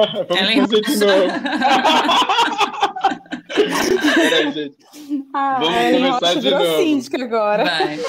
Vamos 0.28 0.54
fazer 0.54 0.80
de 0.80 0.96
novo. 0.96 1.28
Peraí, 4.14 4.52
gente. 4.52 4.76
Ah, 5.34 5.58
Vamos 5.60 5.76
Ellen 5.76 6.12
começar 6.12 6.34
de 6.34 6.40
virou 6.40 6.58
novo. 6.64 6.76
síndica 6.78 7.22
agora. 7.22 7.64
Vai. 7.64 8.00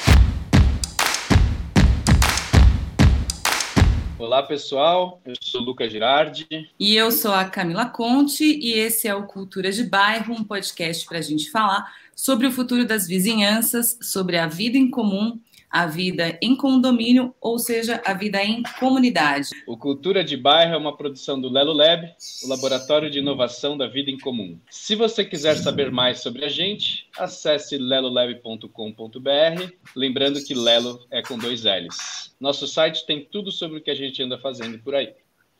Olá, 4.18 4.42
pessoal. 4.42 5.20
Eu 5.26 5.34
sou 5.40 5.60
o 5.60 5.64
Lucas 5.64 5.90
Girardi. 5.92 6.46
E 6.78 6.96
eu 6.96 7.10
sou 7.10 7.32
a 7.32 7.44
Camila 7.44 7.86
Conte 7.86 8.44
e 8.44 8.72
esse 8.72 9.06
é 9.08 9.14
o 9.14 9.24
Cultura 9.24 9.70
de 9.70 9.84
Bairro, 9.84 10.32
um 10.32 10.44
podcast 10.44 11.04
para 11.06 11.18
a 11.18 11.22
gente 11.22 11.50
falar 11.50 11.92
sobre 12.14 12.46
o 12.46 12.52
futuro 12.52 12.86
das 12.86 13.06
vizinhanças, 13.06 13.98
sobre 14.00 14.38
a 14.38 14.46
vida 14.46 14.78
em 14.78 14.88
comum, 14.88 15.38
a 15.72 15.86
vida 15.86 16.38
em 16.42 16.54
condomínio, 16.54 17.34
ou 17.40 17.58
seja, 17.58 18.02
a 18.04 18.12
vida 18.12 18.44
em 18.44 18.62
comunidade. 18.78 19.48
O 19.66 19.74
Cultura 19.76 20.22
de 20.22 20.36
Bairro 20.36 20.74
é 20.74 20.76
uma 20.76 20.94
produção 20.94 21.40
do 21.40 21.48
Lelo 21.48 21.72
Lab, 21.72 22.12
o 22.44 22.48
Laboratório 22.48 23.10
de 23.10 23.20
Inovação 23.20 23.78
da 23.78 23.86
Vida 23.86 24.10
em 24.10 24.18
Comum. 24.18 24.58
Se 24.68 24.94
você 24.94 25.24
quiser 25.24 25.56
saber 25.56 25.90
mais 25.90 26.20
sobre 26.20 26.44
a 26.44 26.48
gente, 26.48 27.08
acesse 27.18 27.78
lelolab.com.br, 27.78 29.72
lembrando 29.96 30.44
que 30.44 30.52
Lelo 30.52 31.00
é 31.10 31.22
com 31.22 31.38
dois 31.38 31.64
L's. 31.64 32.34
Nosso 32.38 32.66
site 32.66 33.06
tem 33.06 33.24
tudo 33.24 33.50
sobre 33.50 33.78
o 33.78 33.80
que 33.80 33.90
a 33.90 33.94
gente 33.94 34.22
anda 34.22 34.38
fazendo 34.38 34.78
por 34.78 34.94
aí. 34.94 35.14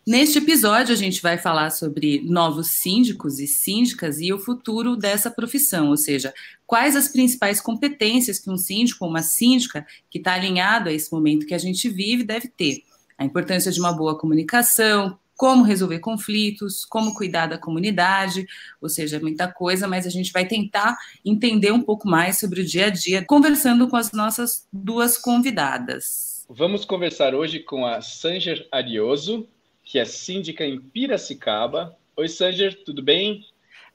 Neste 0.05 0.38
episódio, 0.38 0.92
a 0.92 0.97
gente 0.97 1.23
vai 1.23 1.38
falar 1.38 1.70
sobre 1.70 2.23
novos 2.24 2.73
síndicos 2.73 3.38
e 3.38 3.47
síndicas 3.47 4.20
e 4.20 4.33
o 4.33 4.38
futuro 4.38 4.97
dessa 4.97 5.30
profissão, 5.30 5.91
ou 5.91 5.97
seja, 5.97 6.34
quais 6.66 6.97
as 6.97 7.06
principais 7.06 7.60
competências 7.60 8.41
que 8.41 8.51
um 8.51 8.59
síndico 8.59 9.05
ou 9.05 9.10
uma 9.10 9.23
síndica 9.23 9.87
que 10.10 10.19
está 10.19 10.34
alinhado 10.34 10.88
a 10.88 10.93
esse 10.93 11.12
momento 11.12 11.46
que 11.46 11.55
a 11.55 11.59
gente 11.59 11.88
vive 11.88 12.24
deve 12.24 12.48
ter. 12.48 12.83
A 13.16 13.24
importância 13.24 13.70
de 13.70 13.79
uma 13.79 13.93
boa 13.93 14.19
comunicação, 14.19 15.16
como 15.37 15.62
resolver 15.62 16.01
conflitos, 16.01 16.84
como 16.84 17.15
cuidar 17.15 17.46
da 17.46 17.57
comunidade, 17.57 18.45
ou 18.80 18.88
seja, 18.88 19.21
muita 19.21 19.46
coisa, 19.46 19.87
mas 19.87 20.04
a 20.04 20.10
gente 20.10 20.32
vai 20.32 20.46
tentar 20.48 20.96
entender 21.24 21.71
um 21.71 21.80
pouco 21.80 22.09
mais 22.09 22.41
sobre 22.41 22.63
o 22.63 22.66
dia 22.66 22.87
a 22.87 22.91
dia, 22.91 23.24
conversando 23.24 23.87
com 23.87 23.95
as 23.96 24.10
nossas 24.10 24.66
duas 24.73 25.16
convidadas. 25.16 26.45
Vamos 26.48 26.85
conversar 26.85 27.37
hoje 27.37 27.60
com 27.60 27.87
a 27.87 28.01
Sanger 28.01 28.66
Arioso, 28.73 29.46
que 29.93 29.98
é 29.98 30.07
síndica 30.07 30.65
em 30.65 30.80
Piracicaba. 30.80 31.95
Oi, 32.16 32.26
Sanger, 32.26 32.82
tudo 32.82 33.02
bem? 33.02 33.45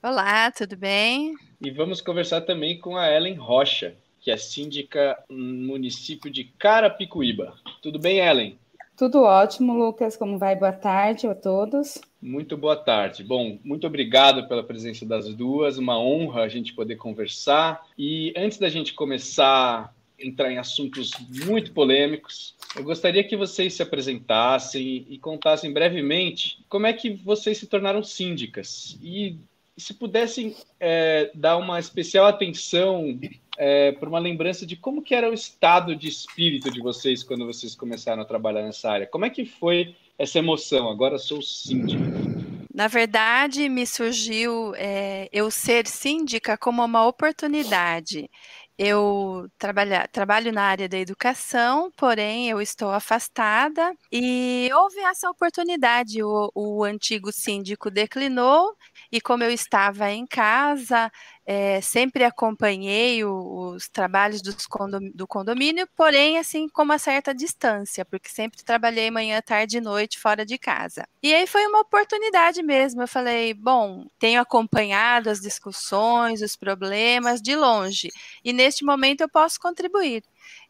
Olá, 0.00 0.48
tudo 0.52 0.76
bem? 0.76 1.34
E 1.60 1.72
vamos 1.72 2.00
conversar 2.00 2.42
também 2.42 2.78
com 2.78 2.96
a 2.96 3.12
Ellen 3.12 3.34
Rocha, 3.34 3.96
que 4.20 4.30
é 4.30 4.36
síndica 4.36 5.18
no 5.28 5.66
município 5.66 6.30
de 6.30 6.44
Carapicuíba. 6.44 7.52
Tudo 7.82 7.98
bem, 7.98 8.20
Ellen? 8.20 8.56
Tudo 8.96 9.24
ótimo, 9.24 9.76
Lucas. 9.76 10.16
Como 10.16 10.38
vai? 10.38 10.54
Boa 10.54 10.70
tarde 10.70 11.26
a 11.26 11.34
todos. 11.34 12.00
Muito 12.22 12.56
boa 12.56 12.76
tarde. 12.76 13.24
Bom, 13.24 13.58
muito 13.64 13.84
obrigado 13.84 14.46
pela 14.46 14.62
presença 14.62 15.04
das 15.04 15.34
duas. 15.34 15.78
Uma 15.78 15.98
honra 15.98 16.42
a 16.42 16.48
gente 16.48 16.74
poder 16.74 16.94
conversar. 16.94 17.84
E 17.98 18.32
antes 18.36 18.58
da 18.58 18.68
gente 18.68 18.94
começar 18.94 19.92
entrar 20.18 20.50
em 20.50 20.58
assuntos 20.58 21.12
muito 21.46 21.72
polêmicos, 21.72 22.54
eu 22.76 22.84
gostaria 22.84 23.24
que 23.24 23.36
vocês 23.36 23.74
se 23.74 23.82
apresentassem 23.82 25.06
e 25.08 25.18
contassem 25.18 25.72
brevemente 25.72 26.58
como 26.68 26.86
é 26.86 26.92
que 26.92 27.10
vocês 27.10 27.58
se 27.58 27.66
tornaram 27.66 28.02
síndicas. 28.02 28.98
E 29.02 29.36
se 29.76 29.94
pudessem 29.94 30.56
é, 30.80 31.30
dar 31.34 31.56
uma 31.56 31.78
especial 31.78 32.26
atenção 32.26 33.18
é, 33.56 33.92
para 33.92 34.08
uma 34.08 34.18
lembrança 34.18 34.66
de 34.66 34.76
como 34.76 35.02
que 35.02 35.14
era 35.14 35.30
o 35.30 35.34
estado 35.34 35.94
de 35.94 36.08
espírito 36.08 36.70
de 36.70 36.80
vocês 36.80 37.22
quando 37.22 37.46
vocês 37.46 37.74
começaram 37.74 38.22
a 38.22 38.26
trabalhar 38.26 38.62
nessa 38.62 38.90
área. 38.90 39.06
Como 39.06 39.24
é 39.24 39.30
que 39.30 39.44
foi 39.44 39.94
essa 40.18 40.38
emoção? 40.40 40.88
Agora 40.88 41.16
sou 41.16 41.40
síndica. 41.40 42.02
Na 42.74 42.86
verdade, 42.86 43.68
me 43.68 43.84
surgiu 43.84 44.72
é, 44.76 45.28
eu 45.32 45.50
ser 45.50 45.86
síndica 45.86 46.56
como 46.56 46.84
uma 46.84 47.06
oportunidade. 47.06 48.30
Eu 48.80 49.50
trabalha, 49.58 50.06
trabalho 50.12 50.52
na 50.52 50.62
área 50.62 50.88
da 50.88 50.96
educação, 50.98 51.90
porém 51.96 52.48
eu 52.48 52.60
estou 52.62 52.90
afastada 52.92 53.92
e 54.12 54.70
houve 54.72 55.00
essa 55.00 55.28
oportunidade. 55.28 56.22
O, 56.22 56.50
o 56.54 56.84
antigo 56.84 57.32
síndico 57.32 57.90
declinou 57.90 58.76
e, 59.10 59.20
como 59.20 59.42
eu 59.42 59.50
estava 59.50 60.10
em 60.12 60.24
casa, 60.26 61.10
é, 61.50 61.80
sempre 61.80 62.24
acompanhei 62.24 63.24
o, 63.24 63.72
os 63.72 63.88
trabalhos 63.88 64.42
condom, 64.66 65.10
do 65.14 65.26
condomínio, 65.26 65.88
porém, 65.96 66.36
assim, 66.36 66.68
com 66.68 66.82
uma 66.82 66.98
certa 66.98 67.34
distância, 67.34 68.04
porque 68.04 68.28
sempre 68.28 68.62
trabalhei 68.62 69.10
manhã, 69.10 69.40
tarde 69.40 69.78
e 69.78 69.80
noite 69.80 70.18
fora 70.20 70.44
de 70.44 70.58
casa. 70.58 71.08
E 71.22 71.34
aí 71.34 71.46
foi 71.46 71.66
uma 71.66 71.80
oportunidade 71.80 72.62
mesmo. 72.62 73.00
Eu 73.02 73.08
falei, 73.08 73.54
bom, 73.54 74.04
tenho 74.18 74.42
acompanhado 74.42 75.30
as 75.30 75.40
discussões, 75.40 76.42
os 76.42 76.54
problemas 76.54 77.40
de 77.40 77.56
longe, 77.56 78.10
e 78.44 78.52
neste 78.52 78.84
momento 78.84 79.22
eu 79.22 79.28
posso 79.30 79.58
contribuir. 79.58 80.22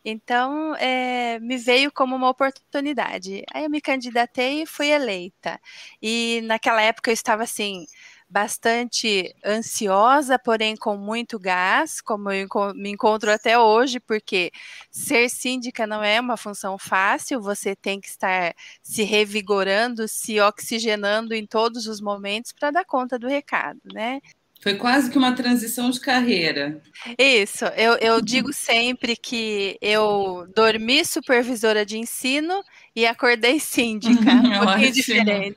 Então, 0.04 0.76
é, 0.76 1.40
me 1.40 1.56
veio 1.56 1.90
como 1.92 2.14
uma 2.14 2.30
oportunidade. 2.30 3.42
Aí 3.52 3.64
eu 3.64 3.70
me 3.70 3.80
candidatei 3.80 4.62
e 4.62 4.66
fui 4.66 4.88
eleita. 4.90 5.60
E 6.00 6.40
naquela 6.44 6.80
época 6.80 7.10
eu 7.10 7.14
estava 7.14 7.42
assim 7.42 7.84
bastante 8.28 9.34
ansiosa, 9.44 10.38
porém 10.38 10.76
com 10.76 10.96
muito 10.96 11.38
gás, 11.38 12.00
como 12.00 12.30
eu 12.30 12.46
me 12.74 12.90
encontro 12.90 13.30
até 13.30 13.58
hoje, 13.58 13.98
porque 13.98 14.50
ser 14.90 15.28
síndica 15.30 15.86
não 15.86 16.02
é 16.02 16.20
uma 16.20 16.36
função 16.36 16.76
fácil, 16.78 17.40
você 17.40 17.74
tem 17.74 18.00
que 18.00 18.08
estar 18.08 18.54
se 18.82 19.02
revigorando, 19.02 20.06
se 20.06 20.40
oxigenando 20.40 21.34
em 21.34 21.46
todos 21.46 21.86
os 21.86 22.00
momentos 22.00 22.52
para 22.52 22.70
dar 22.70 22.84
conta 22.84 23.18
do 23.18 23.26
recado, 23.26 23.80
né? 23.92 24.20
Foi 24.60 24.74
quase 24.74 25.08
que 25.08 25.16
uma 25.16 25.32
transição 25.32 25.88
de 25.88 26.00
carreira. 26.00 26.82
Isso, 27.16 27.64
eu, 27.76 27.94
eu 27.98 28.20
digo 28.20 28.52
sempre 28.52 29.16
que 29.16 29.78
eu 29.80 30.48
dormi 30.54 31.04
supervisora 31.04 31.86
de 31.86 31.96
ensino 31.96 32.60
e 32.94 33.06
acordei 33.06 33.60
síndica, 33.60 34.12
um 34.34 34.66
pouquinho 34.66 34.92
diferente. 34.92 35.56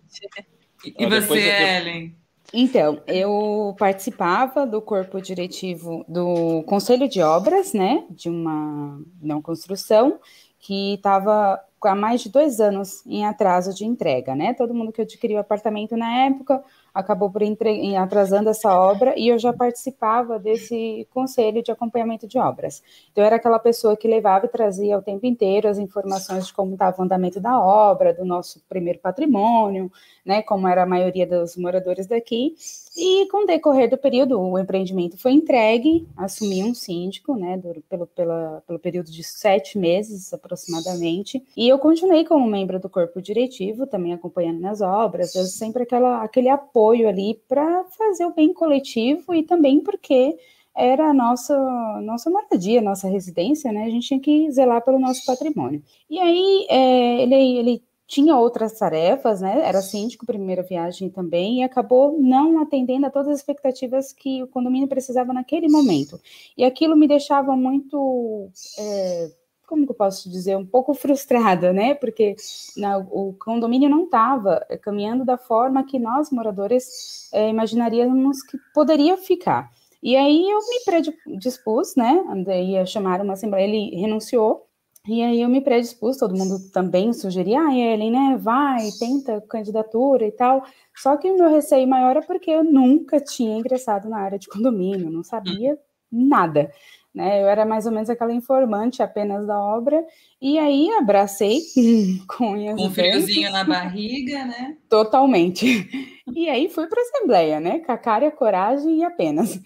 E 0.86 1.06
você, 1.08 1.40
Ellen? 1.40 2.21
Então, 2.54 3.02
eu 3.08 3.76
participava 3.80 4.66
do 4.66 4.82
corpo 4.82 5.22
diretivo 5.22 6.04
do 6.08 6.64
Conselho 6.64 7.08
de 7.08 7.22
Obras, 7.22 7.74
né, 7.74 8.06
de 8.10 8.30
uma 8.30 9.02
não 9.22 9.42
construção, 9.42 10.20
que 10.60 10.96
estava 10.96 11.60
há 11.84 11.96
mais 11.96 12.22
de 12.22 12.30
dois 12.30 12.60
anos 12.60 13.04
em 13.08 13.26
atraso 13.26 13.74
de 13.74 13.86
entrega, 13.86 14.36
né? 14.36 14.54
Todo 14.54 14.74
mundo 14.74 14.92
que 14.92 15.02
adquiriu 15.02 15.40
apartamento 15.40 15.98
na 15.98 16.26
época 16.26 16.64
acabou 16.94 17.30
por 17.32 17.42
entre... 17.42 17.96
atrasando 17.96 18.50
essa 18.50 18.72
obra 18.78 19.18
e 19.18 19.30
eu 19.30 19.40
já 19.40 19.52
participava 19.52 20.38
desse 20.38 21.08
conselho 21.12 21.64
de 21.64 21.72
acompanhamento 21.72 22.28
de 22.28 22.38
obras. 22.38 22.84
Então, 23.12 23.24
eu 23.24 23.26
era 23.26 23.38
aquela 23.38 23.58
pessoa 23.58 23.98
que 23.98 24.08
levava 24.08 24.46
e 24.46 24.50
trazia 24.50 24.98
o 24.98 25.02
tempo 25.02 25.26
inteiro 25.26 25.68
as 25.68 25.80
informações 25.80 26.48
de 26.48 26.54
como 26.54 26.74
estava 26.74 27.02
o 27.02 27.06
andamento 27.06 27.40
da 27.40 27.60
obra, 27.60 28.14
do 28.14 28.26
nosso 28.26 28.62
primeiro 28.70 29.00
patrimônio, 29.00 29.92
né, 30.26 30.42
como 30.42 30.68
era 30.68 30.84
a 30.84 30.86
maioria 30.86 31.26
dos 31.26 31.56
moradores 31.58 32.08
daqui. 32.08 32.56
E 32.96 33.26
com 33.28 33.44
o 33.44 33.46
decorrer 33.46 33.90
do 33.90 33.98
período, 33.98 34.40
o 34.40 34.60
empreendimento 34.60 35.18
foi 35.18 35.32
entregue, 35.32 36.08
assumi 36.18 36.64
um 36.64 36.74
síndico, 36.74 37.36
né, 37.36 37.58
do, 37.58 37.82
pelo, 37.90 38.08
pela, 38.08 38.64
pelo 38.68 38.80
período 38.80 39.10
de 39.10 39.24
sete 39.24 39.78
meses 39.78 40.34
aproximadamente, 40.34 41.42
e 41.56 41.68
eu 41.68 41.80
continuei 41.80 42.26
como 42.26 42.46
membro 42.46 42.80
do 42.80 42.90
corpo 42.90 43.22
diretivo, 43.22 43.88
também 43.88 44.14
acompanhando 44.14 44.60
nas 44.60 44.82
obras, 44.82 45.32
sempre 45.54 45.84
aquela, 45.84 46.24
aquele 46.24 46.50
apoio 46.50 47.08
ali 47.08 47.42
para 47.48 47.86
fazer 47.98 48.26
o 48.26 48.34
bem 48.34 48.54
coletivo 48.54 49.34
e 49.34 49.44
também 49.44 49.80
porque 49.80 50.38
era 50.76 51.10
a 51.10 51.14
nossa, 51.14 51.56
nossa 52.02 52.30
moradia, 52.30 52.82
nossa 52.82 53.08
residência, 53.08 53.72
né? 53.72 53.84
A 53.84 53.90
gente 53.90 54.08
tinha 54.08 54.20
que 54.20 54.50
zelar 54.52 54.84
pelo 54.84 55.00
nosso 55.00 55.26
patrimônio. 55.26 55.84
E 56.10 56.18
aí, 56.20 56.66
é, 56.70 57.24
ele, 57.24 57.36
ele 57.36 57.84
tinha 58.12 58.36
outras 58.36 58.78
tarefas, 58.78 59.40
né? 59.40 59.62
Era 59.64 59.82
síndico, 59.82 60.26
primeira 60.26 60.62
viagem 60.62 61.10
também, 61.10 61.60
e 61.60 61.64
acabou 61.64 62.20
não 62.20 62.62
atendendo 62.62 63.06
a 63.06 63.10
todas 63.10 63.30
as 63.30 63.38
expectativas 63.38 64.12
que 64.12 64.44
o 64.44 64.48
condomínio 64.48 64.90
precisava 64.90 65.32
naquele 65.32 65.70
momento. 65.70 66.20
E 66.58 66.66
aquilo 66.66 66.94
me 66.98 67.08
deixava 67.08 67.56
muito. 67.56 68.50
É, 68.78 69.32
como 69.66 69.86
que 69.86 69.92
eu 69.92 69.96
posso 69.96 70.30
dizer, 70.30 70.58
um 70.58 70.66
pouco 70.66 70.94
frustrada, 70.94 71.72
né? 71.72 71.96
Porque 71.96 72.36
na, 72.76 72.98
o 72.98 73.34
condomínio 73.40 73.90
não 73.90 74.04
estava 74.04 74.60
caminhando 74.82 75.24
da 75.24 75.38
forma 75.38 75.86
que 75.86 75.98
nós, 75.98 76.30
moradores, 76.32 77.30
é, 77.32 77.48
imaginaríamos 77.48 78.44
que 78.44 78.58
poderia 78.74 79.16
ficar. 79.16 79.72
E 80.04 80.18
aí 80.18 80.50
eu 80.50 80.58
me 80.58 80.84
predispus, 80.84 81.96
né? 81.96 82.22
Ia 82.62 82.86
chamar 82.86 83.22
uma 83.22 83.34
assembleia, 83.34 83.66
ele 83.66 83.96
renunciou. 83.96 84.68
E 85.08 85.24
aí 85.24 85.42
eu 85.42 85.50
me 85.50 85.62
predispus, 85.62 86.18
todo 86.18 86.38
mundo 86.38 86.60
também 86.72 87.12
sugeria, 87.12 87.60
ah, 87.60 87.76
Ellen, 87.76 88.12
né, 88.12 88.38
vai, 88.40 88.88
tenta 89.00 89.42
candidatura 89.50 90.26
e 90.28 90.32
tal. 90.32 90.64
Só 90.96 91.18
que 91.18 91.30
o 91.30 91.36
meu 91.36 91.50
receio 91.50 91.88
maior 91.88 92.18
é 92.18 92.22
porque 92.22 92.52
eu 92.52 92.64
nunca 92.64 93.20
tinha 93.20 93.58
ingressado 93.58 94.08
na 94.08 94.20
área 94.20 94.38
de 94.38 94.48
condomínio, 94.48 95.10
não 95.10 95.24
sabia 95.24 95.78
nada. 96.12 96.72
né? 97.16 97.42
Eu 97.42 97.48
era 97.48 97.66
mais 97.66 97.88
ou 97.88 97.92
menos 97.92 98.10
aquela 98.12 98.32
informante 98.32 99.02
apenas 99.02 99.48
da 99.48 99.60
obra, 99.60 100.06
e 100.40 100.60
aí 100.60 100.92
abracei 100.92 101.62
com 102.38 102.54
um 102.56 102.92
friozinho 102.92 103.52
na 103.52 103.64
barriga, 103.64 104.46
né? 104.46 104.78
Totalmente. 104.88 105.90
E 106.36 106.48
aí 106.48 106.70
fui 106.70 106.86
para 106.88 107.02
a 107.02 107.04
Assembleia, 107.04 107.60
né? 107.60 107.80
Com 107.80 107.92
a 107.92 107.98
cara 107.98 108.26
e 108.26 108.28
a 108.28 108.32
coragem 108.32 109.00
e 109.00 109.04
apenas. 109.04 109.60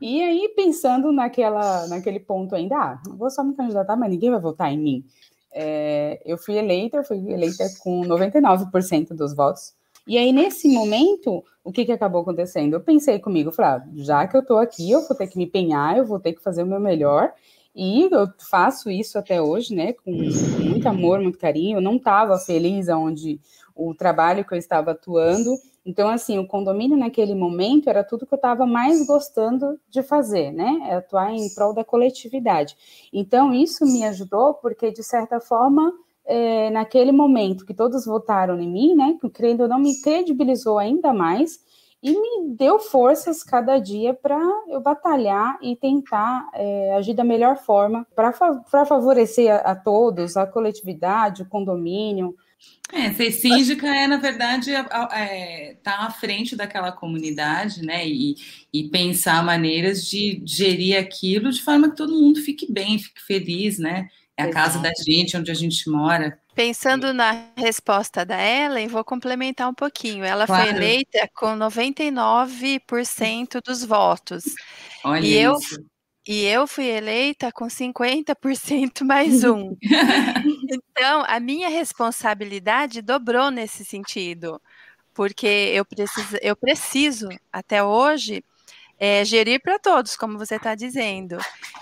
E 0.00 0.22
aí, 0.22 0.52
pensando 0.56 1.12
naquela, 1.12 1.86
naquele 1.86 2.18
ponto 2.18 2.54
ainda, 2.54 2.76
ah, 2.76 3.02
vou 3.16 3.30
só 3.30 3.44
me 3.44 3.54
candidatar, 3.54 3.96
mas 3.96 4.10
ninguém 4.10 4.30
vai 4.30 4.40
votar 4.40 4.72
em 4.72 4.78
mim. 4.78 5.04
É, 5.52 6.20
eu 6.24 6.38
fui 6.38 6.56
eleita, 6.56 7.02
fui 7.02 7.18
eleita 7.30 7.64
com 7.80 8.00
99% 8.02 9.08
dos 9.14 9.34
votos. 9.34 9.74
E 10.06 10.16
aí, 10.16 10.32
nesse 10.32 10.68
momento, 10.68 11.44
o 11.62 11.70
que, 11.70 11.84
que 11.84 11.92
acabou 11.92 12.22
acontecendo? 12.22 12.74
Eu 12.74 12.80
pensei 12.80 13.18
comigo, 13.18 13.52
falei, 13.52 13.70
ah, 13.72 13.84
já 13.96 14.26
que 14.26 14.36
eu 14.36 14.40
estou 14.40 14.58
aqui, 14.58 14.90
eu 14.90 15.06
vou 15.06 15.16
ter 15.16 15.26
que 15.26 15.36
me 15.36 15.44
empenhar, 15.44 15.98
eu 15.98 16.06
vou 16.06 16.18
ter 16.18 16.32
que 16.32 16.42
fazer 16.42 16.62
o 16.62 16.66
meu 16.66 16.80
melhor. 16.80 17.32
E 17.74 18.08
eu 18.10 18.28
faço 18.50 18.90
isso 18.90 19.18
até 19.18 19.40
hoje, 19.40 19.74
né, 19.74 19.92
com 19.92 20.10
muito 20.10 20.88
amor, 20.88 21.20
muito 21.20 21.38
carinho. 21.38 21.78
Eu 21.78 21.82
não 21.82 21.96
estava 21.96 22.38
feliz 22.38 22.88
onde 22.88 23.40
o 23.74 23.94
trabalho 23.94 24.44
que 24.44 24.52
eu 24.52 24.58
estava 24.58 24.92
atuando. 24.92 25.56
Então, 25.84 26.08
assim, 26.08 26.38
o 26.38 26.46
condomínio 26.46 26.96
naquele 26.96 27.34
momento 27.34 27.88
era 27.88 28.04
tudo 28.04 28.26
que 28.26 28.34
eu 28.34 28.36
estava 28.36 28.66
mais 28.66 29.06
gostando 29.06 29.78
de 29.88 30.02
fazer, 30.02 30.52
né? 30.52 30.88
É 30.90 30.96
atuar 30.96 31.32
em 31.32 31.52
prol 31.54 31.72
da 31.72 31.82
coletividade. 31.82 32.76
Então, 33.12 33.52
isso 33.54 33.84
me 33.84 34.04
ajudou 34.04 34.54
porque, 34.54 34.90
de 34.90 35.02
certa 35.02 35.40
forma, 35.40 35.92
é, 36.24 36.70
naquele 36.70 37.12
momento 37.12 37.64
que 37.64 37.74
todos 37.74 38.04
votaram 38.04 38.60
em 38.60 38.70
mim, 38.70 38.94
né? 38.94 39.16
Que 39.20 39.30
crendo 39.30 39.66
não 39.66 39.78
me 39.78 40.00
credibilizou 40.02 40.78
ainda 40.78 41.14
mais 41.14 41.58
e 42.02 42.12
me 42.12 42.54
deu 42.54 42.78
forças 42.78 43.42
cada 43.42 43.78
dia 43.78 44.14
para 44.14 44.40
eu 44.68 44.80
batalhar 44.80 45.58
e 45.60 45.76
tentar 45.76 46.48
é, 46.54 46.94
agir 46.94 47.14
da 47.14 47.24
melhor 47.24 47.56
forma 47.58 48.06
para 48.14 48.32
fa 48.32 48.62
favorecer 48.66 49.52
a, 49.52 49.72
a 49.72 49.74
todos, 49.74 50.36
a 50.36 50.46
coletividade, 50.46 51.42
o 51.42 51.48
condomínio, 51.48 52.34
é, 52.92 53.12
ser 53.12 53.30
síndica 53.30 53.86
é, 53.86 54.06
na 54.06 54.16
verdade, 54.16 54.70
estar 54.70 55.08
é, 55.12 55.76
tá 55.82 56.06
à 56.06 56.10
frente 56.10 56.56
daquela 56.56 56.90
comunidade, 56.90 57.82
né? 57.82 58.06
E, 58.06 58.34
e 58.72 58.88
pensar 58.88 59.44
maneiras 59.44 60.04
de 60.04 60.42
gerir 60.44 60.98
aquilo 60.98 61.52
de 61.52 61.62
forma 61.62 61.90
que 61.90 61.96
todo 61.96 62.20
mundo 62.20 62.42
fique 62.42 62.70
bem, 62.70 62.98
fique 62.98 63.22
feliz, 63.22 63.78
né? 63.78 64.08
É 64.36 64.44
a 64.44 64.50
casa 64.50 64.78
da 64.78 64.90
gente, 65.06 65.36
onde 65.36 65.50
a 65.50 65.54
gente 65.54 65.88
mora. 65.88 66.38
Pensando 66.54 67.12
na 67.12 67.48
resposta 67.56 68.24
da 68.24 68.40
Ellen, 68.42 68.88
vou 68.88 69.04
complementar 69.04 69.68
um 69.68 69.74
pouquinho. 69.74 70.24
Ela 70.24 70.46
claro. 70.46 70.64
foi 70.64 70.76
eleita 70.76 71.28
com 71.34 71.56
99% 71.56 73.60
dos 73.64 73.84
votos. 73.84 74.44
Olha 75.04 75.24
e 75.24 75.42
isso. 75.42 75.76
eu 75.76 75.84
e 76.26 76.44
eu 76.44 76.66
fui 76.66 76.86
eleita 76.86 77.50
com 77.52 77.66
50% 77.66 79.04
mais 79.04 79.42
um. 79.44 79.76
então, 80.70 81.24
a 81.26 81.40
minha 81.40 81.68
responsabilidade 81.68 83.02
dobrou 83.02 83.50
nesse 83.50 83.84
sentido, 83.84 84.60
porque 85.14 85.46
eu 85.46 85.84
preciso, 85.84 86.36
eu 86.42 86.56
preciso 86.56 87.28
até 87.52 87.82
hoje, 87.82 88.44
é, 89.02 89.24
gerir 89.24 89.62
para 89.62 89.78
todos, 89.78 90.14
como 90.14 90.38
você 90.38 90.56
está 90.56 90.74
dizendo. 90.74 91.38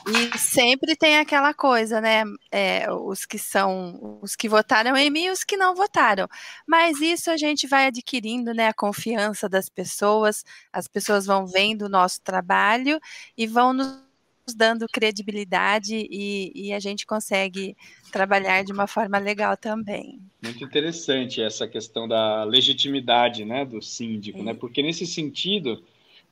E 0.07 0.39
sempre 0.39 0.95
tem 0.95 1.19
aquela 1.19 1.53
coisa, 1.53 2.01
né? 2.01 2.23
É, 2.51 2.87
os 2.93 3.27
que 3.27 3.41
são, 3.41 4.19
os 4.23 4.37
que 4.37 4.49
votaram 4.49 4.97
em 4.97 5.11
mim 5.11 5.25
e 5.25 5.31
os 5.31 5.43
que 5.43 5.57
não 5.57 5.75
votaram. 5.75 6.29
Mas 6.65 7.01
isso 7.01 7.29
a 7.29 7.37
gente 7.37 7.67
vai 7.67 7.87
adquirindo, 7.87 8.55
né? 8.55 8.69
A 8.69 8.73
confiança 8.75 9.49
das 9.49 9.69
pessoas, 9.69 10.45
as 10.73 10.87
pessoas 10.87 11.27
vão 11.27 11.45
vendo 11.45 11.83
o 11.87 11.89
nosso 11.89 12.21
trabalho 12.23 13.01
e 13.37 13.49
vão 13.49 13.73
nos 13.73 14.08
dando 14.55 14.87
credibilidade 14.87 15.95
e, 15.95 16.53
e, 16.55 16.73
a 16.73 16.81
gente 16.81 17.07
consegue 17.07 17.77
trabalhar 18.13 18.65
de 18.65 18.73
uma 18.73 18.87
forma 18.87 19.19
legal 19.19 19.57
também. 19.57 20.21
Muito 20.43 20.65
interessante 20.65 21.43
essa 21.43 21.67
questão 21.67 22.09
da 22.09 22.45
legitimidade 22.45 23.45
né, 23.45 23.65
do 23.65 23.83
síndico, 23.83 24.43
né? 24.43 24.55
Porque 24.55 24.83
nesse 24.83 25.07
sentido, 25.07 25.83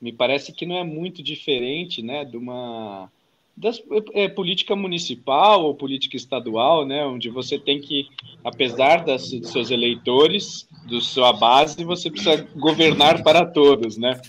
me 0.00 0.12
parece 0.12 0.52
que 0.52 0.66
não 0.66 0.76
é 0.76 0.84
muito 0.84 1.22
diferente 1.22 2.02
né, 2.02 2.24
de 2.24 2.36
uma 2.36 3.10
das, 3.56 3.82
é, 4.12 4.28
política 4.28 4.76
municipal 4.76 5.64
ou 5.64 5.74
política 5.74 6.16
estadual, 6.16 6.84
né, 6.84 7.06
onde 7.06 7.30
você 7.30 7.58
tem 7.58 7.80
que, 7.80 8.06
apesar 8.44 9.04
das, 9.04 9.30
dos 9.30 9.50
seus 9.50 9.70
eleitores, 9.70 10.68
da 10.90 11.00
sua 11.00 11.32
base, 11.32 11.82
você 11.82 12.10
precisa 12.10 12.46
governar 12.54 13.22
para 13.22 13.46
todos, 13.46 13.96
né? 13.96 14.20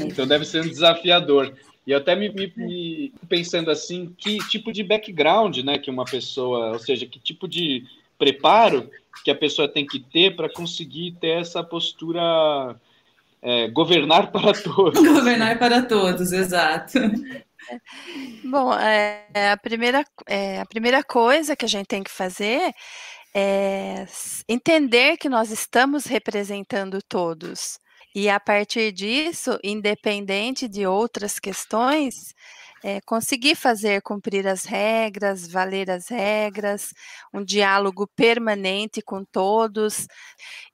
Então 0.00 0.26
deve 0.26 0.44
ser 0.44 0.62
um 0.62 0.68
desafiador. 0.68 1.54
E 1.86 1.90
eu 1.90 1.98
até 1.98 2.14
me, 2.14 2.28
me, 2.28 2.52
me, 2.56 3.12
pensando 3.28 3.70
assim, 3.70 4.14
que 4.16 4.38
tipo 4.48 4.72
de 4.72 4.84
background, 4.84 5.58
né, 5.58 5.78
que 5.78 5.90
uma 5.90 6.04
pessoa, 6.04 6.72
ou 6.72 6.78
seja, 6.78 7.06
que 7.06 7.18
tipo 7.18 7.48
de 7.48 7.84
preparo 8.16 8.88
que 9.24 9.30
a 9.30 9.34
pessoa 9.34 9.68
tem 9.68 9.84
que 9.86 9.98
ter 9.98 10.36
para 10.36 10.48
conseguir 10.48 11.16
ter 11.20 11.40
essa 11.40 11.62
postura 11.62 12.20
é, 13.42 13.68
governar 13.68 14.30
para 14.30 14.52
todos. 14.62 15.02
Governar 15.02 15.58
para 15.58 15.82
todos, 15.82 16.32
exato. 16.32 16.98
Bom, 18.44 18.72
é, 18.74 19.50
a, 19.52 19.56
primeira, 19.56 20.04
é, 20.26 20.60
a 20.60 20.66
primeira 20.66 21.02
coisa 21.02 21.56
que 21.56 21.64
a 21.64 21.68
gente 21.68 21.86
tem 21.86 22.02
que 22.02 22.10
fazer 22.10 22.72
é 23.34 24.04
entender 24.48 25.16
que 25.16 25.28
nós 25.28 25.50
estamos 25.50 26.04
representando 26.04 26.98
todos. 27.08 27.80
E 28.14 28.28
a 28.28 28.38
partir 28.38 28.92
disso, 28.92 29.58
independente 29.64 30.68
de 30.68 30.86
outras 30.86 31.38
questões, 31.38 32.34
é, 32.82 33.00
conseguir 33.02 33.54
fazer 33.54 34.02
cumprir 34.02 34.46
as 34.46 34.64
regras, 34.64 35.48
valer 35.48 35.90
as 35.90 36.08
regras, 36.08 36.92
um 37.32 37.44
diálogo 37.44 38.08
permanente 38.16 39.00
com 39.02 39.24
todos, 39.24 40.06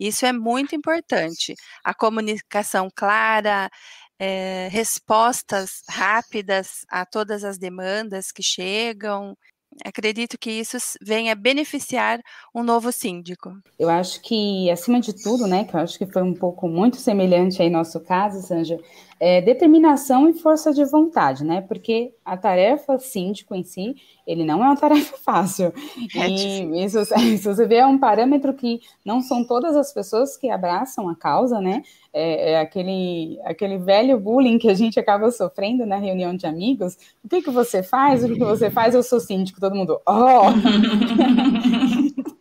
isso 0.01 0.27
é 0.27 0.33
muito 0.33 0.75
importante. 0.75 1.55
A 1.85 1.95
comunicação 1.95 2.89
clara, 2.95 3.71
é, 4.19 4.69
respostas 4.73 5.83
rápidas 5.89 6.85
a 6.89 7.07
todas 7.07 7.45
as 7.45 7.59
demandas 7.59 8.33
que 8.33 8.43
chegam, 8.43 9.37
Acredito 9.85 10.39
que 10.39 10.51
isso 10.51 10.77
venha 11.01 11.35
beneficiar 11.35 12.21
um 12.55 12.63
novo 12.63 12.91
síndico. 12.93 13.53
Eu 13.79 13.89
acho 13.89 14.21
que, 14.23 14.71
acima 14.71 15.01
de 15.01 15.13
tudo, 15.13 15.47
né, 15.47 15.65
que 15.65 15.75
eu 15.75 15.81
acho 15.81 15.99
que 15.99 16.07
foi 16.07 16.23
um 16.23 16.35
pouco 16.35 16.69
muito 16.69 16.97
semelhante 16.97 17.63
aí 17.63 17.71
nosso 17.71 18.01
caso, 18.01 18.47
Sanja, 18.47 18.79
é 19.21 19.41
determinação 19.41 20.29
e 20.29 20.35
força 20.35 20.73
de 20.73 20.85
vontade, 20.85 21.45
né? 21.45 21.61
Porque 21.61 22.13
a 22.25 22.37
tarefa 22.37 22.99
síndico 22.99 23.55
em 23.55 23.65
si, 23.65 23.97
ele 24.27 24.45
não 24.45 24.63
é 24.63 24.67
uma 24.67 24.77
tarefa 24.81 25.17
fácil. 25.17 25.73
É 26.15 26.29
e 26.29 26.85
isso, 26.85 26.99
isso 27.19 27.55
você 27.55 27.67
vê 27.67 27.77
é 27.77 27.87
um 27.87 27.99
parâmetro 27.99 28.55
que 28.55 28.81
não 29.05 29.21
são 29.21 29.45
todas 29.45 29.77
as 29.77 29.93
pessoas 29.93 30.37
que 30.37 30.51
abraçam 30.51 31.09
a 31.09 31.17
causa, 31.17 31.61
né? 31.61 31.83
É, 32.13 32.53
é, 32.53 32.61
aquele, 32.61 33.39
aquele 33.45 33.79
velho 33.79 34.19
bullying 34.19 34.59
que 34.59 34.69
a 34.69 34.75
gente 34.75 34.99
acaba 34.99 35.31
sofrendo 35.31 35.85
na 35.85 35.97
reunião 35.97 36.35
de 36.35 36.47
amigos. 36.47 36.97
O 37.23 37.29
que, 37.29 37.43
que 37.43 37.51
você 37.51 37.83
faz? 37.83 38.25
O 38.25 38.29
que, 38.29 38.35
que 38.35 38.45
você 38.45 38.71
faz? 38.71 38.95
Eu 38.95 39.03
sou 39.03 39.21
síndico, 39.21 39.61
todo 39.61 39.75
mundo. 39.75 40.01
Oh! 40.07 40.53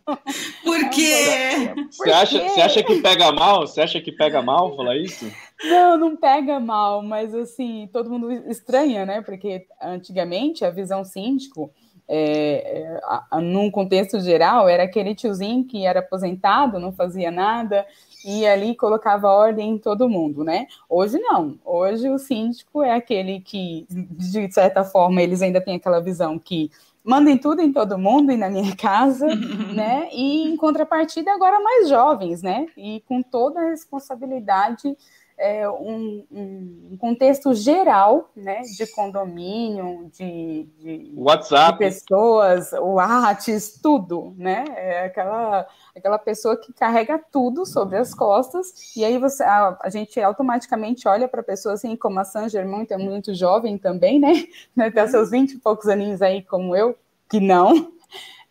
Por 0.64 0.90
quê? 0.90 1.74
Você 1.90 2.10
acha, 2.10 2.48
você 2.48 2.60
acha 2.60 2.82
que 2.82 3.00
pega 3.02 3.30
mal? 3.30 3.66
Você 3.66 3.80
acha 3.80 4.00
que 4.00 4.10
pega 4.10 4.40
mal 4.40 4.74
falar 4.74 4.96
isso? 4.96 5.26
Não, 5.64 5.96
não 5.98 6.16
pega 6.16 6.60
mal, 6.60 7.02
mas 7.02 7.34
assim, 7.34 7.88
todo 7.92 8.10
mundo 8.10 8.30
estranha, 8.48 9.04
né? 9.04 9.20
Porque 9.22 9.66
antigamente 9.82 10.64
a 10.64 10.70
visão 10.70 11.04
síndico, 11.04 11.72
é, 12.06 12.80
é, 12.80 13.00
a, 13.30 13.40
num 13.40 13.70
contexto 13.70 14.20
geral, 14.20 14.68
era 14.68 14.84
aquele 14.84 15.14
tiozinho 15.14 15.64
que 15.64 15.84
era 15.84 15.98
aposentado, 15.98 16.78
não 16.78 16.92
fazia 16.92 17.30
nada, 17.30 17.84
e 18.24 18.46
ali 18.46 18.74
colocava 18.74 19.28
ordem 19.28 19.70
em 19.70 19.78
todo 19.78 20.08
mundo, 20.08 20.44
né? 20.44 20.66
Hoje 20.88 21.18
não. 21.18 21.58
Hoje 21.64 22.08
o 22.08 22.18
síndico 22.18 22.82
é 22.82 22.94
aquele 22.94 23.40
que, 23.40 23.86
de 23.90 24.52
certa 24.52 24.84
forma, 24.84 25.22
eles 25.22 25.42
ainda 25.42 25.60
têm 25.60 25.76
aquela 25.76 26.00
visão 26.00 26.38
que 26.38 26.70
mandem 27.04 27.38
tudo 27.38 27.62
em 27.62 27.72
todo 27.72 27.98
mundo 27.98 28.30
e 28.30 28.36
na 28.36 28.50
minha 28.50 28.76
casa, 28.76 29.26
né? 29.74 30.08
E 30.12 30.48
em 30.48 30.56
contrapartida, 30.56 31.32
agora 31.32 31.58
mais 31.60 31.88
jovens, 31.88 32.42
né? 32.42 32.66
E 32.76 33.02
com 33.06 33.22
toda 33.22 33.60
a 33.60 33.70
responsabilidade, 33.70 34.96
é, 35.38 35.68
um, 35.70 36.26
um, 36.30 36.96
contexto 36.98 37.54
geral, 37.54 38.30
né? 38.34 38.62
De 38.62 38.86
condomínio, 38.88 40.10
de, 40.12 40.68
de, 40.78 41.12
WhatsApp. 41.16 41.72
de 41.72 41.78
pessoas, 41.78 42.72
o 42.72 42.94
WhatsApp, 42.94 43.80
tudo, 43.80 44.34
né? 44.36 44.64
É 44.76 45.04
aquela, 45.04 45.66
aquela 45.96 46.18
pessoa 46.18 46.56
que 46.56 46.72
carrega 46.72 47.22
tudo 47.30 47.64
sobre 47.64 47.96
as 47.96 48.12
costas, 48.12 48.96
e 48.96 49.04
aí 49.04 49.16
você, 49.16 49.44
a, 49.44 49.78
a 49.80 49.88
gente 49.88 50.20
automaticamente 50.20 51.06
olha 51.06 51.28
para 51.28 51.40
a 51.40 51.44
pessoa 51.44 51.74
assim, 51.74 51.94
como 51.96 52.18
a 52.18 52.24
San 52.24 52.48
Germain, 52.48 52.86
é 52.90 52.96
muito 52.96 53.32
jovem 53.32 53.78
também, 53.78 54.18
né? 54.18 54.32
Tem 54.92 55.08
seus 55.08 55.30
20 55.30 55.52
e 55.52 55.58
poucos 55.58 55.88
aninhos 55.88 56.20
aí, 56.20 56.42
como 56.42 56.74
eu, 56.74 56.98
que 57.30 57.38
não. 57.38 57.92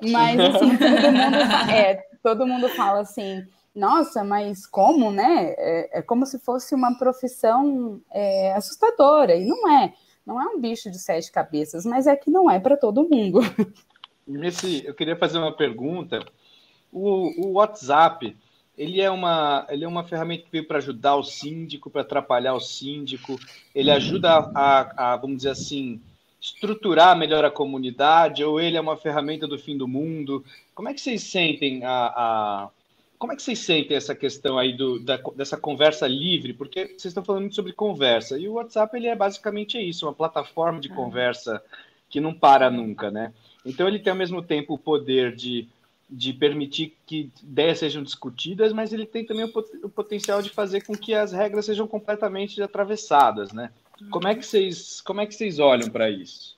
Mas, 0.02 0.40
assim, 0.40 0.78
todo 0.78 1.12
mundo, 1.12 1.72
é, 1.72 1.96
todo 2.24 2.48
mundo 2.48 2.70
fala 2.70 3.00
assim, 3.00 3.46
nossa, 3.78 4.24
mas 4.24 4.66
como, 4.66 5.12
né? 5.12 5.54
É, 5.56 6.00
é 6.00 6.02
como 6.02 6.26
se 6.26 6.40
fosse 6.40 6.74
uma 6.74 6.98
profissão 6.98 8.02
é, 8.12 8.54
assustadora, 8.54 9.36
e 9.36 9.46
não 9.46 9.70
é. 9.70 9.94
não 10.26 10.42
é 10.42 10.46
um 10.48 10.60
bicho 10.60 10.90
de 10.90 10.98
sete 10.98 11.32
cabeças, 11.32 11.86
mas 11.86 12.08
é 12.08 12.16
que 12.16 12.32
não 12.32 12.50
é 12.50 12.60
para 12.60 12.76
todo 12.76 13.08
mundo. 13.08 13.40
Nesse, 14.26 14.84
eu 14.84 14.96
queria 14.96 15.16
fazer 15.16 15.38
uma 15.38 15.56
pergunta. 15.56 16.26
O, 16.92 17.46
o 17.46 17.52
WhatsApp, 17.54 18.36
ele 18.76 19.00
é 19.00 19.12
uma, 19.12 19.68
ele 19.70 19.86
é 19.86 19.88
uma 19.88 20.04
ferramenta 20.04 20.46
que 20.46 20.52
veio 20.52 20.68
para 20.68 20.80
ajudar 20.80 21.16
o 21.16 21.24
síndico, 21.24 21.92
para 21.92 22.02
atrapalhar 22.02 22.56
o 22.56 22.60
síndico. 22.60 23.40
Ele 23.76 23.92
ajuda 23.92 24.32
a, 24.32 24.52
a, 24.56 25.14
a, 25.14 25.18
vamos 25.18 25.38
dizer 25.38 25.52
assim, 25.52 26.02
estruturar 26.42 27.16
melhor 27.16 27.46
a 27.46 27.52
comunidade, 27.52 28.44
ou 28.44 28.60
ele 28.60 28.76
é 28.76 28.82
uma 28.82 28.98
ferramenta 28.98 29.48
do 29.48 29.60
fim 29.60 29.78
do 29.78 29.88
mundo? 29.88 30.44
Como 30.74 30.90
é 30.90 30.96
que 30.96 31.02
vocês 31.02 31.22
sentem 31.22 31.86
a, 31.86 32.08
a 32.08 32.70
como 33.18 33.34
é 33.34 33.36
que 33.36 33.42
vocês 33.42 33.60
sentem 33.60 33.98
essa 33.98 34.14
questão 34.14 34.58
aí 34.58 34.76
do, 34.76 35.00
da, 35.00 35.18
dessa 35.36 35.58
conversa 35.58 36.08
livre? 36.08 36.54
Porque 36.54 36.86
vocês 36.86 37.06
estão 37.06 37.24
falando 37.24 37.42
muito 37.42 37.56
sobre 37.56 37.74
conversa, 37.74 38.38
e 38.38 38.48
o 38.48 38.54
WhatsApp 38.54 38.96
ele 38.96 39.08
é 39.08 39.16
basicamente 39.16 39.78
isso, 39.78 40.06
uma 40.06 40.14
plataforma 40.14 40.80
de 40.80 40.90
conversa 40.90 41.62
que 42.10 42.22
não 42.22 42.34
para 42.34 42.70
nunca, 42.70 43.12
né? 43.12 43.34
Então 43.66 43.88
ele 43.88 44.00
tem 44.00 44.12
ao 44.12 44.18
mesmo 44.18 44.42
tempo 44.42 44.74
o 44.76 44.78
poder 44.78 45.36
de 45.36 45.68
de 46.10 46.32
permitir 46.32 46.96
que 47.06 47.30
ideias 47.44 47.80
sejam 47.80 48.02
discutidas, 48.02 48.72
mas 48.72 48.94
ele 48.94 49.06
tem 49.06 49.26
também 49.26 49.44
o, 49.44 49.52
pot 49.52 49.70
o 49.84 49.90
potencial 49.90 50.42
de 50.42 50.50
fazer 50.50 50.86
com 50.86 50.96
que 50.96 51.14
as 51.14 51.34
regras 51.34 51.66
sejam 51.66 51.86
completamente 51.86 52.62
atravessadas, 52.62 53.52
né? 53.52 53.72
Como 54.10 54.28
é 54.28 54.36
que 54.36 54.46
vocês, 54.46 55.02
como 55.02 55.20
é 55.20 55.26
que 55.26 55.36
vocês 55.36 55.60
olham 55.60 55.90
para 55.90 56.10
isso? 56.10 56.57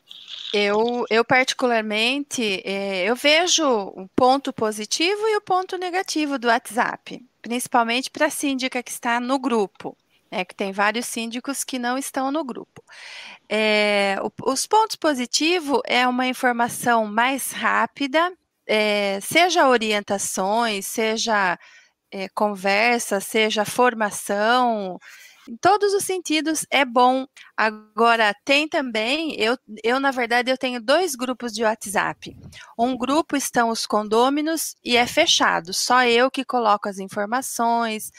Eu, 0.53 1.05
eu 1.09 1.24
particularmente, 1.24 2.62
é, 2.65 3.05
eu 3.05 3.15
vejo 3.15 3.63
o 3.65 4.07
ponto 4.15 4.51
positivo 4.51 5.27
e 5.27 5.38
o 5.38 5.41
ponto 5.41 5.77
negativo 5.77 6.39
do 6.39 6.48
WhatsApp, 6.48 7.24
principalmente 7.41 8.09
para 8.09 8.25
a 8.25 8.31
síndica 8.31 8.81
que 8.81 8.91
está 8.91 9.19
no 9.19 9.38
grupo, 9.38 9.95
né, 10.31 10.43
que 10.43 10.55
tem 10.55 10.71
vários 10.71 11.05
síndicos 11.05 11.63
que 11.63 11.77
não 11.77 11.98
estão 11.98 12.31
no 12.31 12.43
grupo. 12.43 12.83
É, 13.48 14.17
o, 14.21 14.51
os 14.51 14.65
pontos 14.65 14.95
positivos 14.95 15.81
é 15.86 16.07
uma 16.07 16.25
informação 16.25 17.05
mais 17.05 17.51
rápida, 17.51 18.33
é, 18.65 19.19
seja 19.21 19.67
orientações, 19.67 20.88
seja 20.88 21.57
é, 22.12 22.27
conversa, 22.29 23.19
seja 23.19 23.65
formação, 23.65 25.00
em 25.50 25.58
todos 25.58 25.96
os 25.96 26.03
sentidos 26.03 26.63
é 26.70 26.86
bom. 26.86 27.25
Agora, 27.58 28.36
tem 28.46 28.68
também, 28.68 29.34
eu, 29.39 29.58
eu 29.84 30.00
na 30.00 30.12
verdade, 30.12 30.51
eu 30.51 30.58
tenho 30.58 30.79
dois 30.79 31.15
grupos 31.15 31.51
de 31.53 31.63
WhatsApp. 31.63 32.38
Um 32.77 32.96
grupo 32.96 33.36
estão 33.36 33.70
os 33.70 33.88
condôminos 33.88 34.75
e 34.86 34.96
é 34.96 35.08
fechado, 35.08 35.74
só 35.74 36.06
eu 36.06 36.29
que 36.29 36.46
coloco 36.46 36.88
as 36.88 37.00
informações. 37.00 38.12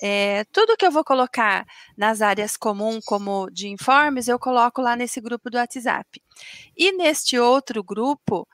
É, 0.00 0.44
tudo 0.52 0.76
que 0.76 0.86
eu 0.86 0.92
vou 0.92 1.02
colocar 1.02 1.66
nas 1.96 2.22
áreas 2.22 2.56
comuns, 2.56 3.04
como 3.04 3.50
de 3.50 3.68
informes, 3.68 4.28
eu 4.28 4.38
coloco 4.38 4.80
lá 4.80 4.94
nesse 4.94 5.20
grupo 5.20 5.50
do 5.50 5.56
WhatsApp. 5.56 6.22
E 6.76 6.92
neste 6.92 7.36
outro 7.36 7.82
grupo, 7.82 8.46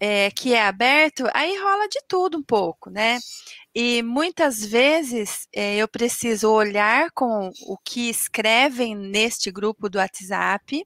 é, 0.00 0.30
que 0.30 0.52
é 0.54 0.62
aberto, 0.66 1.24
aí 1.32 1.56
rola 1.58 1.88
de 1.88 2.00
tudo 2.08 2.38
um 2.38 2.42
pouco, 2.42 2.90
né? 2.90 3.18
E 3.78 4.02
muitas 4.02 4.64
vezes 4.64 5.46
é, 5.54 5.76
eu 5.76 5.86
preciso 5.86 6.50
olhar 6.50 7.10
com 7.10 7.50
o 7.66 7.76
que 7.76 8.08
escrevem 8.08 8.94
neste 8.96 9.50
grupo 9.50 9.90
do 9.90 9.98
WhatsApp, 9.98 10.82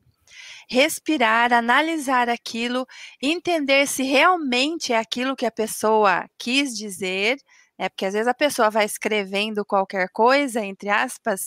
respirar, 0.69 1.53
analisar 1.53 2.29
aquilo, 2.29 2.85
entender 3.23 3.87
se 3.87 4.03
realmente 4.03 4.93
é 4.93 4.99
aquilo 4.99 5.37
que 5.37 5.47
a 5.47 5.53
pessoa 5.53 6.27
quis 6.37 6.77
dizer, 6.77 7.39
é 7.79 7.89
porque 7.89 8.07
às 8.07 8.13
vezes 8.13 8.27
a 8.27 8.35
pessoa 8.35 8.71
vai 8.71 8.87
escrevendo 8.87 9.65
qualquer 9.65 10.09
coisa, 10.13 10.61
entre 10.61 10.89
aspas, 10.89 11.43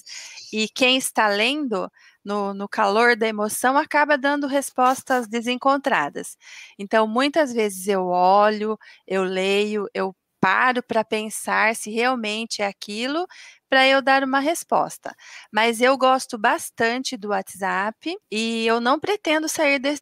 e 0.53 0.69
quem 0.69 0.95
está 0.95 1.27
lendo 1.27 1.91
no, 2.23 2.53
no 2.53 2.69
calor 2.69 3.17
da 3.17 3.27
emoção, 3.27 3.77
acaba 3.77 4.17
dando 4.17 4.47
respostas 4.47 5.27
desencontradas. 5.27 6.37
Então, 6.79 7.05
muitas 7.05 7.51
vezes 7.51 7.85
eu 7.89 8.05
olho, 8.07 8.77
eu 9.05 9.23
leio, 9.23 9.89
eu 9.93 10.15
paro 10.43 10.83
para 10.83 11.05
pensar 11.05 11.73
se 11.73 11.89
realmente 11.89 12.61
é 12.61 12.67
aquilo 12.67 13.25
para 13.69 13.87
eu 13.87 14.01
dar 14.01 14.25
uma 14.25 14.41
resposta. 14.41 15.15
Mas 15.49 15.79
eu 15.79 15.97
gosto 15.97 16.37
bastante 16.37 17.15
do 17.15 17.29
WhatsApp 17.29 18.13
e 18.29 18.67
eu 18.67 18.81
não 18.81 18.99
pretendo 18.99 19.47
sair 19.47 19.79
de, 19.79 19.95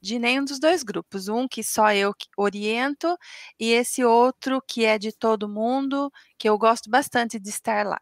de, 0.00 0.18
nenhum 0.18 0.46
dos 0.46 0.58
dois 0.58 0.82
grupos. 0.82 1.28
Um 1.28 1.46
que 1.46 1.62
só 1.62 1.92
eu 1.92 2.14
oriento 2.38 3.14
e 3.60 3.70
esse 3.72 4.02
outro 4.02 4.62
que 4.66 4.86
é 4.86 4.98
de 4.98 5.12
todo 5.12 5.46
mundo, 5.46 6.10
que 6.38 6.48
eu 6.48 6.56
gosto 6.56 6.88
bastante 6.88 7.38
de 7.38 7.50
estar 7.50 7.84
lá. 7.86 8.00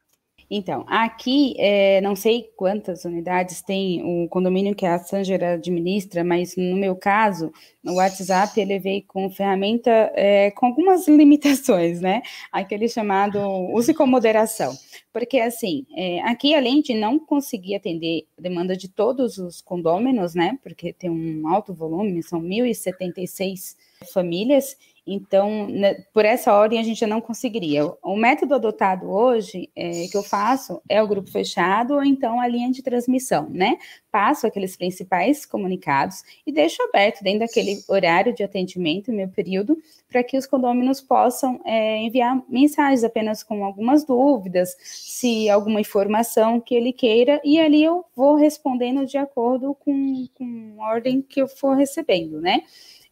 Então, 0.53 0.85
aqui, 0.89 1.55
é, 1.59 2.01
não 2.01 2.17
sei 2.17 2.51
quantas 2.57 3.05
unidades 3.05 3.63
tem 3.63 4.03
o 4.03 4.29
condomínio 4.29 4.75
que 4.75 4.85
a 4.85 4.99
Sanger 4.99 5.45
administra, 5.45 6.25
mas 6.25 6.57
no 6.57 6.77
meu 6.77 6.97
caso, 6.97 7.53
o 7.87 7.95
WhatsApp 7.95 8.61
ele 8.61 8.81
veio 8.81 9.05
com 9.07 9.31
ferramenta 9.31 9.91
é, 10.17 10.51
com 10.51 10.67
algumas 10.67 11.07
limitações, 11.09 12.01
né? 12.01 12.21
Aquele 12.51 12.89
chamado 12.89 13.39
use 13.73 13.95
com 13.95 14.09
moderação. 14.09 14.75
Porque, 15.13 15.39
assim, 15.39 15.87
é, 15.97 16.21
aqui, 16.23 16.53
além 16.53 16.83
de 16.83 16.95
não 16.95 17.17
conseguir 17.17 17.77
atender 17.77 18.27
a 18.37 18.43
demanda 18.43 18.77
de 18.77 18.89
todos 18.89 19.39
os 19.39 19.61
condôminos, 19.61 20.35
né? 20.35 20.59
Porque 20.65 20.93
tem 20.93 21.11
um 21.11 21.47
alto 21.47 21.73
volume, 21.73 22.25
são 22.25 22.43
1.076 22.43 23.77
famílias, 24.13 24.77
então, 25.07 25.67
né, 25.69 25.95
por 26.13 26.25
essa 26.25 26.53
ordem, 26.53 26.79
a 26.79 26.83
gente 26.83 27.01
já 27.01 27.07
não 27.07 27.21
conseguiria. 27.21 27.85
O 28.03 28.17
método 28.17 28.55
adotado 28.55 29.11
hoje, 29.11 29.71
é, 29.75 30.07
que 30.07 30.17
eu 30.17 30.23
faço, 30.23 30.81
é 30.89 31.03
o 31.03 31.09
grupo 31.09 31.31
fechado 31.31 31.95
ou 31.95 32.05
então 32.05 32.41
a 32.41 32.47
linha 32.47 32.71
de 32.71 32.83
transmissão, 32.83 33.49
né? 33.51 33.79
Passo 34.11 34.47
aqueles 34.47 34.77
principais 34.77 35.47
comunicados 35.47 36.23
e 36.47 36.53
deixo 36.53 36.83
aberto 36.83 37.23
dentro 37.23 37.41
daquele 37.41 37.83
horário 37.89 38.35
de 38.35 38.43
atendimento, 38.43 39.13
meu 39.13 39.29
período, 39.29 39.77
para 40.09 40.23
que 40.23 40.37
os 40.37 40.47
condôminos 40.47 41.01
possam 41.01 41.61
é, 41.65 41.99
enviar 41.99 42.43
mensagens 42.49 43.05
apenas 43.05 43.43
com 43.43 43.65
algumas 43.65 44.05
dúvidas, 44.05 44.77
se 44.81 45.49
alguma 45.49 45.81
informação 45.81 46.61
que 46.61 46.75
ele 46.75 46.93
queira, 46.93 47.41
e 47.45 47.59
ali 47.61 47.83
eu 47.83 48.05
vou 48.15 48.35
respondendo 48.35 49.07
de 49.07 49.17
acordo 49.17 49.75
com, 49.75 50.27
com 50.35 50.77
a 50.81 50.89
ordem 50.89 51.23
que 51.23 51.41
eu 51.41 51.49
for 51.49 51.75
recebendo, 51.75 52.41
né? 52.41 52.63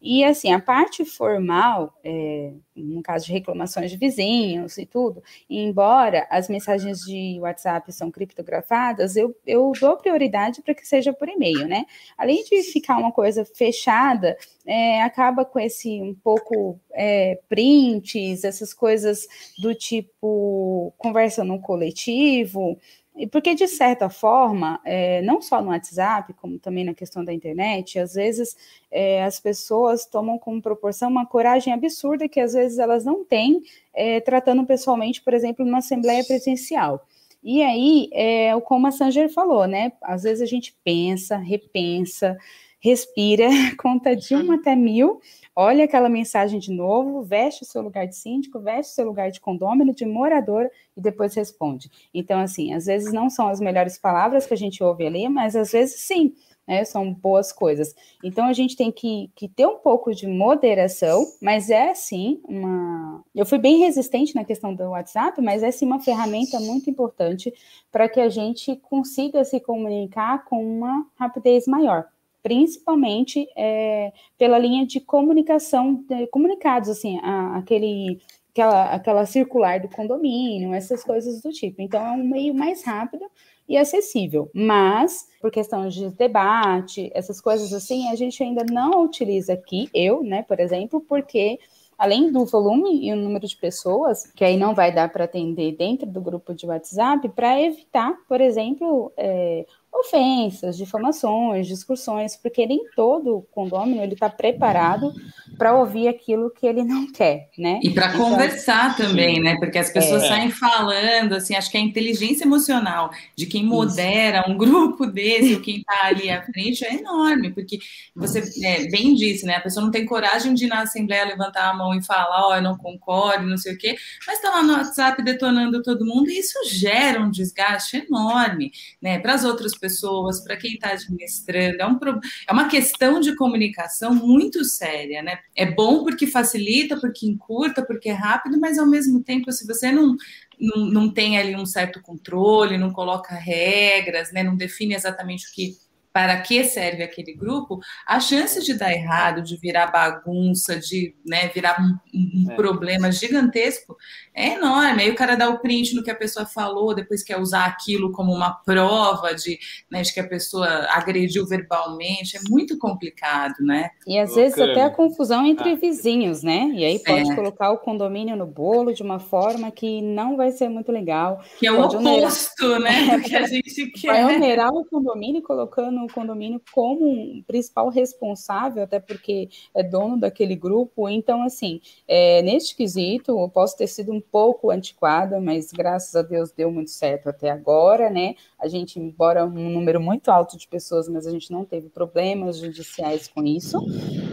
E 0.01 0.23
assim, 0.23 0.51
a 0.53 0.59
parte 0.59 1.03
formal, 1.03 1.93
é, 2.03 2.53
no 2.73 3.01
caso 3.01 3.25
de 3.25 3.33
reclamações 3.33 3.91
de 3.91 3.97
vizinhos 3.97 4.77
e 4.77 4.85
tudo, 4.85 5.21
embora 5.49 6.25
as 6.29 6.47
mensagens 6.47 6.99
de 7.01 7.37
WhatsApp 7.41 7.91
são 7.91 8.09
criptografadas, 8.09 9.17
eu, 9.17 9.35
eu 9.45 9.71
dou 9.79 9.97
prioridade 9.97 10.61
para 10.61 10.73
que 10.73 10.87
seja 10.87 11.11
por 11.11 11.27
e-mail, 11.27 11.67
né? 11.67 11.85
Além 12.17 12.43
de 12.45 12.63
ficar 12.63 12.97
uma 12.97 13.11
coisa 13.11 13.43
fechada, 13.43 14.37
é, 14.65 15.01
acaba 15.01 15.43
com 15.43 15.59
esse 15.59 16.01
um 16.01 16.15
pouco 16.15 16.79
é, 16.93 17.37
prints, 17.49 18.45
essas 18.45 18.73
coisas 18.73 19.27
do 19.61 19.75
tipo 19.75 20.93
conversa 20.97 21.43
no 21.43 21.59
coletivo, 21.59 22.77
e 23.19 23.27
porque, 23.27 23.53
de 23.53 23.67
certa 23.67 24.09
forma, 24.09 24.79
é, 24.85 25.21
não 25.23 25.41
só 25.41 25.61
no 25.61 25.71
WhatsApp, 25.71 26.33
como 26.35 26.57
também 26.57 26.85
na 26.85 26.93
questão 26.93 27.21
da 27.21 27.33
internet, 27.33 27.99
às 27.99 28.13
vezes 28.13 28.55
é, 28.89 29.25
as 29.25 29.41
pessoas 29.41 30.05
tomam 30.05 30.39
como 30.39 30.61
proporção 30.61 31.09
uma 31.09 31.25
coragem 31.25 31.73
absurda 31.73 32.29
que 32.29 32.39
às 32.39 32.53
vezes 32.53 32.79
elas 32.79 33.03
não 33.03 33.25
têm, 33.25 33.61
é, 33.93 34.21
tratando 34.21 34.65
pessoalmente, 34.65 35.21
por 35.21 35.33
exemplo, 35.33 35.65
numa 35.65 35.79
assembleia 35.79 36.23
presencial. 36.23 37.05
E 37.43 37.61
aí, 37.61 38.09
é, 38.13 38.57
como 38.61 38.87
a 38.87 38.91
Sanger 38.91 39.29
falou, 39.29 39.67
né? 39.67 39.91
Às 40.01 40.23
vezes 40.23 40.41
a 40.41 40.45
gente 40.45 40.73
pensa, 40.81 41.35
repensa, 41.35 42.37
respira, 42.79 43.47
conta 43.77 44.15
de 44.15 44.35
um 44.35 44.51
até 44.51 44.75
mil, 44.75 45.19
olha 45.55 45.85
aquela 45.85 46.09
mensagem 46.09 46.59
de 46.59 46.71
novo, 46.71 47.21
veste 47.21 47.63
o 47.63 47.65
seu 47.65 47.81
lugar 47.81 48.07
de 48.07 48.15
síndico, 48.15 48.59
veste 48.59 48.91
o 48.91 48.95
seu 48.95 49.05
lugar 49.05 49.29
de 49.31 49.39
condômino, 49.39 49.93
de 49.93 50.05
morador 50.05 50.69
e 50.95 51.01
depois 51.01 51.35
responde. 51.35 51.91
Então, 52.13 52.39
assim, 52.39 52.73
às 52.73 52.85
vezes 52.85 53.11
não 53.13 53.29
são 53.29 53.49
as 53.49 53.59
melhores 53.59 53.97
palavras 53.97 54.45
que 54.45 54.53
a 54.53 54.57
gente 54.57 54.83
ouve 54.83 55.05
ali, 55.05 55.27
mas 55.27 55.55
às 55.55 55.71
vezes 55.71 55.99
sim, 55.99 56.33
né, 56.65 56.85
são 56.85 57.11
boas 57.11 57.51
coisas. 57.51 57.95
Então, 58.23 58.45
a 58.45 58.53
gente 58.53 58.75
tem 58.75 58.91
que, 58.91 59.29
que 59.35 59.49
ter 59.49 59.65
um 59.65 59.79
pouco 59.79 60.13
de 60.13 60.27
moderação, 60.27 61.25
mas 61.41 61.69
é 61.69 61.93
sim 61.95 62.39
uma. 62.47 63.23
Eu 63.33 63.45
fui 63.45 63.57
bem 63.57 63.79
resistente 63.79 64.35
na 64.35 64.45
questão 64.45 64.73
do 64.73 64.83
WhatsApp, 64.83 65.41
mas 65.41 65.63
é 65.63 65.71
sim 65.71 65.85
uma 65.85 65.99
ferramenta 65.99 66.59
muito 66.59 66.89
importante 66.89 67.51
para 67.91 68.07
que 68.07 68.19
a 68.19 68.29
gente 68.29 68.75
consiga 68.75 69.43
se 69.43 69.59
comunicar 69.59 70.45
com 70.45 70.63
uma 70.63 71.05
rapidez 71.17 71.65
maior 71.67 72.07
principalmente 72.41 73.47
é, 73.55 74.11
pela 74.37 74.57
linha 74.57 74.85
de 74.85 74.99
comunicação, 74.99 76.03
de 76.07 76.27
comunicados, 76.27 76.89
assim, 76.89 77.19
a, 77.21 77.57
aquele, 77.57 78.19
aquela, 78.51 78.93
aquela 78.93 79.25
circular 79.25 79.79
do 79.79 79.89
condomínio, 79.89 80.73
essas 80.73 81.03
coisas 81.03 81.41
do 81.41 81.51
tipo. 81.51 81.81
Então, 81.81 82.05
é 82.05 82.11
um 82.11 82.23
meio 82.23 82.53
mais 82.53 82.83
rápido 82.83 83.25
e 83.67 83.77
acessível, 83.77 84.49
mas 84.53 85.27
por 85.39 85.51
questão 85.51 85.87
de 85.87 86.09
debate, 86.09 87.11
essas 87.13 87.39
coisas 87.39 87.71
assim, 87.71 88.09
a 88.09 88.15
gente 88.15 88.41
ainda 88.41 88.63
não 88.63 89.03
utiliza 89.03 89.53
aqui, 89.53 89.87
eu, 89.93 90.23
né, 90.23 90.41
por 90.41 90.59
exemplo, 90.59 90.99
porque 91.01 91.59
além 91.99 92.31
do 92.31 92.45
volume 92.45 93.05
e 93.05 93.11
o 93.11 93.15
número 93.17 93.45
de 93.45 93.57
pessoas, 93.57 94.31
que 94.31 94.45
aí 94.45 94.55
não 94.55 94.73
vai 94.73 94.91
dar 94.91 95.11
para 95.11 95.25
atender 95.25 95.75
dentro 95.75 96.07
do 96.07 96.21
grupo 96.21 96.55
de 96.55 96.65
WhatsApp, 96.65 97.27
para 97.29 97.61
evitar, 97.61 98.17
por 98.27 98.39
exemplo, 98.39 99.11
é, 99.17 99.65
ofensas, 99.93 100.77
difamações, 100.77 101.67
discussões, 101.67 102.35
porque 102.35 102.65
nem 102.65 102.85
todo 102.95 103.45
condômino 103.51 104.01
ele 104.01 104.13
está 104.13 104.29
preparado 104.29 105.13
para 105.57 105.77
ouvir 105.77 106.07
aquilo 106.07 106.49
que 106.49 106.65
ele 106.65 106.83
não 106.83 107.11
quer, 107.11 107.49
né? 107.57 107.79
E 107.83 107.89
para 107.89 108.07
então, 108.07 108.29
conversar 108.29 108.95
também, 108.95 109.41
né? 109.41 109.57
Porque 109.59 109.77
as 109.77 109.91
pessoas 109.91 110.23
é. 110.23 110.27
saem 110.29 110.51
falando, 110.51 111.33
assim, 111.33 111.55
acho 111.55 111.69
que 111.69 111.77
a 111.77 111.81
inteligência 111.81 112.45
emocional 112.45 113.11
de 113.35 113.45
quem 113.45 113.65
modera 113.65 114.39
Isso. 114.39 114.51
um 114.51 114.55
grupo 114.57 115.05
desse, 115.05 115.55
ou 115.55 115.61
quem 115.61 115.79
está 115.79 116.05
ali 116.05 116.29
à 116.29 116.41
frente, 116.43 116.85
é 116.85 116.93
enorme, 116.93 117.51
porque 117.51 117.79
você 118.15 118.41
é, 118.63 118.87
bem 118.89 119.13
disse, 119.15 119.45
né? 119.45 119.55
A 119.55 119.61
pessoa 119.61 119.83
não 119.83 119.91
tem 119.91 120.05
coragem 120.05 120.53
de 120.53 120.65
ir 120.65 120.69
na 120.69 120.81
Assembleia 120.81 121.25
levantar 121.25 121.69
a 121.69 121.73
mão 121.73 121.93
e 121.93 122.03
falar, 122.03 122.47
ó, 122.47 122.49
oh, 122.49 122.55
eu 122.55 122.61
não 122.61 122.77
concordo, 122.77 123.45
não 123.45 123.57
sei 123.57 123.73
o 123.73 123.77
quê, 123.77 123.97
mas 124.25 124.37
está 124.37 124.49
lá 124.49 124.63
no 124.63 124.73
WhatsApp 124.73 125.21
detonando 125.23 125.81
todo 125.81 126.05
mundo, 126.05 126.29
e 126.29 126.39
isso 126.39 126.57
gera 126.71 127.19
um 127.19 127.29
desgaste 127.29 127.97
enorme, 127.97 128.71
né? 129.01 129.19
Para 129.19 129.33
as 129.33 129.43
outras 129.43 129.77
pessoas, 129.79 130.41
para 130.41 130.57
quem 130.57 130.73
está 130.73 130.91
administrando, 130.91 131.81
é, 131.81 131.87
um, 131.87 131.99
é 132.47 132.51
uma 132.51 132.67
questão 132.67 133.19
de 133.19 133.35
comunicação 133.35 134.13
muito 134.13 134.63
séria, 134.65 135.21
né? 135.23 135.39
É 135.55 135.65
bom 135.65 136.03
porque 136.03 136.27
facilita, 136.27 136.99
porque 136.99 137.25
encurta, 137.25 137.85
porque 137.85 138.09
é 138.09 138.13
rápido, 138.13 138.59
mas 138.59 138.77
ao 138.77 138.85
mesmo 138.85 139.23
tempo, 139.23 139.51
se 139.51 139.65
você 139.65 139.91
não, 139.91 140.15
não, 140.59 140.85
não 140.85 141.13
tem 141.13 141.37
ali 141.37 141.55
um 141.55 141.65
certo 141.65 142.01
controle, 142.01 142.77
não 142.77 142.91
coloca 142.91 143.33
regras, 143.35 144.31
né, 144.31 144.43
não 144.43 144.55
define 144.55 144.93
exatamente 144.93 145.47
o 145.47 145.53
que 145.53 145.77
para 146.11 146.41
que 146.41 146.63
serve 146.63 147.03
aquele 147.03 147.33
grupo, 147.33 147.79
a 148.05 148.19
chance 148.19 148.63
de 148.63 148.73
dar 148.73 148.91
errado, 148.91 149.41
de 149.41 149.55
virar 149.57 149.87
bagunça, 149.87 150.79
de 150.79 151.15
né, 151.25 151.47
virar 151.49 151.77
um, 151.79 151.97
um 152.13 152.51
é. 152.51 152.55
problema 152.55 153.11
gigantesco 153.11 153.95
é 154.33 154.55
enorme. 154.55 155.03
Aí 155.03 155.11
o 155.11 155.15
cara 155.15 155.35
dá 155.35 155.49
o 155.49 155.59
print 155.59 155.95
no 155.95 156.03
que 156.03 156.09
a 156.09 156.15
pessoa 156.15 156.45
falou, 156.45 156.95
depois 156.95 157.23
quer 157.23 157.39
usar 157.39 157.65
aquilo 157.65 158.11
como 158.11 158.33
uma 158.33 158.53
prova 158.53 159.35
de, 159.35 159.59
né, 159.91 160.01
de 160.01 160.13
que 160.13 160.19
a 160.19 160.27
pessoa 160.27 160.87
agrediu 160.89 161.45
verbalmente. 161.45 162.37
É 162.37 162.39
muito 162.49 162.77
complicado, 162.77 163.55
né? 163.59 163.91
E 164.07 164.17
às 164.17 164.33
vezes 164.33 164.57
até 164.57 164.83
a 164.83 164.89
confusão 164.89 165.45
entre 165.45 165.73
ah. 165.73 165.75
vizinhos, 165.75 166.41
né? 166.41 166.71
E 166.73 166.83
aí 166.83 166.99
pode 166.99 167.31
é. 167.31 167.35
colocar 167.35 167.71
o 167.71 167.77
condomínio 167.77 168.35
no 168.35 168.47
bolo 168.47 168.93
de 168.93 169.03
uma 169.03 169.19
forma 169.19 169.71
que 169.71 170.01
não 170.01 170.35
vai 170.35 170.51
ser 170.51 170.69
muito 170.69 170.91
legal. 170.91 171.41
Que 171.59 171.67
é 171.67 171.71
o 171.71 171.77
pode 171.77 171.97
oposto, 171.97 172.65
onerar... 172.65 173.05
né? 173.07 173.17
Do 173.17 173.23
que 173.23 173.35
a 173.35 173.45
gente 173.47 173.87
quer. 173.91 174.07
Vai 174.07 174.35
onerar 174.35 174.73
o 174.73 174.85
condomínio 174.85 175.41
colocando 175.41 175.98
o 176.05 176.13
condomínio 176.13 176.61
como 176.73 177.09
um 177.09 177.43
principal 177.45 177.89
responsável, 177.89 178.83
até 178.83 178.99
porque 178.99 179.49
é 179.73 179.83
dono 179.83 180.19
daquele 180.19 180.55
grupo. 180.55 181.07
Então, 181.09 181.43
assim, 181.43 181.81
é, 182.07 182.41
neste 182.41 182.75
quesito, 182.75 183.31
eu 183.31 183.49
posso 183.49 183.77
ter 183.77 183.87
sido 183.87 184.11
um 184.11 184.21
pouco 184.21 184.71
antiquada, 184.71 185.39
mas 185.39 185.71
graças 185.71 186.15
a 186.15 186.21
Deus 186.21 186.51
deu 186.51 186.71
muito 186.71 186.91
certo 186.91 187.29
até 187.29 187.49
agora, 187.49 188.09
né? 188.09 188.35
A 188.59 188.67
gente, 188.67 188.99
embora 188.99 189.45
um 189.45 189.69
número 189.69 190.01
muito 190.01 190.29
alto 190.29 190.57
de 190.57 190.67
pessoas, 190.67 191.07
mas 191.07 191.25
a 191.25 191.31
gente 191.31 191.51
não 191.51 191.63
teve 191.63 191.89
problemas 191.89 192.57
judiciais 192.57 193.27
com 193.27 193.43
isso. 193.43 193.77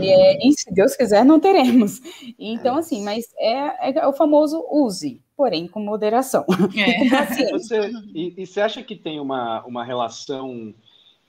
É, 0.00 0.46
e 0.46 0.52
se 0.52 0.72
Deus 0.72 0.96
quiser, 0.96 1.24
não 1.24 1.38
teremos. 1.38 2.00
Então, 2.38 2.76
assim, 2.76 3.02
mas 3.02 3.26
é, 3.38 3.98
é 3.98 4.06
o 4.06 4.12
famoso 4.12 4.64
use, 4.70 5.20
porém 5.36 5.66
com 5.68 5.80
moderação. 5.80 6.44
É. 6.76 7.06
Assim, 7.16 7.50
você, 7.50 7.90
e, 8.14 8.34
e, 8.36 8.46
você 8.46 8.60
acha 8.60 8.82
que 8.82 8.96
tem 8.96 9.20
uma, 9.20 9.64
uma 9.64 9.84
relação 9.84 10.74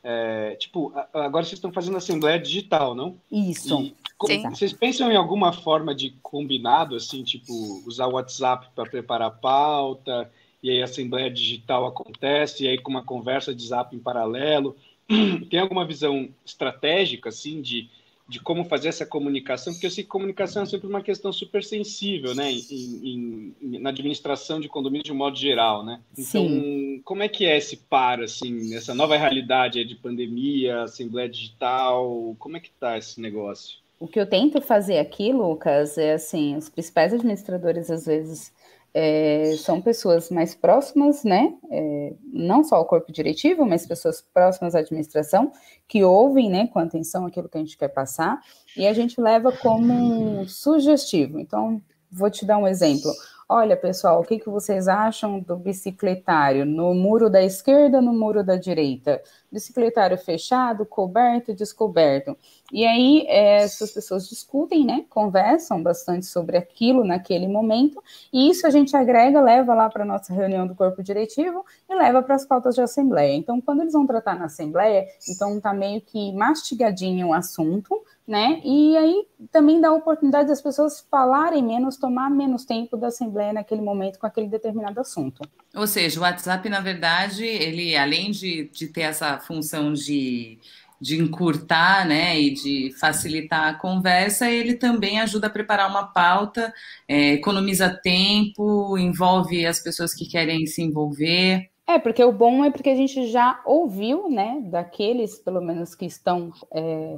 é, 0.09 0.55
tipo, 0.55 0.93
agora 1.13 1.43
vocês 1.43 1.57
estão 1.57 1.73
fazendo 1.73 1.97
assembleia 1.97 2.39
digital, 2.39 2.95
não? 2.95 3.17
Isso. 3.29 3.81
E, 3.81 3.95
como, 4.17 4.55
vocês 4.55 4.71
pensam 4.71 5.11
em 5.11 5.17
alguma 5.17 5.51
forma 5.51 5.93
de 5.93 6.11
combinado, 6.23 6.95
assim, 6.95 7.23
tipo, 7.23 7.51
usar 7.85 8.07
o 8.07 8.13
WhatsApp 8.13 8.69
para 8.73 8.89
preparar 8.89 9.27
a 9.27 9.31
pauta, 9.31 10.31
e 10.63 10.69
aí 10.69 10.81
a 10.81 10.85
assembleia 10.85 11.29
digital 11.29 11.85
acontece, 11.85 12.63
e 12.63 12.69
aí 12.69 12.77
com 12.77 12.89
uma 12.89 13.03
conversa 13.03 13.53
de 13.53 13.67
zap 13.67 13.93
em 13.93 13.99
paralelo? 13.99 14.77
Tem 15.51 15.59
alguma 15.59 15.85
visão 15.85 16.29
estratégica, 16.45 17.27
assim, 17.27 17.61
de 17.61 17.89
de 18.27 18.39
como 18.39 18.65
fazer 18.65 18.89
essa 18.89 19.05
comunicação, 19.05 19.73
porque 19.73 19.85
eu 19.85 19.91
sei 19.91 20.03
que 20.03 20.09
comunicação 20.09 20.63
é 20.63 20.65
sempre 20.65 20.87
uma 20.87 21.01
questão 21.01 21.31
super 21.31 21.63
sensível, 21.63 22.35
né, 22.35 22.51
em, 22.51 23.55
em, 23.61 23.79
na 23.79 23.89
administração 23.89 24.59
de 24.59 24.67
condomínio 24.67 25.03
de 25.03 25.13
um 25.13 25.15
modo 25.15 25.37
geral, 25.37 25.85
né? 25.85 26.01
Então, 26.11 26.47
Sim. 26.47 27.01
como 27.05 27.23
é 27.23 27.29
que 27.29 27.45
é 27.45 27.57
esse 27.57 27.77
par, 27.77 28.21
assim, 28.21 28.69
nessa 28.69 28.93
nova 28.93 29.15
realidade 29.15 29.83
de 29.85 29.95
pandemia, 29.95 30.81
assembleia 30.81 31.29
digital, 31.29 32.35
como 32.37 32.57
é 32.57 32.59
que 32.59 32.71
tá 32.71 32.97
esse 32.97 33.21
negócio? 33.21 33.77
O 33.99 34.07
que 34.07 34.19
eu 34.19 34.27
tento 34.27 34.61
fazer 34.61 34.99
aqui, 34.99 35.31
Lucas, 35.31 35.97
é 35.97 36.13
assim, 36.13 36.55
os 36.55 36.69
principais 36.69 37.13
administradores 37.13 37.89
às 37.89 38.05
vezes 38.05 38.51
é, 38.93 39.55
são 39.57 39.81
pessoas 39.81 40.29
mais 40.29 40.55
próximas, 40.55 41.23
né? 41.23 41.53
É, 41.69 42.13
não 42.33 42.63
só 42.63 42.75
ao 42.75 42.85
corpo 42.85 43.11
diretivo, 43.11 43.65
mas 43.65 43.85
pessoas 43.85 44.21
próximas 44.33 44.75
à 44.75 44.79
administração, 44.79 45.51
que 45.87 46.03
ouvem, 46.03 46.49
né, 46.49 46.67
com 46.67 46.79
atenção 46.79 47.25
aquilo 47.25 47.49
que 47.49 47.57
a 47.57 47.61
gente 47.61 47.77
quer 47.77 47.89
passar, 47.89 48.39
e 48.75 48.87
a 48.87 48.93
gente 48.93 49.19
leva 49.21 49.51
como 49.51 50.47
sugestivo. 50.47 51.39
Então, 51.39 51.81
vou 52.11 52.29
te 52.29 52.45
dar 52.45 52.57
um 52.57 52.67
exemplo. 52.67 53.11
Olha, 53.49 53.77
pessoal, 53.77 54.19
o 54.19 54.25
que, 54.25 54.39
que 54.39 54.49
vocês 54.49 54.89
acham 54.89 55.39
do 55.39 55.55
bicicletário? 55.55 56.65
No 56.65 56.93
muro 56.93 57.29
da 57.29 57.41
esquerda, 57.41 58.01
no 58.01 58.11
muro 58.11 58.43
da 58.43 58.57
direita? 58.57 59.21
Bicicletário 59.49 60.17
fechado, 60.17 60.85
coberto, 60.85 61.53
descoberto. 61.53 62.37
E 62.73 62.85
aí, 62.85 63.25
é, 63.25 63.63
essas 63.63 63.91
pessoas 63.93 64.27
discutem, 64.27 64.85
né? 64.85 65.05
Conversam 65.09 65.81
bastante 65.81 66.25
sobre 66.25 66.57
aquilo 66.57 67.05
naquele 67.05 67.47
momento, 67.47 68.03
e 68.33 68.49
isso 68.49 68.67
a 68.67 68.69
gente 68.69 68.97
agrega, 68.97 69.39
leva 69.39 69.73
lá 69.73 69.89
para 69.89 70.03
a 70.03 70.05
nossa 70.05 70.33
reunião 70.33 70.67
do 70.67 70.75
corpo 70.75 71.01
diretivo 71.01 71.65
e 71.89 71.95
leva 71.95 72.21
para 72.21 72.35
as 72.35 72.45
pautas 72.45 72.75
de 72.75 72.81
assembleia. 72.81 73.33
Então, 73.33 73.61
quando 73.61 73.79
eles 73.79 73.93
vão 73.93 74.05
tratar 74.05 74.37
na 74.37 74.45
assembleia, 74.47 75.05
então 75.29 75.55
está 75.55 75.73
meio 75.73 76.01
que 76.01 76.33
mastigadinho 76.33 77.27
o 77.27 77.33
assunto, 77.33 78.03
né? 78.27 78.59
E 78.63 78.97
aí 78.97 79.25
também 79.51 79.79
dá 79.79 79.87
a 79.87 79.93
oportunidade 79.93 80.49
das 80.49 80.61
pessoas 80.61 81.05
falarem 81.09 81.63
menos, 81.63 81.95
tomar 81.95 82.29
menos 82.29 82.65
tempo 82.65 82.97
da 82.97 83.07
assembleia 83.07 83.53
naquele 83.53 83.81
momento 83.81 84.19
com 84.19 84.27
aquele 84.27 84.47
determinado 84.47 84.99
assunto. 84.99 85.47
Ou 85.73 85.87
seja, 85.87 86.19
o 86.19 86.23
WhatsApp, 86.23 86.67
na 86.67 86.81
verdade, 86.81 87.45
ele 87.45 87.95
além 87.95 88.31
de, 88.31 88.69
de 88.69 88.87
ter 88.87 89.01
essa 89.01 89.39
função 89.39 89.93
de, 89.93 90.59
de 90.99 91.21
encurtar, 91.21 92.05
né, 92.05 92.37
e 92.37 92.53
de 92.53 92.93
facilitar 92.99 93.69
a 93.69 93.73
conversa, 93.75 94.49
ele 94.49 94.73
também 94.73 95.21
ajuda 95.21 95.47
a 95.47 95.51
preparar 95.51 95.89
uma 95.89 96.07
pauta, 96.07 96.73
é, 97.07 97.33
economiza 97.33 97.89
tempo, 98.03 98.97
envolve 98.97 99.65
as 99.65 99.79
pessoas 99.79 100.13
que 100.13 100.27
querem 100.27 100.65
se 100.65 100.81
envolver. 100.81 101.69
É, 101.87 101.97
porque 101.97 102.21
o 102.21 102.33
bom 102.33 102.65
é 102.65 102.69
porque 102.69 102.89
a 102.89 102.95
gente 102.95 103.27
já 103.27 103.61
ouviu, 103.65 104.29
né, 104.29 104.59
daqueles, 104.65 105.39
pelo 105.39 105.61
menos, 105.61 105.95
que 105.95 106.05
estão 106.05 106.51
é, 106.73 107.15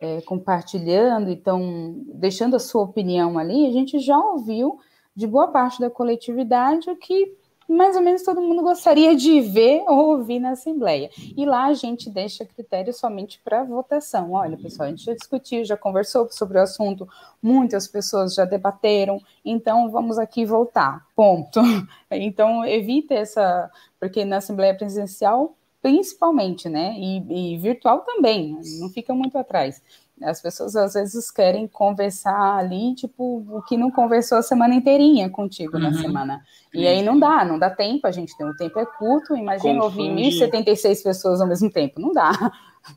é, 0.00 0.20
compartilhando, 0.22 1.30
então 1.30 2.00
deixando 2.14 2.56
a 2.56 2.60
sua 2.60 2.82
opinião 2.82 3.38
ali, 3.38 3.66
a 3.66 3.72
gente 3.72 3.98
já 3.98 4.18
ouviu 4.18 4.78
de 5.14 5.26
boa 5.26 5.48
parte 5.48 5.80
da 5.80 5.88
coletividade 5.88 6.90
o 6.90 6.96
que 6.96 7.34
mais 7.68 7.96
ou 7.96 8.02
menos 8.02 8.22
todo 8.22 8.40
mundo 8.40 8.62
gostaria 8.62 9.16
de 9.16 9.40
ver 9.40 9.82
ou 9.88 10.16
ouvir 10.16 10.38
na 10.38 10.50
Assembleia. 10.50 11.10
E 11.36 11.44
lá 11.44 11.66
a 11.66 11.74
gente 11.74 12.08
deixa 12.08 12.44
critério 12.44 12.92
somente 12.92 13.40
para 13.42 13.64
votação. 13.64 14.32
Olha, 14.32 14.56
pessoal, 14.56 14.86
a 14.86 14.90
gente 14.90 15.04
já 15.04 15.14
discutiu, 15.14 15.64
já 15.64 15.76
conversou 15.76 16.30
sobre 16.30 16.58
o 16.58 16.62
assunto, 16.62 17.08
muitas 17.42 17.88
pessoas 17.88 18.34
já 18.34 18.44
debateram, 18.44 19.20
então 19.44 19.90
vamos 19.90 20.18
aqui 20.18 20.44
voltar. 20.44 21.04
Ponto. 21.14 21.60
Então 22.08 22.64
evita 22.64 23.14
essa. 23.14 23.70
Porque 23.98 24.24
na 24.24 24.36
Assembleia 24.36 24.76
Presidencial 24.76 25.56
principalmente, 25.86 26.68
né? 26.68 26.96
E, 26.98 27.52
e, 27.54 27.58
virtual 27.58 28.00
também, 28.00 28.58
não 28.80 28.88
fica 28.88 29.14
muito 29.14 29.38
atrás. 29.38 29.80
As 30.20 30.42
pessoas 30.42 30.74
às 30.74 30.94
vezes 30.94 31.30
querem 31.30 31.68
conversar 31.68 32.56
ali, 32.56 32.92
tipo, 32.96 33.44
o 33.48 33.62
que 33.62 33.76
não 33.76 33.88
conversou 33.88 34.38
a 34.38 34.42
semana 34.42 34.74
inteirinha 34.74 35.30
contigo 35.30 35.76
uhum. 35.76 35.82
na 35.84 35.92
semana. 35.92 36.42
E 36.74 36.88
aí 36.88 37.02
não 37.02 37.16
dá, 37.16 37.44
não 37.44 37.56
dá 37.56 37.70
tempo, 37.70 38.04
a 38.04 38.10
gente 38.10 38.36
tem 38.36 38.44
o 38.44 38.50
um 38.50 38.56
tempo 38.56 38.80
é 38.80 38.84
curto, 38.84 39.36
imagina 39.36 39.84
ouvir 39.84 40.10
1.076 40.10 41.04
pessoas 41.04 41.40
ao 41.40 41.46
mesmo 41.46 41.70
tempo, 41.70 42.00
não 42.00 42.12
dá. 42.12 42.32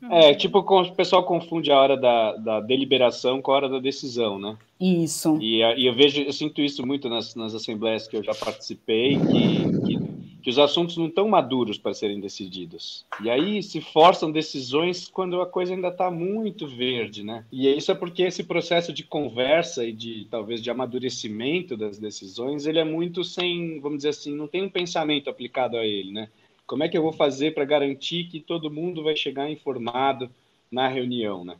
É, 0.08 0.34
tipo, 0.34 0.58
o 0.60 0.92
pessoal 0.92 1.24
confunde 1.24 1.70
a 1.70 1.78
hora 1.78 1.96
da, 1.96 2.36
da 2.36 2.60
deliberação 2.60 3.42
com 3.42 3.50
a 3.50 3.56
hora 3.56 3.68
da 3.68 3.80
decisão, 3.80 4.38
né? 4.38 4.56
Isso. 4.80 5.36
E, 5.40 5.62
e 5.62 5.86
eu 5.86 5.94
vejo, 5.94 6.22
eu 6.22 6.32
sinto 6.32 6.60
isso 6.60 6.86
muito 6.86 7.08
nas, 7.08 7.34
nas 7.34 7.54
assembleias 7.54 8.06
que 8.06 8.16
eu 8.16 8.22
já 8.22 8.32
participei, 8.32 9.18
que, 9.18 9.80
que 9.80 10.19
que 10.40 10.50
os 10.50 10.58
assuntos 10.58 10.96
não 10.96 11.06
estão 11.06 11.28
maduros 11.28 11.78
para 11.78 11.94
serem 11.94 12.20
decididos. 12.20 13.04
E 13.22 13.30
aí 13.30 13.62
se 13.62 13.80
forçam 13.80 14.32
decisões 14.32 15.08
quando 15.08 15.40
a 15.40 15.46
coisa 15.46 15.74
ainda 15.74 15.88
está 15.88 16.10
muito 16.10 16.66
verde, 16.66 17.22
né? 17.22 17.44
E 17.52 17.68
isso 17.68 17.92
é 17.92 17.94
porque 17.94 18.22
esse 18.22 18.44
processo 18.44 18.92
de 18.92 19.04
conversa 19.04 19.84
e 19.84 19.92
de 19.92 20.26
talvez 20.30 20.62
de 20.62 20.70
amadurecimento 20.70 21.76
das 21.76 21.98
decisões, 21.98 22.66
ele 22.66 22.78
é 22.78 22.84
muito 22.84 23.22
sem, 23.22 23.78
vamos 23.80 23.98
dizer 23.98 24.10
assim, 24.10 24.34
não 24.34 24.48
tem 24.48 24.62
um 24.62 24.70
pensamento 24.70 25.28
aplicado 25.28 25.76
a 25.76 25.84
ele, 25.84 26.12
né? 26.12 26.28
Como 26.66 26.84
é 26.84 26.88
que 26.88 26.96
eu 26.96 27.02
vou 27.02 27.12
fazer 27.12 27.52
para 27.52 27.64
garantir 27.64 28.24
que 28.24 28.40
todo 28.40 28.70
mundo 28.70 29.02
vai 29.02 29.16
chegar 29.16 29.50
informado 29.50 30.30
na 30.70 30.86
reunião, 30.88 31.44
né? 31.44 31.56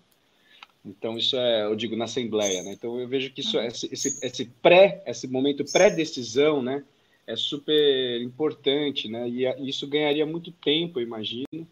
Então 0.85 1.19
isso 1.19 1.37
é, 1.37 1.65
eu 1.65 1.77
digo 1.77 1.97
na 1.97 2.05
assembleia, 2.05 2.63
né? 2.63 2.73
Então 2.73 2.99
eu 2.99 3.07
vejo 3.07 3.31
que 3.31 3.41
isso, 3.41 3.59
esse, 3.59 3.93
esse, 3.93 4.25
esse 4.25 4.45
pré, 4.63 5.03
esse 5.07 5.29
momento 5.29 5.65
pré-decisão, 5.71 6.63
né? 6.63 6.83
É 7.31 7.37
super 7.37 8.21
importante, 8.23 9.09
né? 9.09 9.29
E 9.29 9.45
isso 9.69 9.87
ganharia 9.87 10.27
muito 10.27 10.51
tempo, 10.51 11.01
imagino, 11.01 11.67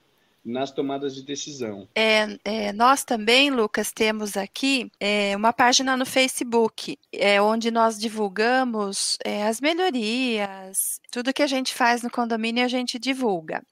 nas 0.44 0.70
tomadas 0.70 1.14
de 1.14 1.22
decisão. 1.22 1.88
É, 1.94 2.38
é, 2.44 2.72
nós 2.72 3.04
também, 3.04 3.50
Lucas, 3.50 3.92
temos 3.92 4.36
aqui 4.36 4.90
é, 4.98 5.36
uma 5.36 5.52
página 5.52 5.96
no 5.96 6.06
Facebook, 6.06 6.98
é, 7.12 7.40
onde 7.42 7.70
nós 7.70 7.98
divulgamos 7.98 9.18
é, 9.24 9.44
as 9.46 9.60
melhorias, 9.60 11.00
tudo 11.10 11.34
que 11.34 11.42
a 11.42 11.46
gente 11.46 11.74
faz 11.74 12.02
no 12.02 12.10
condomínio 12.10 12.64
a 12.64 12.68
gente 12.68 12.98
divulga 12.98 13.62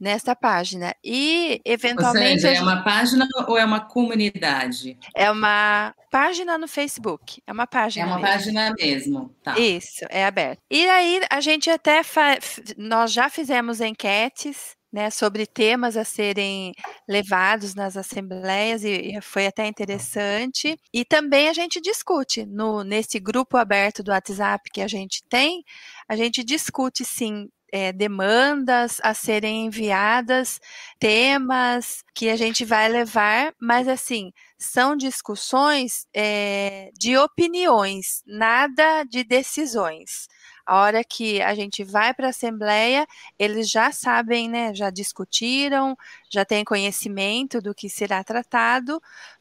nesta 0.00 0.34
página. 0.34 0.94
E, 1.04 1.60
eventualmente. 1.64 2.40
Seja, 2.40 2.60
é 2.60 2.62
uma 2.62 2.82
página 2.82 3.28
ou 3.46 3.58
é 3.58 3.64
uma 3.64 3.80
comunidade? 3.80 4.98
É 5.14 5.30
uma 5.30 5.94
página 6.10 6.56
no 6.56 6.66
Facebook. 6.66 7.42
É 7.46 7.52
uma 7.52 7.66
página. 7.66 8.04
É 8.04 8.06
uma 8.06 8.18
mesmo. 8.18 8.32
página 8.32 8.74
mesmo. 8.74 9.36
Tá. 9.42 9.58
Isso, 9.58 10.06
é 10.08 10.24
aberto. 10.24 10.62
E 10.70 10.88
aí 10.88 11.20
a 11.30 11.40
gente 11.40 11.68
até. 11.68 12.02
Fa... 12.02 12.38
Nós 12.78 13.12
já 13.12 13.28
fizemos 13.28 13.80
enquetes. 13.80 14.78
Né, 14.92 15.08
sobre 15.08 15.46
temas 15.46 15.96
a 15.96 16.02
serem 16.02 16.72
levados 17.08 17.76
nas 17.76 17.96
assembleias 17.96 18.82
e, 18.82 19.16
e, 19.16 19.20
foi 19.20 19.46
até 19.46 19.64
interessante. 19.68 20.76
E 20.92 21.04
também 21.04 21.48
a 21.48 21.52
gente 21.52 21.80
discute 21.80 22.44
no 22.44 22.82
nesse 22.82 23.20
grupo 23.20 23.56
aberto 23.56 24.02
do 24.02 24.10
WhatsApp 24.10 24.68
que 24.68 24.80
a 24.80 24.88
gente 24.88 25.22
tem, 25.28 25.62
a 26.08 26.16
gente 26.16 26.42
discute 26.42 27.04
sim 27.04 27.48
é, 27.72 27.92
demandas 27.92 29.00
a 29.02 29.14
serem 29.14 29.66
enviadas, 29.66 30.60
temas 30.98 32.02
que 32.14 32.28
a 32.28 32.36
gente 32.36 32.64
vai 32.64 32.88
levar, 32.88 33.54
mas 33.60 33.88
assim, 33.88 34.32
são 34.58 34.96
discussões 34.96 36.06
é, 36.14 36.90
de 36.98 37.16
opiniões, 37.16 38.22
nada 38.26 39.04
de 39.04 39.24
decisões. 39.24 40.28
A 40.66 40.82
hora 40.82 41.02
que 41.02 41.42
a 41.42 41.54
gente 41.54 41.82
vai 41.82 42.14
para 42.14 42.28
a 42.28 42.30
Assembleia, 42.30 43.06
eles 43.38 43.70
já 43.70 43.90
sabem, 43.90 44.48
né, 44.48 44.74
já 44.74 44.90
discutiram, 44.90 45.96
já 46.30 46.44
têm 46.44 46.64
conhecimento 46.64 47.60
do 47.60 47.74
que 47.74 47.88
será 47.88 48.22
tratado, 48.22 49.00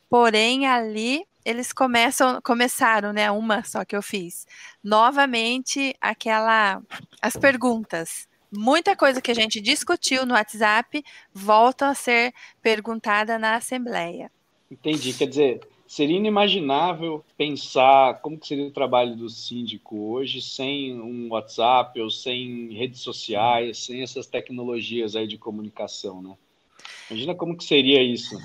porém 0.10 0.68
ali 0.68 1.24
eles 1.50 1.74
começam, 1.74 2.40
começaram, 2.44 3.12
né? 3.12 3.32
Uma 3.32 3.64
só 3.64 3.84
que 3.84 3.96
eu 3.96 4.04
fiz. 4.04 4.46
Novamente, 4.84 5.96
aquela. 6.00 6.82
As 7.20 7.36
perguntas. 7.36 8.28
Muita 8.52 8.96
coisa 8.96 9.22
que 9.22 9.32
a 9.32 9.36
gente 9.36 9.60
discutiu 9.60 10.26
no 10.26 10.34
WhatsApp 10.34 11.04
volta 11.34 11.88
a 11.88 11.96
ser 11.96 12.34
perguntada 12.62 13.40
na 13.40 13.56
Assembleia. 13.56 14.32
Entendi. 14.70 15.14
Quer 15.14 15.28
dizer, 15.28 15.68
seria 15.88 16.18
inimaginável 16.18 17.26
pensar 17.36 18.22
como 18.22 18.38
que 18.38 18.48
seria 18.48 18.68
o 18.68 18.72
trabalho 18.72 19.16
do 19.16 19.28
síndico 19.28 20.12
hoje 20.12 20.42
sem 20.42 21.00
um 21.00 21.30
WhatsApp 21.32 22.00
ou 22.00 22.12
sem 22.12 22.74
redes 22.74 23.02
sociais, 23.02 23.80
sem 23.80 24.04
essas 24.04 24.28
tecnologias 24.28 25.16
aí 25.16 25.28
de 25.28 25.38
comunicação, 25.38 26.22
né? 26.22 26.36
Imagina 27.10 27.34
como 27.34 27.58
que 27.58 27.64
seria 27.64 28.04
isso. 28.04 28.38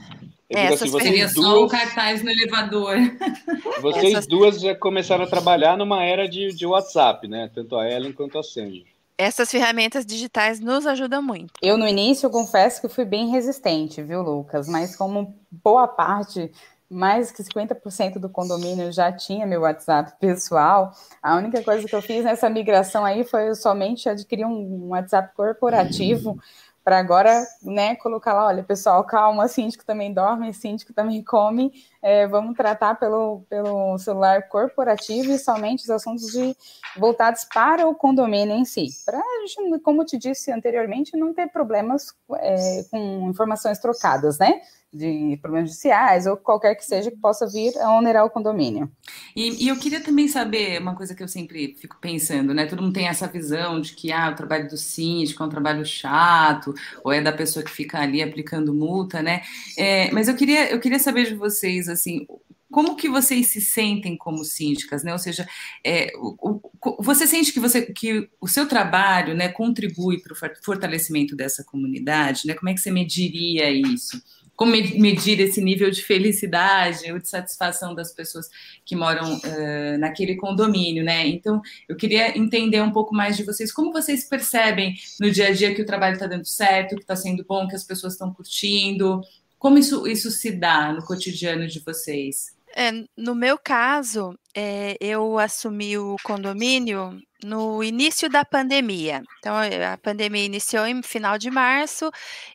É, 0.54 0.68
assim, 0.68 0.88
seria 0.88 1.28
duas, 1.28 1.46
só 1.46 1.64
um 1.64 1.68
cartaz 1.68 2.22
no 2.22 2.30
elevador. 2.30 2.96
Vocês 3.80 4.12
Essas... 4.12 4.26
duas 4.26 4.60
já 4.60 4.74
começaram 4.74 5.24
a 5.24 5.26
trabalhar 5.26 5.76
numa 5.76 6.02
era 6.02 6.28
de, 6.28 6.54
de 6.54 6.66
WhatsApp, 6.66 7.26
né? 7.28 7.50
Tanto 7.54 7.76
a 7.76 7.88
Ellen 7.90 8.12
quanto 8.12 8.38
a 8.38 8.42
Sandy. 8.42 8.86
Essas 9.16 9.50
ferramentas 9.50 10.04
digitais 10.04 10.58
nos 10.58 10.86
ajudam 10.86 11.22
muito. 11.22 11.52
Eu, 11.62 11.78
no 11.78 11.86
início, 11.86 12.26
eu 12.26 12.30
confesso 12.30 12.80
que 12.80 12.88
fui 12.88 13.04
bem 13.04 13.30
resistente, 13.30 14.02
viu, 14.02 14.22
Lucas? 14.22 14.68
Mas 14.68 14.96
como 14.96 15.38
boa 15.50 15.86
parte, 15.86 16.50
mais 16.90 17.30
que 17.30 17.42
50% 17.42 18.18
do 18.18 18.28
condomínio 18.28 18.92
já 18.92 19.12
tinha 19.12 19.46
meu 19.46 19.62
WhatsApp 19.62 20.14
pessoal, 20.20 20.92
a 21.22 21.36
única 21.36 21.62
coisa 21.62 21.86
que 21.86 21.94
eu 21.94 22.02
fiz 22.02 22.24
nessa 22.24 22.50
migração 22.50 23.04
aí 23.04 23.24
foi 23.24 23.54
somente 23.54 24.08
adquirir 24.08 24.46
um 24.46 24.88
WhatsApp 24.88 25.34
corporativo 25.34 26.38
para 26.84 26.98
agora, 26.98 27.46
né, 27.62 27.96
colocar 27.96 28.34
lá, 28.34 28.46
olha, 28.46 28.62
pessoal, 28.62 29.02
calma, 29.04 29.48
síndico 29.48 29.84
também 29.86 30.12
dorme, 30.12 30.52
síndico 30.52 30.92
também 30.92 31.24
come, 31.24 31.72
é, 32.04 32.26
vamos 32.26 32.54
tratar 32.54 32.96
pelo, 32.96 33.46
pelo 33.48 33.96
celular 33.96 34.46
corporativo 34.50 35.32
e 35.32 35.38
somente 35.38 35.84
os 35.84 35.90
assuntos 35.90 36.26
de, 36.32 36.54
voltados 36.98 37.46
para 37.46 37.88
o 37.88 37.94
condomínio 37.94 38.54
em 38.54 38.66
si, 38.66 38.88
para 39.06 39.18
a 39.18 39.46
gente, 39.46 39.80
como 39.80 40.02
eu 40.02 40.06
te 40.06 40.18
disse 40.18 40.52
anteriormente, 40.52 41.16
não 41.16 41.32
ter 41.32 41.48
problemas 41.48 42.14
é, 42.34 42.84
com 42.90 43.30
informações 43.30 43.78
trocadas, 43.78 44.38
né, 44.38 44.60
de 44.94 45.36
problemas 45.42 45.70
judiciais 45.70 46.24
ou 46.26 46.36
qualquer 46.36 46.76
que 46.76 46.84
seja 46.84 47.10
que 47.10 47.16
possa 47.16 47.48
vir 47.48 47.76
a 47.78 47.90
onerar 47.98 48.24
o 48.24 48.30
condomínio. 48.30 48.88
E, 49.34 49.64
e, 49.64 49.68
eu 49.68 49.76
queria 49.76 50.00
também 50.00 50.28
saber 50.28 50.80
uma 50.80 50.94
coisa 50.94 51.14
que 51.14 51.22
eu 51.22 51.26
sempre 51.26 51.76
fico 51.80 51.96
pensando, 52.00 52.54
né? 52.54 52.66
Todo 52.66 52.80
mundo 52.80 52.94
tem 52.94 53.08
essa 53.08 53.26
visão 53.26 53.80
de 53.80 53.92
que 53.92 54.12
ah, 54.12 54.30
o 54.30 54.36
trabalho 54.36 54.68
do 54.68 54.76
síndico 54.76 55.42
é 55.42 55.46
um 55.46 55.50
trabalho 55.50 55.84
chato, 55.84 56.72
ou 57.02 57.12
é 57.12 57.20
da 57.20 57.32
pessoa 57.32 57.64
que 57.64 57.70
fica 57.72 57.98
ali 57.98 58.22
aplicando 58.22 58.72
multa, 58.72 59.20
né? 59.20 59.42
É, 59.76 60.12
mas 60.12 60.28
eu 60.28 60.36
queria, 60.36 60.70
eu 60.70 60.78
queria 60.78 61.00
saber 61.00 61.26
de 61.26 61.34
vocês, 61.34 61.88
assim, 61.94 62.26
como 62.70 62.96
que 62.96 63.08
vocês 63.08 63.48
se 63.48 63.60
sentem 63.60 64.16
como 64.16 64.44
síndicas, 64.44 65.04
né? 65.04 65.12
Ou 65.12 65.18
seja, 65.18 65.46
é, 65.84 66.10
o, 66.16 66.60
o, 66.82 67.02
você 67.02 67.26
sente 67.26 67.52
que, 67.52 67.60
você, 67.60 67.82
que 67.82 68.28
o 68.40 68.48
seu 68.48 68.66
trabalho 68.66 69.34
né, 69.34 69.48
contribui 69.48 70.20
para 70.20 70.32
o 70.32 70.64
fortalecimento 70.64 71.36
dessa 71.36 71.62
comunidade, 71.62 72.42
né? 72.46 72.54
Como 72.54 72.68
é 72.68 72.74
que 72.74 72.80
você 72.80 72.90
mediria 72.90 73.70
isso? 73.70 74.20
como 74.56 74.70
medir 74.70 75.40
esse 75.40 75.60
nível 75.60 75.90
de 75.90 76.02
felicidade 76.02 77.10
ou 77.10 77.18
de 77.18 77.28
satisfação 77.28 77.94
das 77.94 78.12
pessoas 78.12 78.48
que 78.84 78.94
moram 78.94 79.36
uh, 79.36 79.98
naquele 79.98 80.36
condomínio, 80.36 81.02
né? 81.02 81.26
Então, 81.26 81.60
eu 81.88 81.96
queria 81.96 82.36
entender 82.38 82.80
um 82.80 82.92
pouco 82.92 83.14
mais 83.14 83.36
de 83.36 83.42
vocês, 83.42 83.72
como 83.72 83.92
vocês 83.92 84.28
percebem 84.28 84.94
no 85.20 85.30
dia 85.30 85.48
a 85.48 85.52
dia 85.52 85.74
que 85.74 85.82
o 85.82 85.86
trabalho 85.86 86.14
está 86.14 86.26
dando 86.26 86.46
certo, 86.46 86.94
que 86.94 87.02
está 87.02 87.16
sendo 87.16 87.44
bom, 87.44 87.66
que 87.66 87.74
as 87.74 87.84
pessoas 87.84 88.12
estão 88.12 88.32
curtindo, 88.32 89.20
como 89.64 89.78
isso, 89.78 90.06
isso 90.06 90.30
se 90.30 90.50
dá 90.50 90.92
no 90.92 91.02
cotidiano 91.02 91.66
de 91.66 91.80
vocês? 91.80 92.54
É, 92.76 92.90
no 93.16 93.34
meu 93.34 93.56
caso, 93.56 94.38
é, 94.54 94.94
eu 95.00 95.38
assumi 95.38 95.96
o 95.96 96.16
condomínio 96.22 97.18
no 97.42 97.82
início 97.82 98.28
da 98.28 98.44
pandemia. 98.44 99.22
Então, 99.38 99.54
a 99.56 99.96
pandemia 99.96 100.44
iniciou 100.44 100.86
em 100.86 101.02
final 101.02 101.38
de 101.38 101.50
março 101.50 102.10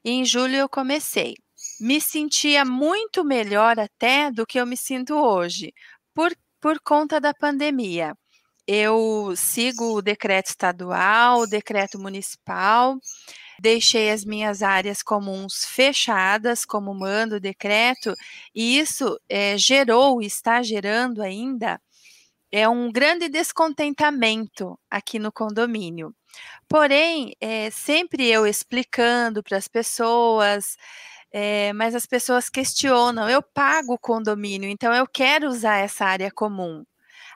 e 0.05 0.11
em 0.11 0.23
julho 0.23 0.55
eu 0.55 0.69
comecei 0.69 1.33
me 1.79 1.99
sentia 1.99 2.63
muito 2.63 3.23
melhor 3.23 3.79
até 3.79 4.29
do 4.29 4.45
que 4.45 4.59
eu 4.59 4.65
me 4.67 4.77
sinto 4.77 5.15
hoje, 5.15 5.73
por, 6.13 6.31
por 6.61 6.79
conta 6.79 7.19
da 7.19 7.33
pandemia. 7.33 8.13
Eu 8.67 9.33
sigo 9.35 9.95
o 9.95 10.01
decreto 10.01 10.49
estadual, 10.49 11.39
o 11.39 11.47
decreto 11.47 11.97
municipal, 11.97 12.99
deixei 13.59 14.11
as 14.11 14.25
minhas 14.25 14.61
áreas 14.63 15.01
comuns 15.03 15.65
fechadas, 15.65 16.65
como 16.65 16.93
manda 16.93 17.37
o 17.37 17.39
decreto, 17.39 18.13
e 18.53 18.79
isso 18.79 19.19
é, 19.27 19.57
gerou, 19.57 20.21
está 20.21 20.61
gerando 20.63 21.21
ainda, 21.21 21.79
é 22.51 22.67
um 22.67 22.91
grande 22.91 23.29
descontentamento 23.29 24.79
aqui 24.89 25.19
no 25.19 25.31
condomínio. 25.31 26.13
Porém, 26.67 27.35
é, 27.41 27.69
sempre 27.71 28.27
eu 28.27 28.45
explicando 28.47 29.43
para 29.43 29.57
as 29.57 29.67
pessoas, 29.67 30.77
é, 31.31 31.73
mas 31.73 31.95
as 31.95 32.05
pessoas 32.05 32.49
questionam. 32.49 33.29
Eu 33.29 33.41
pago 33.41 33.93
o 33.93 33.99
condomínio, 33.99 34.69
então 34.69 34.93
eu 34.93 35.07
quero 35.07 35.47
usar 35.47 35.77
essa 35.77 36.05
área 36.05 36.31
comum. 36.31 36.83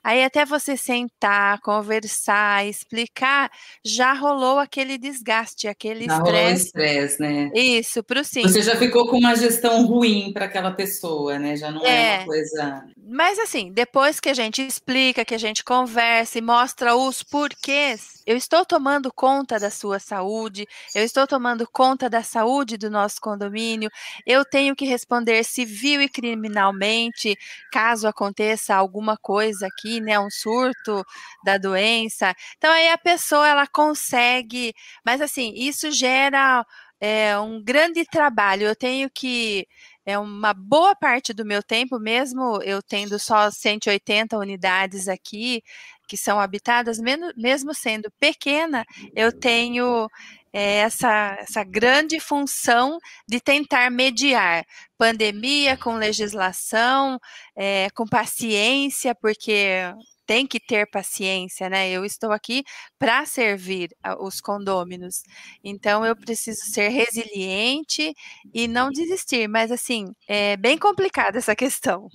Aí 0.03 0.23
até 0.23 0.45
você 0.45 0.75
sentar, 0.75 1.61
conversar, 1.61 2.65
explicar, 2.67 3.49
já 3.85 4.13
rolou 4.13 4.59
aquele 4.59 4.97
desgaste, 4.97 5.67
aquele 5.67 6.05
estresse. 6.05 6.65
estresse, 6.65 7.21
né? 7.21 7.49
Isso, 7.53 8.03
para 8.03 8.19
o 8.19 8.23
sim. 8.23 8.41
Você 8.41 8.61
já 8.61 8.75
ficou 8.75 9.07
com 9.07 9.17
uma 9.17 9.35
gestão 9.35 9.85
ruim 9.85 10.33
para 10.33 10.45
aquela 10.45 10.71
pessoa, 10.71 11.39
né? 11.39 11.55
Já 11.55 11.71
não 11.71 11.85
é, 11.85 12.15
é 12.15 12.17
uma 12.17 12.25
coisa. 12.25 12.85
Mas 13.07 13.39
assim, 13.39 13.71
depois 13.71 14.19
que 14.19 14.29
a 14.29 14.33
gente 14.33 14.61
explica, 14.61 15.23
que 15.23 15.33
a 15.33 15.39
gente 15.39 15.63
conversa 15.63 16.37
e 16.37 16.41
mostra 16.41 16.95
os 16.95 17.23
porquês, 17.23 18.12
eu 18.25 18.35
estou 18.37 18.65
tomando 18.65 19.11
conta 19.13 19.59
da 19.59 19.69
sua 19.69 19.99
saúde, 19.99 20.65
eu 20.95 21.03
estou 21.03 21.27
tomando 21.27 21.67
conta 21.71 22.09
da 22.09 22.23
saúde 22.23 22.77
do 22.77 22.89
nosso 22.89 23.19
condomínio, 23.21 23.89
eu 24.25 24.45
tenho 24.45 24.75
que 24.75 24.85
responder 24.85 25.43
civil 25.43 26.01
e 26.01 26.09
criminalmente 26.09 27.35
caso 27.71 28.07
aconteça 28.07 28.75
alguma 28.75 29.17
coisa 29.17 29.67
aqui, 29.67 29.99
né, 30.01 30.19
um 30.19 30.29
surto 30.29 31.03
da 31.43 31.57
doença. 31.57 32.33
Então 32.57 32.71
aí 32.71 32.89
a 32.89 32.97
pessoa 32.97 33.47
ela 33.47 33.67
consegue, 33.67 34.73
mas 35.05 35.21
assim, 35.21 35.53
isso 35.55 35.91
gera 35.91 36.65
é, 36.99 37.37
um 37.37 37.61
grande 37.61 38.05
trabalho. 38.05 38.63
Eu 38.67 38.75
tenho 38.75 39.09
que 39.09 39.67
é 40.05 40.17
uma 40.19 40.53
boa 40.53 40.95
parte 40.95 41.33
do 41.33 41.45
meu 41.45 41.63
tempo, 41.63 41.99
mesmo 41.99 42.61
eu 42.63 42.81
tendo 42.81 43.17
só 43.17 43.49
180 43.49 44.37
unidades 44.37 45.07
aqui, 45.07 45.63
que 46.07 46.17
são 46.17 46.39
habitadas, 46.39 46.99
mesmo 47.35 47.73
sendo 47.73 48.11
pequena, 48.19 48.85
eu 49.15 49.31
tenho 49.31 50.07
é, 50.51 50.79
essa, 50.79 51.37
essa 51.39 51.63
grande 51.63 52.19
função 52.19 52.99
de 53.27 53.39
tentar 53.39 53.89
mediar 53.89 54.65
pandemia 54.97 55.75
com 55.77 55.95
legislação, 55.95 57.19
é, 57.55 57.89
com 57.95 58.05
paciência, 58.05 59.15
porque 59.15 59.93
tem 60.25 60.47
que 60.47 60.59
ter 60.59 60.89
paciência, 60.89 61.69
né? 61.69 61.89
Eu 61.89 62.05
estou 62.05 62.31
aqui 62.31 62.63
para 62.97 63.25
servir 63.25 63.89
os 64.19 64.39
condôminos. 64.41 65.23
Então 65.63 66.05
eu 66.05 66.15
preciso 66.15 66.61
ser 66.65 66.89
resiliente 66.89 68.13
e 68.53 68.67
não 68.67 68.89
desistir. 68.89 69.47
Mas 69.47 69.71
assim, 69.71 70.05
é 70.27 70.57
bem 70.57 70.77
complicada 70.77 71.37
essa 71.37 71.55
questão. 71.55 72.07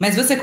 Mas 0.00 0.16
você 0.16 0.36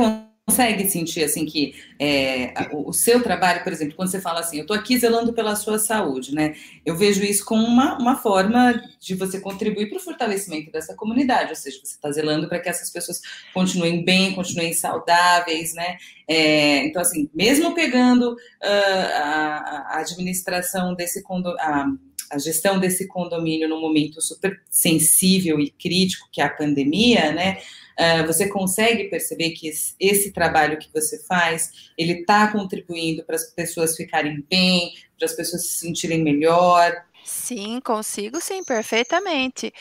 consegue 0.58 0.90
sentir 0.90 1.24
assim 1.24 1.46
que 1.46 1.76
é, 2.00 2.52
o, 2.74 2.92
seu 2.92 3.22
trabalho, 3.22 3.64
por 3.64 3.72
exemplo, 3.72 3.96
quando 3.96 4.10
você 4.10 4.20
fala 4.20 4.40
assim, 4.40 4.58
eu 4.58 4.62
estou 4.64 4.76
aqui 4.76 4.98
zelando 4.98 5.32
pela 5.32 5.56
sua 5.56 5.78
saúde, 5.78 6.34
né? 6.34 6.56
Eu 6.84 6.96
vejo 6.96 7.24
isso 7.24 7.46
como 7.46 7.64
uma, 7.64 7.96
uma 8.00 8.16
forma 8.16 8.82
de 9.00 9.14
você 9.14 9.40
contribuir 9.40 9.88
para 9.88 9.98
o 9.98 10.02
fortalecimento 10.02 10.72
dessa 10.72 10.96
comunidade, 10.96 11.52
ou 11.52 11.56
seja, 11.56 11.78
você 11.78 11.94
está 11.94 12.12
zelando 12.12 12.50
para 12.50 12.60
que 12.60 12.70
essas 12.70 12.90
pessoas 12.90 13.22
continuem 13.54 14.04
bem, 14.04 14.34
continuem 14.34 14.74
saudáveis, 14.74 15.76
né? 15.76 15.98
É, 16.28 16.86
então, 16.86 17.02
assim, 17.04 17.30
mesmo 17.34 17.76
pegando 17.76 18.34
uh, 18.34 18.38
a, 18.64 19.86
a, 19.90 20.00
administração 20.00 20.96
desse 20.96 21.22
condomínio, 21.22 22.00
a 22.30 22.38
gestão 22.40 22.78
desse 22.78 23.08
condomínio 23.08 23.70
num 23.70 23.80
momento 23.80 24.22
super 24.22 24.62
sensível 24.70 25.62
e 25.62 25.70
crítico, 25.70 26.28
que 26.30 26.42
é 26.42 26.44
a 26.44 26.50
pandemia, 26.50 27.32
né? 27.32 27.60
Uh, 28.00 28.26
você 28.28 28.48
consegue 28.48 29.06
perceber 29.06 29.52
que 29.52 29.72
esse 30.00 30.32
trabalho 30.32 30.78
que 30.78 30.90
você 30.94 31.18
faz, 31.24 31.92
ele 31.98 32.20
está 32.20 32.52
contribuindo 32.52 33.24
para 33.24 33.36
as 33.36 33.46
pessoas 33.52 33.96
ficarem 33.96 34.46
bem, 34.50 34.94
para 35.18 35.26
as 35.26 35.34
pessoas 35.34 35.66
se 35.66 35.80
sentirem 35.80 36.24
melhor? 36.24 36.94
Sim, 37.24 37.82
consigo 37.82 38.40
sim, 38.40 38.64
perfeitamente. 38.64 39.74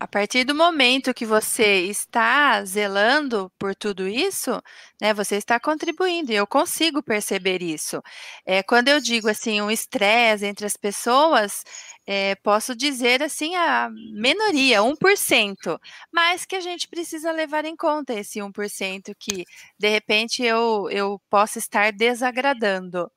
A 0.00 0.08
partir 0.08 0.44
do 0.44 0.54
momento 0.54 1.12
que 1.12 1.26
você 1.26 1.82
está 1.82 2.64
zelando 2.64 3.52
por 3.58 3.74
tudo 3.74 4.08
isso, 4.08 4.50
né, 4.98 5.12
você 5.12 5.36
está 5.36 5.60
contribuindo, 5.60 6.32
e 6.32 6.36
eu 6.36 6.46
consigo 6.46 7.02
perceber 7.02 7.62
isso. 7.62 8.00
É, 8.46 8.62
quando 8.62 8.88
eu 8.88 8.98
digo 8.98 9.28
assim, 9.28 9.60
um 9.60 9.70
estresse 9.70 10.46
entre 10.46 10.64
as 10.64 10.74
pessoas, 10.74 11.62
é, 12.06 12.34
posso 12.36 12.74
dizer 12.74 13.22
assim, 13.22 13.54
a 13.56 13.90
minoria, 13.90 14.82
1%, 14.82 15.78
mas 16.10 16.46
que 16.46 16.56
a 16.56 16.60
gente 16.60 16.88
precisa 16.88 17.30
levar 17.30 17.66
em 17.66 17.76
conta 17.76 18.14
esse 18.14 18.40
1% 18.40 19.14
que, 19.18 19.44
de 19.78 19.88
repente, 19.90 20.42
eu, 20.42 20.88
eu 20.90 21.20
posso 21.28 21.58
estar 21.58 21.92
desagradando. 21.92 23.10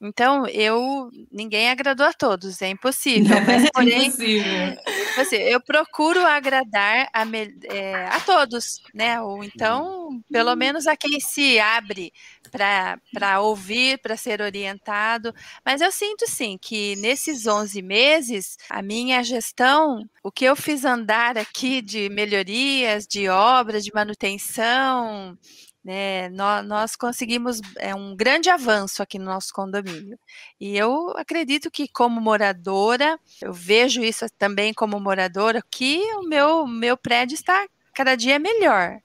Então, 0.00 0.46
eu 0.46 1.10
ninguém 1.30 1.70
agradou 1.70 2.06
a 2.06 2.12
todos, 2.12 2.62
é 2.62 2.68
impossível. 2.68 3.36
Mas, 3.46 3.64
é 3.64 3.70
porém, 3.72 3.92
é 3.92 4.04
impossível. 4.06 4.76
Assim, 5.18 5.36
eu 5.36 5.60
procuro 5.60 6.24
agradar 6.24 7.08
a, 7.12 7.24
é, 7.64 8.06
a 8.06 8.20
todos, 8.20 8.80
né? 8.94 9.20
Ou 9.20 9.42
então, 9.44 10.22
pelo 10.30 10.54
menos 10.56 10.86
a 10.86 10.96
quem 10.96 11.20
se 11.20 11.58
abre 11.58 12.12
para 12.50 13.40
ouvir, 13.40 13.98
para 13.98 14.16
ser 14.16 14.40
orientado. 14.40 15.34
Mas 15.64 15.80
eu 15.80 15.92
sinto 15.92 16.28
sim 16.28 16.58
que 16.60 16.96
nesses 16.96 17.46
11 17.46 17.82
meses, 17.82 18.56
a 18.68 18.82
minha 18.82 19.22
gestão, 19.22 20.04
o 20.22 20.30
que 20.30 20.44
eu 20.44 20.56
fiz 20.56 20.84
andar 20.84 21.38
aqui 21.38 21.80
de 21.82 22.08
melhorias, 22.08 23.06
de 23.06 23.28
obras, 23.28 23.84
de 23.84 23.92
manutenção, 23.94 25.36
né, 25.84 26.28
nós, 26.30 26.66
nós, 26.66 26.96
conseguimos 26.96 27.60
é, 27.78 27.94
um 27.94 28.14
grande 28.14 28.50
avanço 28.50 29.02
aqui 29.02 29.18
no 29.18 29.24
nosso 29.24 29.52
condomínio. 29.52 30.18
E 30.60 30.76
eu 30.76 31.10
acredito 31.16 31.70
que, 31.70 31.88
como 31.88 32.20
moradora, 32.20 33.18
eu 33.40 33.52
vejo 33.52 34.02
isso 34.02 34.26
também 34.38 34.74
como 34.74 35.00
moradora, 35.00 35.62
que 35.70 36.00
o 36.16 36.22
meu, 36.22 36.66
meu 36.66 36.96
prédio 36.96 37.34
está 37.34 37.66
cada 37.94 38.14
dia 38.14 38.38
melhor, 38.38 39.00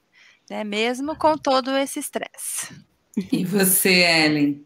né, 0.50 0.64
mesmo 0.64 1.16
com 1.16 1.38
todo 1.38 1.76
esse 1.78 2.00
estresse. 2.00 2.74
E 3.32 3.46
você, 3.46 4.04
Ellen? 4.04 4.66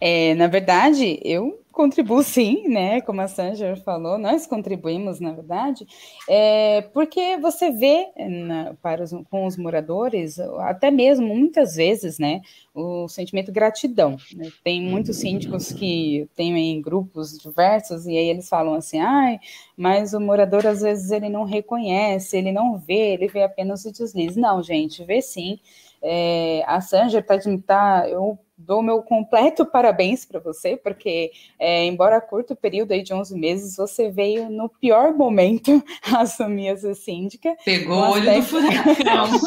É, 0.00 0.34
na 0.34 0.46
verdade, 0.46 1.18
eu 1.24 1.60
contribuo 1.72 2.22
sim, 2.22 2.68
né? 2.68 3.00
Como 3.00 3.20
a 3.20 3.28
Sanja 3.28 3.74
falou, 3.76 4.18
nós 4.18 4.46
contribuímos, 4.46 5.18
na 5.18 5.32
verdade, 5.32 5.86
é, 6.28 6.82
porque 6.92 7.38
você 7.38 7.70
vê 7.70 8.08
na, 8.18 8.74
para 8.82 9.02
os, 9.02 9.12
com 9.30 9.46
os 9.46 9.56
moradores, 9.56 10.38
até 10.58 10.90
mesmo 10.90 11.26
muitas 11.34 11.76
vezes, 11.76 12.18
né, 12.18 12.42
o 12.74 13.08
sentimento 13.08 13.46
de 13.46 13.52
gratidão. 13.52 14.16
Né? 14.36 14.50
Tem 14.62 14.82
muitos 14.82 15.16
síndicos 15.16 15.72
que 15.72 16.28
têm 16.36 16.56
em 16.58 16.82
grupos 16.82 17.38
diversos 17.38 18.06
e 18.06 18.10
aí 18.10 18.28
eles 18.28 18.48
falam 18.48 18.74
assim, 18.74 19.00
ai, 19.00 19.40
mas 19.76 20.12
o 20.12 20.20
morador 20.20 20.66
às 20.66 20.82
vezes 20.82 21.10
ele 21.10 21.28
não 21.28 21.44
reconhece, 21.44 22.36
ele 22.36 22.52
não 22.52 22.78
vê, 22.78 23.14
ele 23.14 23.28
vê 23.28 23.42
apenas 23.42 23.84
o 23.84 23.92
deslize. 23.92 24.38
Não, 24.38 24.62
gente, 24.62 25.04
vê 25.04 25.22
sim. 25.22 25.58
É, 26.02 26.62
a 26.66 26.80
Sanja 26.80 27.18
está, 27.20 27.36
tá, 27.66 28.08
eu 28.08 28.38
dou 28.60 28.82
meu 28.82 29.02
completo 29.02 29.64
parabéns 29.64 30.24
para 30.24 30.38
você, 30.38 30.76
porque, 30.76 31.30
é, 31.58 31.84
embora 31.84 32.20
curto 32.20 32.54
período 32.54 32.92
aí 32.92 33.02
de 33.02 33.12
11 33.12 33.38
meses, 33.38 33.76
você 33.76 34.10
veio 34.10 34.50
no 34.50 34.68
pior 34.68 35.12
momento 35.14 35.82
assumir 36.14 36.68
essa 36.68 36.94
síndica. 36.94 37.56
Pegou 37.64 37.96
o 37.96 38.10
olho 38.10 38.34
do 38.34 38.42
furacão. 38.42 39.26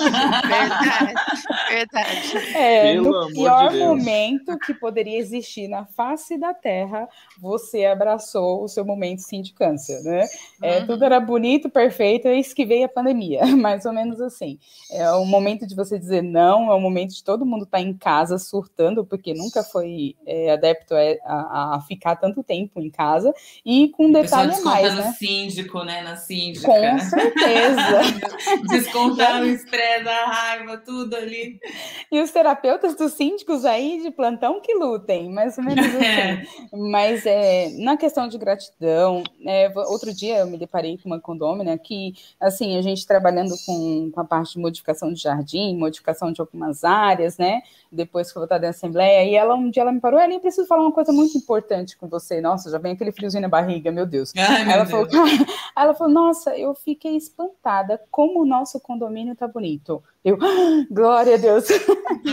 verdade, 0.47 1.13
verdade. 1.69 2.37
É, 2.55 2.93
Pelo 2.93 3.27
no 3.27 3.33
pior 3.33 3.71
de 3.71 3.79
momento 3.79 4.57
que 4.59 4.73
poderia 4.73 5.17
existir 5.17 5.67
na 5.67 5.85
face 5.85 6.37
da 6.37 6.53
Terra, 6.53 7.07
você 7.39 7.85
abraçou 7.85 8.63
o 8.63 8.67
seu 8.67 8.83
momento 8.83 9.19
sindicância, 9.19 9.99
né? 10.01 10.25
É, 10.61 10.79
uhum. 10.79 10.87
Tudo 10.87 11.05
era 11.05 11.19
bonito, 11.19 11.69
perfeito, 11.69 12.27
eis 12.27 12.53
que 12.53 12.65
veio 12.65 12.85
a 12.85 12.89
pandemia, 12.89 13.45
mais 13.55 13.85
ou 13.85 13.93
menos 13.93 14.19
assim. 14.19 14.57
É 14.91 15.09
o 15.11 15.25
momento 15.25 15.67
de 15.67 15.75
você 15.75 15.99
dizer 15.99 16.21
não, 16.21 16.71
é 16.71 16.75
o 16.75 16.79
momento 16.79 17.13
de 17.13 17.23
todo 17.23 17.45
mundo 17.45 17.63
estar 17.63 17.77
tá 17.77 17.83
em 17.83 17.93
casa 17.93 18.37
surtando 18.37 19.02
porque 19.05 19.33
nunca 19.33 19.63
foi 19.63 20.15
é, 20.25 20.51
adepto 20.51 20.93
a, 21.25 21.75
a, 21.75 21.81
ficar 21.87 22.15
tanto 22.15 22.43
tempo 22.43 22.79
em 22.79 22.89
casa, 22.89 23.33
e 23.65 23.89
com 23.89 24.07
um 24.07 24.11
detalhe 24.11 24.53
a 24.53 24.61
mais, 24.61 24.95
né? 24.95 25.15
síndico, 25.17 25.83
né, 25.83 26.01
na 26.01 26.15
síndica. 26.15 26.67
Com 26.67 26.99
certeza. 26.99 28.01
Descontar 28.69 29.41
o 29.41 29.45
estresse, 29.45 30.07
a 30.07 30.25
raiva, 30.25 30.77
tudo 30.77 31.15
ali. 31.15 31.59
E 32.11 32.21
os 32.21 32.31
terapeutas 32.31 32.95
dos 32.95 33.13
síndicos 33.13 33.65
aí 33.65 34.01
de 34.01 34.11
plantão 34.11 34.61
que 34.61 34.73
lutem, 34.73 35.29
mais 35.29 35.57
ou 35.57 35.63
menos 35.63 35.85
assim. 35.85 36.03
É. 36.13 36.43
Mas 36.71 37.25
é, 37.25 37.69
na 37.79 37.97
questão 37.97 38.27
de 38.27 38.37
gratidão, 38.37 39.23
é, 39.45 39.71
outro 39.87 40.13
dia 40.13 40.39
eu 40.39 40.47
me 40.47 40.57
deparei 40.57 40.97
com 40.97 41.09
uma 41.09 41.19
condômina 41.19 41.77
que, 41.77 42.13
assim, 42.39 42.77
a 42.77 42.81
gente 42.81 43.05
trabalhando 43.07 43.53
com, 43.65 44.11
com 44.11 44.19
a 44.19 44.23
parte 44.23 44.53
de 44.53 44.59
modificação 44.59 45.11
de 45.11 45.21
jardim, 45.21 45.75
modificação 45.77 46.31
de 46.31 46.41
algumas 46.41 46.83
áreas, 46.83 47.37
né, 47.37 47.61
depois 47.91 48.31
que 48.31 48.37
eu 48.37 48.41
vou 48.41 48.45
estar 48.45 48.57
dentro 48.57 48.77
Assembleia, 48.93 49.25
e 49.25 49.35
ela 49.35 49.55
um 49.55 49.69
dia 49.69 49.81
ela 49.81 49.91
me 49.91 49.99
parou, 49.99 50.19
Ellen, 50.19 50.39
preciso 50.39 50.67
falar 50.67 50.83
uma 50.83 50.91
coisa 50.91 51.11
muito 51.11 51.37
importante 51.37 51.97
com 51.97 52.07
você. 52.07 52.39
Nossa, 52.39 52.69
já 52.69 52.77
vem 52.77 52.93
aquele 52.93 53.11
friozinho 53.11 53.41
na 53.41 53.49
barriga, 53.49 53.91
meu 53.91 54.05
Deus. 54.05 54.31
Ai, 54.37 54.63
meu 54.63 54.73
ela, 54.73 54.85
Deus. 54.85 55.11
Falou, 55.11 55.27
ela 55.75 55.93
falou, 55.95 56.13
nossa, 56.13 56.55
eu 56.57 56.75
fiquei 56.75 57.17
espantada 57.17 57.99
como 58.11 58.41
o 58.41 58.45
nosso 58.45 58.79
condomínio 58.79 59.35
tá 59.35 59.47
bonito. 59.47 60.03
Eu, 60.23 60.37
ah, 60.39 60.85
glória 60.91 61.35
a 61.35 61.37
Deus. 61.37 61.65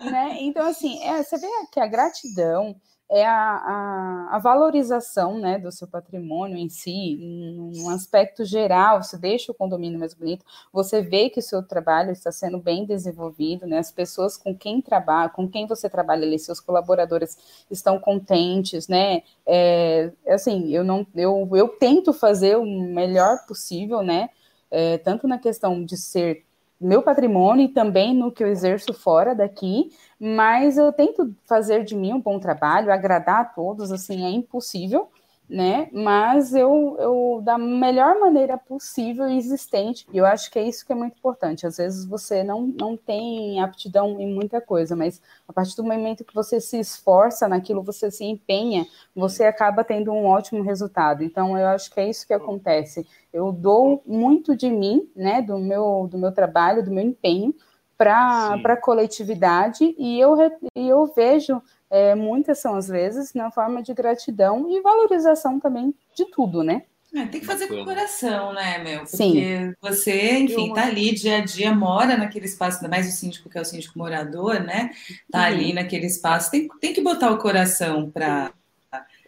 Bom, 0.00 0.10
né? 0.10 0.38
Então, 0.40 0.66
assim, 0.66 1.02
é, 1.02 1.22
você 1.22 1.36
vê 1.38 1.46
que 1.72 1.80
a 1.80 1.86
gratidão, 1.86 2.76
é 3.08 3.24
a, 3.24 3.32
a, 3.32 4.36
a, 4.36 4.38
valorização 4.38 5.38
né, 5.38 5.58
do 5.58 5.70
seu 5.70 5.86
patrimônio 5.86 6.56
em 6.56 6.68
si, 6.68 7.16
num 7.16 7.88
aspecto 7.90 8.44
geral, 8.44 9.02
você 9.02 9.16
deixa 9.16 9.52
o 9.52 9.54
condomínio 9.54 9.98
mais 9.98 10.12
bonito, 10.12 10.44
você 10.72 11.00
vê 11.00 11.30
que 11.30 11.38
o 11.38 11.42
seu 11.42 11.62
trabalho 11.62 12.10
está 12.10 12.32
sendo 12.32 12.58
bem 12.58 12.84
desenvolvido, 12.84 13.66
né, 13.66 13.78
as 13.78 13.92
pessoas 13.92 14.36
com 14.36 14.56
quem 14.56 14.82
trabalha, 14.82 15.30
com 15.30 15.48
quem 15.48 15.66
você 15.66 15.88
trabalha 15.88 16.26
ali, 16.26 16.38
seus 16.38 16.58
colaboradores 16.58 17.38
estão 17.70 17.98
contentes, 18.00 18.88
né, 18.88 19.22
é, 19.46 20.10
assim, 20.28 20.74
eu 20.74 20.82
não, 20.82 21.06
eu, 21.14 21.48
eu 21.54 21.68
tento 21.68 22.12
fazer 22.12 22.56
o 22.56 22.64
melhor 22.64 23.46
possível, 23.46 24.02
né, 24.02 24.30
é, 24.68 24.98
tanto 24.98 25.28
na 25.28 25.38
questão 25.38 25.84
de 25.84 25.96
ser 25.96 26.45
meu 26.80 27.02
patrimônio 27.02 27.64
e 27.64 27.68
também 27.68 28.14
no 28.14 28.30
que 28.30 28.42
eu 28.44 28.48
exerço 28.48 28.92
fora 28.92 29.34
daqui, 29.34 29.90
mas 30.20 30.76
eu 30.76 30.92
tento 30.92 31.34
fazer 31.44 31.84
de 31.84 31.94
mim 31.94 32.12
um 32.12 32.20
bom 32.20 32.38
trabalho, 32.38 32.92
agradar 32.92 33.40
a 33.40 33.44
todos, 33.44 33.90
assim, 33.90 34.24
é 34.24 34.30
impossível, 34.30 35.08
né? 35.48 35.88
Mas 35.92 36.54
eu, 36.54 36.96
eu 36.98 37.40
da 37.42 37.56
melhor 37.56 38.18
maneira 38.18 38.58
possível 38.58 39.28
e 39.28 39.36
existente. 39.36 40.06
E 40.12 40.18
eu 40.18 40.26
acho 40.26 40.50
que 40.50 40.58
é 40.58 40.66
isso 40.66 40.84
que 40.84 40.92
é 40.92 40.96
muito 40.96 41.16
importante. 41.16 41.66
Às 41.66 41.76
vezes 41.76 42.04
você 42.04 42.42
não, 42.42 42.66
não 42.66 42.96
tem 42.96 43.60
aptidão 43.60 44.20
em 44.20 44.34
muita 44.34 44.60
coisa, 44.60 44.96
mas 44.96 45.20
a 45.46 45.52
partir 45.52 45.76
do 45.76 45.84
momento 45.84 46.24
que 46.24 46.34
você 46.34 46.60
se 46.60 46.78
esforça 46.78 47.48
naquilo, 47.48 47.82
você 47.82 48.10
se 48.10 48.24
empenha, 48.24 48.86
você 49.14 49.44
acaba 49.44 49.84
tendo 49.84 50.12
um 50.12 50.26
ótimo 50.26 50.62
resultado. 50.62 51.22
Então 51.22 51.56
eu 51.56 51.66
acho 51.68 51.92
que 51.92 52.00
é 52.00 52.08
isso 52.08 52.26
que 52.26 52.34
acontece. 52.34 53.06
Eu 53.32 53.52
dou 53.52 54.02
muito 54.06 54.56
de 54.56 54.68
mim, 54.68 55.08
né? 55.14 55.40
Do 55.40 55.58
meu, 55.58 56.08
do 56.10 56.18
meu 56.18 56.32
trabalho, 56.32 56.84
do 56.84 56.90
meu 56.90 57.04
empenho 57.04 57.54
para 57.96 58.60
a 58.62 58.76
coletividade 58.76 59.94
e 59.96 60.20
eu, 60.20 60.36
e 60.76 60.88
eu 60.88 61.06
vejo 61.06 61.62
é, 61.90 62.14
muitas 62.14 62.58
são 62.58 62.74
as 62.74 62.88
vezes 62.88 63.34
na 63.34 63.50
forma 63.50 63.82
de 63.82 63.94
gratidão 63.94 64.66
e 64.70 64.80
valorização 64.80 65.60
também 65.60 65.94
de 66.14 66.24
tudo, 66.26 66.62
né? 66.62 66.82
É, 67.14 67.24
tem 67.24 67.40
que 67.40 67.46
fazer 67.46 67.68
com 67.68 67.80
o 67.80 67.84
coração, 67.84 68.52
né, 68.52 68.78
Mel? 68.78 69.00
Porque 69.00 69.16
Sim. 69.16 69.74
você, 69.80 70.38
enfim, 70.38 70.74
tá 70.74 70.84
ali 70.84 71.14
dia 71.14 71.38
a 71.38 71.40
dia, 71.44 71.72
mora 71.74 72.16
naquele 72.16 72.44
espaço, 72.44 72.78
ainda 72.78 72.88
mais 72.88 73.08
o 73.08 73.16
síndico 73.16 73.48
que 73.48 73.56
é 73.56 73.60
o 73.60 73.64
síndico 73.64 73.98
morador, 73.98 74.60
né? 74.60 74.90
Tá 75.30 75.38
uhum. 75.38 75.44
ali 75.44 75.72
naquele 75.72 76.06
espaço, 76.06 76.50
tem, 76.50 76.68
tem 76.80 76.92
que 76.92 77.00
botar 77.00 77.30
o 77.30 77.38
coração 77.38 78.10
para 78.10 78.52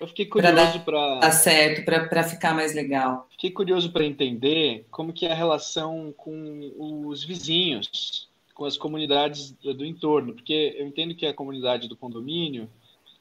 eu 0.00 0.06
fiquei 0.06 0.26
curioso 0.26 0.80
para 0.80 1.18
dar 1.18 1.32
certo, 1.32 1.84
para 1.84 2.22
ficar 2.22 2.54
mais 2.54 2.72
legal. 2.72 3.26
Fiquei 3.32 3.50
curioso 3.50 3.92
para 3.92 4.04
entender 4.04 4.86
como 4.90 5.12
que 5.12 5.26
é 5.26 5.32
a 5.32 5.34
relação 5.34 6.14
com 6.16 6.72
os 7.06 7.24
vizinhos, 7.24 8.27
com 8.58 8.64
as 8.64 8.76
comunidades 8.76 9.52
do 9.52 9.86
entorno, 9.86 10.34
porque 10.34 10.74
eu 10.76 10.84
entendo 10.84 11.14
que 11.14 11.24
a 11.24 11.32
comunidade 11.32 11.86
do 11.86 11.96
condomínio 11.96 12.68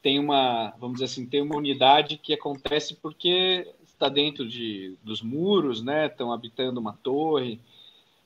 tem 0.02 0.18
uma, 0.18 0.74
vamos 0.80 0.94
dizer 0.94 1.04
assim, 1.04 1.24
tem 1.24 1.40
uma 1.40 1.56
unidade 1.56 2.18
que 2.18 2.34
acontece 2.34 2.96
porque 2.96 3.72
está 3.84 4.08
dentro 4.08 4.48
de, 4.48 4.96
dos 5.00 5.22
muros, 5.22 5.80
né? 5.80 6.06
Estão 6.06 6.32
habitando 6.32 6.80
uma 6.80 6.92
torre. 6.92 7.60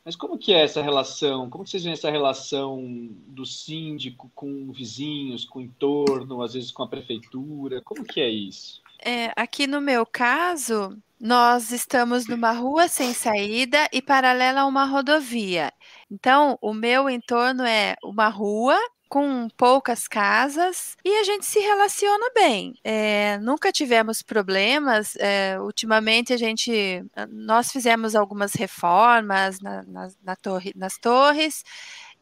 Mas 0.03 0.17
como 0.17 0.39
que 0.39 0.55
é 0.55 0.63
essa 0.63 0.81
relação? 0.81 1.51
Como 1.51 1.67
vocês 1.67 1.83
veem 1.83 1.93
essa 1.93 2.11
relação 2.11 2.83
do 3.27 3.45
síndico 3.45 4.31
com 4.35 4.73
vizinhos, 4.73 5.45
com 5.45 5.59
o 5.59 5.63
entorno, 5.63 6.41
às 6.41 6.55
vezes 6.55 6.71
com 6.71 6.83
a 6.83 6.89
prefeitura? 6.89 7.83
Como 7.83 8.05
que 8.05 8.23
é 8.23 8.31
isso? 8.31 8.81
É, 9.05 9.33
aqui 9.37 9.67
no 9.67 9.83
meu 9.83 10.07
caso, 10.07 10.97
nós 11.21 11.71
estamos 11.71 12.27
numa 12.27 12.53
rua 12.53 12.89
sem 12.89 13.13
saída 13.13 13.89
e 13.93 14.01
paralela 14.01 14.63
a 14.63 14.67
uma 14.67 14.85
rodovia. 14.85 15.73
Então, 16.13 16.59
o 16.61 16.75
meu 16.75 17.09
entorno 17.09 17.65
é 17.65 17.97
uma 18.05 18.29
rua 18.29 18.79
com 19.09 19.49
poucas 19.57 20.07
casas 20.07 20.95
e 21.03 21.09
a 21.21 21.25
gente 21.25 21.47
se 21.47 21.59
relaciona 21.59 22.31
bem. 22.35 22.75
É, 22.85 23.39
nunca 23.39 23.73
tivemos 23.73 24.21
problemas. 24.21 25.17
É, 25.17 25.59
ultimamente 25.59 26.35
a 26.35 26.37
gente, 26.37 27.03
nós 27.31 27.73
fizemos 27.73 28.15
algumas 28.15 28.53
reformas 28.53 29.59
na, 29.61 29.83
na, 29.85 30.09
na 30.23 30.37
torre, 30.37 30.73
nas 30.77 30.99
torres 30.99 31.65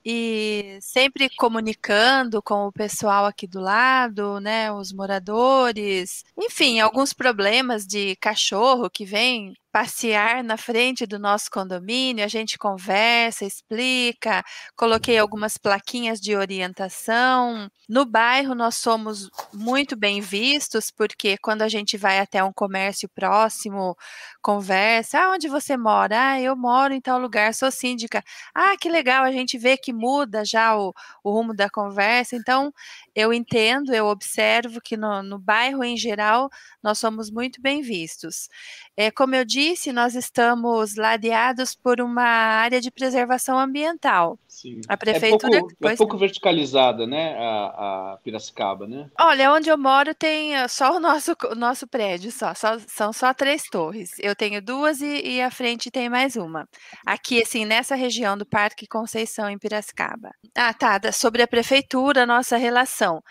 e 0.04 0.78
sempre 0.80 1.28
comunicando 1.36 2.42
com 2.42 2.66
o 2.66 2.72
pessoal 2.72 3.26
aqui 3.26 3.46
do 3.46 3.60
lado, 3.60 4.40
né, 4.40 4.72
os 4.72 4.92
moradores, 4.92 6.24
enfim, 6.38 6.80
alguns 6.80 7.12
problemas 7.12 7.86
de 7.86 8.16
cachorro 8.16 8.88
que 8.88 9.04
vem 9.04 9.54
passear 9.72 10.42
na 10.42 10.56
frente 10.56 11.06
do 11.06 11.18
nosso 11.18 11.50
condomínio, 11.50 12.24
a 12.24 12.28
gente 12.28 12.58
conversa, 12.58 13.44
explica, 13.44 14.42
coloquei 14.76 15.18
algumas 15.18 15.56
plaquinhas 15.56 16.20
de 16.20 16.34
orientação. 16.36 17.70
No 17.88 18.04
bairro 18.04 18.54
nós 18.54 18.76
somos 18.76 19.30
muito 19.52 19.96
bem 19.96 20.20
vistos, 20.20 20.90
porque 20.90 21.36
quando 21.38 21.62
a 21.62 21.68
gente 21.68 21.96
vai 21.96 22.18
até 22.18 22.42
um 22.42 22.52
comércio 22.52 23.08
próximo, 23.08 23.96
conversa, 24.42 25.20
ah, 25.20 25.30
onde 25.30 25.48
você 25.48 25.76
mora? 25.76 26.32
Ah, 26.32 26.40
eu 26.40 26.56
moro 26.56 26.92
em 26.94 27.00
tal 27.00 27.18
lugar, 27.18 27.54
sou 27.54 27.70
síndica. 27.70 28.22
Ah, 28.54 28.76
que 28.76 28.88
legal, 28.88 29.24
a 29.24 29.32
gente 29.32 29.56
vê 29.58 29.76
que 29.76 29.92
muda 29.92 30.44
já 30.44 30.76
o, 30.76 30.92
o 31.22 31.30
rumo 31.32 31.54
da 31.54 31.68
conversa. 31.70 32.34
Então, 32.36 32.72
eu 33.14 33.32
entendo, 33.32 33.94
eu 33.94 34.06
observo 34.06 34.80
que 34.80 34.96
no, 34.96 35.22
no 35.22 35.38
bairro 35.38 35.84
em 35.84 35.96
geral 35.96 36.50
nós 36.82 36.98
somos 36.98 37.30
muito 37.30 37.60
bem 37.60 37.82
vistos. 37.82 38.48
É, 38.96 39.10
como 39.10 39.34
eu 39.34 39.44
disse, 39.60 39.92
nós 39.92 40.14
estamos 40.14 40.96
ladeados 40.96 41.74
por 41.74 42.00
uma 42.00 42.22
área 42.22 42.80
de 42.80 42.90
preservação 42.90 43.58
ambiental. 43.58 44.38
Sim. 44.48 44.80
A 44.88 44.96
prefeitura. 44.96 45.56
É 45.56 45.60
pouco, 45.60 45.88
é 45.88 45.96
pouco 45.96 46.18
verticalizada, 46.18 47.06
né? 47.06 47.36
A, 47.38 48.14
a, 48.14 48.18
Piracicaba, 48.22 48.86
né? 48.86 49.08
Olha, 49.18 49.52
onde 49.52 49.68
eu 49.68 49.76
moro 49.78 50.14
tem 50.14 50.54
eh, 50.54 50.68
só 50.68 50.96
o 50.96 51.00
nosso, 51.00 51.34
o 51.50 51.54
nosso 51.54 51.86
prédio, 51.86 52.32
só, 52.32 52.54
só 52.54 52.78
São 52.86 53.12
só 53.12 53.32
três 53.34 53.64
torres. 53.64 54.12
Eu 54.18 54.34
tenho 54.34 54.62
duas 54.62 55.00
e, 55.00 55.36
e 55.36 55.42
à 55.42 55.50
frente 55.50 55.90
tem 55.90 56.08
mais 56.08 56.36
uma. 56.36 56.68
Aqui, 57.06 57.42
assim, 57.42 57.64
nessa 57.64 57.94
região 57.94 58.36
do 58.36 58.46
Parque 58.46 58.86
Conceição, 58.86 59.48
em 59.48 59.58
Piracicaba. 59.58 60.30
Ah, 60.54 60.72
tá. 60.72 61.00
Sobre 61.12 61.42
a 61.42 61.48
prefeitura, 61.48 62.26
nossa 62.26 62.56
relação. 62.56 63.22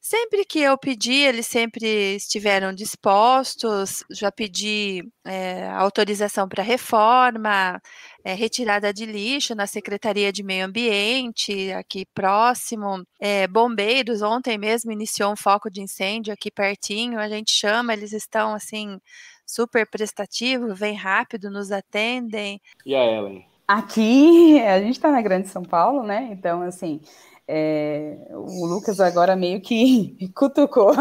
Sempre 0.00 0.44
que 0.44 0.60
eu 0.60 0.78
pedi, 0.78 1.14
eles 1.14 1.46
sempre 1.48 2.14
estiveram 2.14 2.72
dispostos. 2.72 4.04
Já 4.10 4.30
pedi 4.30 5.02
é, 5.24 5.68
autorização 5.70 6.48
para 6.48 6.62
reforma, 6.62 7.80
é, 8.24 8.32
retirada 8.32 8.92
de 8.92 9.04
lixo 9.04 9.54
na 9.54 9.66
Secretaria 9.66 10.32
de 10.32 10.44
Meio 10.44 10.66
Ambiente, 10.66 11.72
aqui 11.72 12.06
próximo. 12.14 13.04
É, 13.20 13.48
bombeiros, 13.48 14.22
ontem 14.22 14.56
mesmo 14.56 14.92
iniciou 14.92 15.32
um 15.32 15.36
foco 15.36 15.68
de 15.68 15.80
incêndio 15.82 16.32
aqui 16.32 16.52
pertinho. 16.52 17.18
A 17.18 17.28
gente 17.28 17.50
chama, 17.50 17.92
eles 17.92 18.12
estão 18.12 18.54
assim 18.54 19.00
super 19.46 19.88
prestativos, 19.88 20.78
vem 20.78 20.94
rápido, 20.94 21.50
nos 21.50 21.70
atendem. 21.70 22.60
E 22.84 22.94
a 22.94 23.04
Ellen? 23.04 23.46
Aqui, 23.66 24.60
a 24.66 24.80
gente 24.80 24.92
está 24.92 25.10
na 25.10 25.22
Grande 25.22 25.48
São 25.48 25.62
Paulo, 25.62 26.02
né? 26.02 26.28
Então, 26.32 26.62
assim, 26.62 27.00
é, 27.48 28.18
o 28.30 28.66
Lucas 28.66 29.00
agora 29.00 29.36
meio 29.36 29.60
que 29.60 30.16
cutucou. 30.34 30.92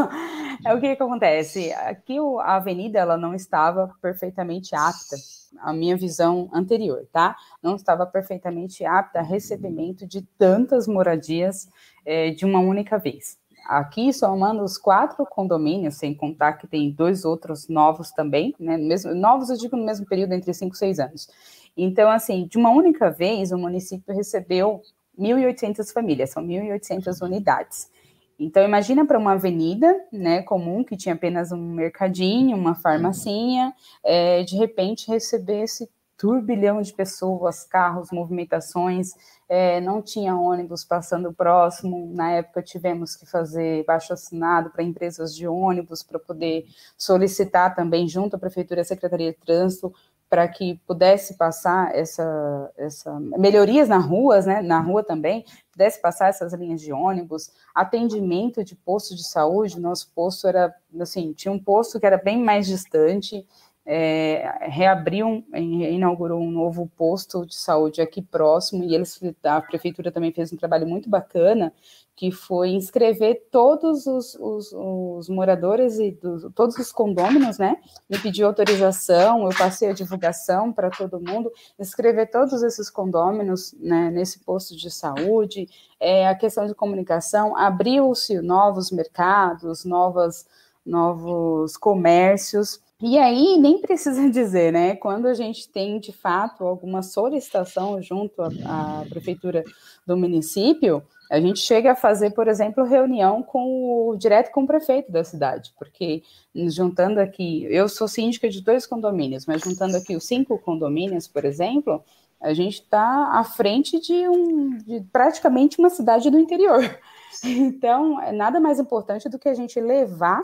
É 0.65 0.73
o 0.73 0.79
que, 0.79 0.95
que 0.95 1.03
acontece? 1.03 1.71
Aqui 1.73 2.17
a 2.41 2.55
avenida 2.55 2.99
ela 2.99 3.17
não 3.17 3.33
estava 3.33 3.91
perfeitamente 4.01 4.75
apta, 4.75 5.15
a 5.59 5.73
minha 5.73 5.95
visão 5.95 6.49
anterior, 6.53 7.07
tá? 7.11 7.35
Não 7.61 7.75
estava 7.75 8.05
perfeitamente 8.05 8.85
apta 8.85 9.19
a 9.19 9.23
recebimento 9.23 10.05
de 10.07 10.21
tantas 10.37 10.87
moradias 10.87 11.67
é, 12.05 12.31
de 12.31 12.45
uma 12.45 12.59
única 12.59 12.97
vez. 12.97 13.37
Aqui 13.67 14.13
somando 14.13 14.63
os 14.63 14.77
quatro 14.77 15.25
condomínios, 15.25 15.95
sem 15.95 16.13
contar 16.13 16.53
que 16.53 16.67
tem 16.67 16.91
dois 16.91 17.25
outros 17.25 17.67
novos 17.67 18.11
também, 18.11 18.53
né? 18.59 18.77
Mesmo, 18.77 19.15
novos 19.15 19.49
eu 19.49 19.57
digo 19.57 19.75
no 19.75 19.83
mesmo 19.83 20.05
período, 20.05 20.33
entre 20.33 20.53
5 20.53 20.75
e 20.75 20.77
6 20.77 20.99
anos. 20.99 21.27
Então, 21.75 22.09
assim, 22.09 22.47
de 22.47 22.57
uma 22.57 22.69
única 22.69 23.09
vez, 23.09 23.51
o 23.51 23.57
município 23.57 24.15
recebeu 24.15 24.81
1.800 25.19 25.91
famílias, 25.91 26.29
são 26.31 26.43
1.800 26.43 27.21
unidades. 27.21 27.89
Então, 28.37 28.63
imagina 28.63 29.05
para 29.05 29.17
uma 29.17 29.33
avenida 29.33 29.95
né, 30.11 30.41
comum, 30.41 30.83
que 30.83 30.97
tinha 30.97 31.15
apenas 31.15 31.51
um 31.51 31.73
mercadinho, 31.73 32.57
uma 32.57 32.75
farmacinha, 32.75 33.73
é, 34.03 34.43
de 34.43 34.57
repente 34.57 35.09
receber 35.09 35.63
esse 35.63 35.89
turbilhão 36.17 36.81
de 36.81 36.93
pessoas, 36.93 37.63
carros, 37.65 38.09
movimentações, 38.11 39.13
é, 39.49 39.81
não 39.81 40.01
tinha 40.01 40.35
ônibus 40.35 40.83
passando 40.83 41.33
próximo. 41.33 42.09
Na 42.13 42.31
época, 42.31 42.61
tivemos 42.61 43.15
que 43.15 43.25
fazer 43.25 43.83
baixo 43.85 44.13
assinado 44.13 44.69
para 44.69 44.83
empresas 44.83 45.35
de 45.35 45.47
ônibus 45.47 46.03
para 46.03 46.19
poder 46.19 46.65
solicitar 46.97 47.75
também, 47.75 48.07
junto 48.07 48.35
à 48.35 48.39
Prefeitura 48.39 48.79
e 48.79 48.83
à 48.83 48.85
Secretaria 48.85 49.31
de 49.31 49.37
Trânsito, 49.37 49.93
para 50.35 50.49
que 50.49 50.77
pudesse 50.85 51.37
passar 51.37 51.95
essa, 51.95 52.69
essa 52.75 53.17
melhorias 53.37 53.87
nas 53.87 54.05
ruas, 54.05 54.45
né, 54.45 54.61
na 54.61 54.81
rua 54.81 55.01
também, 55.01 55.45
pudesse 55.71 56.01
passar 56.01 56.27
essas 56.27 56.51
linhas 56.51 56.81
de 56.81 56.91
ônibus, 56.91 57.49
atendimento 57.73 58.61
de 58.61 58.75
posto 58.75 59.15
de 59.15 59.25
saúde, 59.25 59.79
nosso 59.79 60.11
posto 60.13 60.45
era, 60.45 60.75
assim, 60.99 61.31
tinha 61.31 61.53
um 61.53 61.57
posto 61.57 62.01
que 62.01 62.05
era 62.05 62.17
bem 62.17 62.37
mais 62.37 62.67
distante, 62.67 63.47
é, 63.85 64.57
reabriu, 64.63 65.41
inaugurou 65.53 66.41
um 66.41 66.51
novo 66.51 66.91
posto 66.97 67.45
de 67.45 67.55
saúde 67.55 68.01
aqui 68.01 68.21
próximo, 68.21 68.83
e 68.83 68.93
eles, 68.93 69.17
a 69.41 69.61
prefeitura 69.61 70.11
também 70.11 70.33
fez 70.33 70.51
um 70.51 70.57
trabalho 70.57 70.85
muito 70.85 71.09
bacana, 71.09 71.71
que 72.15 72.31
foi 72.31 72.69
inscrever 72.69 73.47
todos 73.51 74.07
os, 74.07 74.35
os, 74.35 74.71
os 74.71 75.27
moradores 75.27 75.99
e 75.99 76.11
dos, 76.11 76.49
todos 76.53 76.77
os 76.77 76.91
condôminos, 76.91 77.57
né? 77.57 77.75
Me 78.09 78.17
pediu 78.17 78.47
autorização, 78.47 79.43
eu 79.43 79.57
passei 79.57 79.89
a 79.89 79.93
divulgação 79.93 80.71
para 80.71 80.89
todo 80.89 81.19
mundo, 81.19 81.51
inscrever 81.77 82.31
todos 82.31 82.63
esses 82.63 82.89
condôminos 82.89 83.75
né, 83.79 84.09
nesse 84.11 84.39
posto 84.39 84.77
de 84.77 84.89
saúde, 84.89 85.67
é, 85.99 86.27
a 86.27 86.35
questão 86.35 86.65
de 86.65 86.73
comunicação, 86.73 87.55
abriu-se 87.57 88.39
novos 88.41 88.91
mercados, 88.91 89.83
novas, 89.83 90.47
novos 90.85 91.75
comércios, 91.75 92.79
e 93.01 93.17
aí, 93.17 93.57
nem 93.59 93.81
precisa 93.81 94.27
dizer, 94.31 94.71
né? 94.71 94.95
Quando 94.95 95.27
a 95.27 95.33
gente 95.33 95.67
tem, 95.67 95.99
de 95.99 96.13
fato, 96.13 96.63
alguma 96.63 97.03
solicitação 97.03 98.01
junto 98.01 98.41
à, 98.41 98.47
à 98.47 99.05
prefeitura 99.09 99.65
do 100.07 100.15
município, 100.15 101.03
a 101.29 101.39
gente 101.39 101.59
chega 101.59 101.91
a 101.91 101.95
fazer, 101.95 102.31
por 102.31 102.47
exemplo, 102.47 102.83
reunião 102.83 103.41
com 103.41 104.09
o 104.09 104.15
direto 104.15 104.51
com 104.51 104.63
o 104.63 104.67
prefeito 104.67 105.11
da 105.11 105.23
cidade, 105.23 105.73
porque 105.77 106.23
juntando 106.53 107.19
aqui, 107.19 107.65
eu 107.69 107.89
sou 107.89 108.07
síndica 108.07 108.49
de 108.49 108.61
dois 108.61 108.85
condomínios, 108.85 109.45
mas 109.45 109.61
juntando 109.61 109.97
aqui 109.97 110.15
os 110.15 110.25
cinco 110.25 110.57
condomínios, 110.59 111.27
por 111.27 111.45
exemplo, 111.45 112.03
a 112.41 112.53
gente 112.53 112.81
está 112.81 113.31
à 113.33 113.43
frente 113.43 113.99
de, 113.99 114.27
um, 114.29 114.77
de 114.77 115.01
praticamente 115.11 115.79
uma 115.79 115.89
cidade 115.89 116.29
do 116.29 116.39
interior. 116.39 116.81
Então, 117.43 118.21
é 118.21 118.31
nada 118.31 118.61
mais 118.61 118.79
importante 118.79 119.27
do 119.27 119.37
que 119.37 119.49
a 119.49 119.53
gente 119.53 119.77
levar 119.77 120.39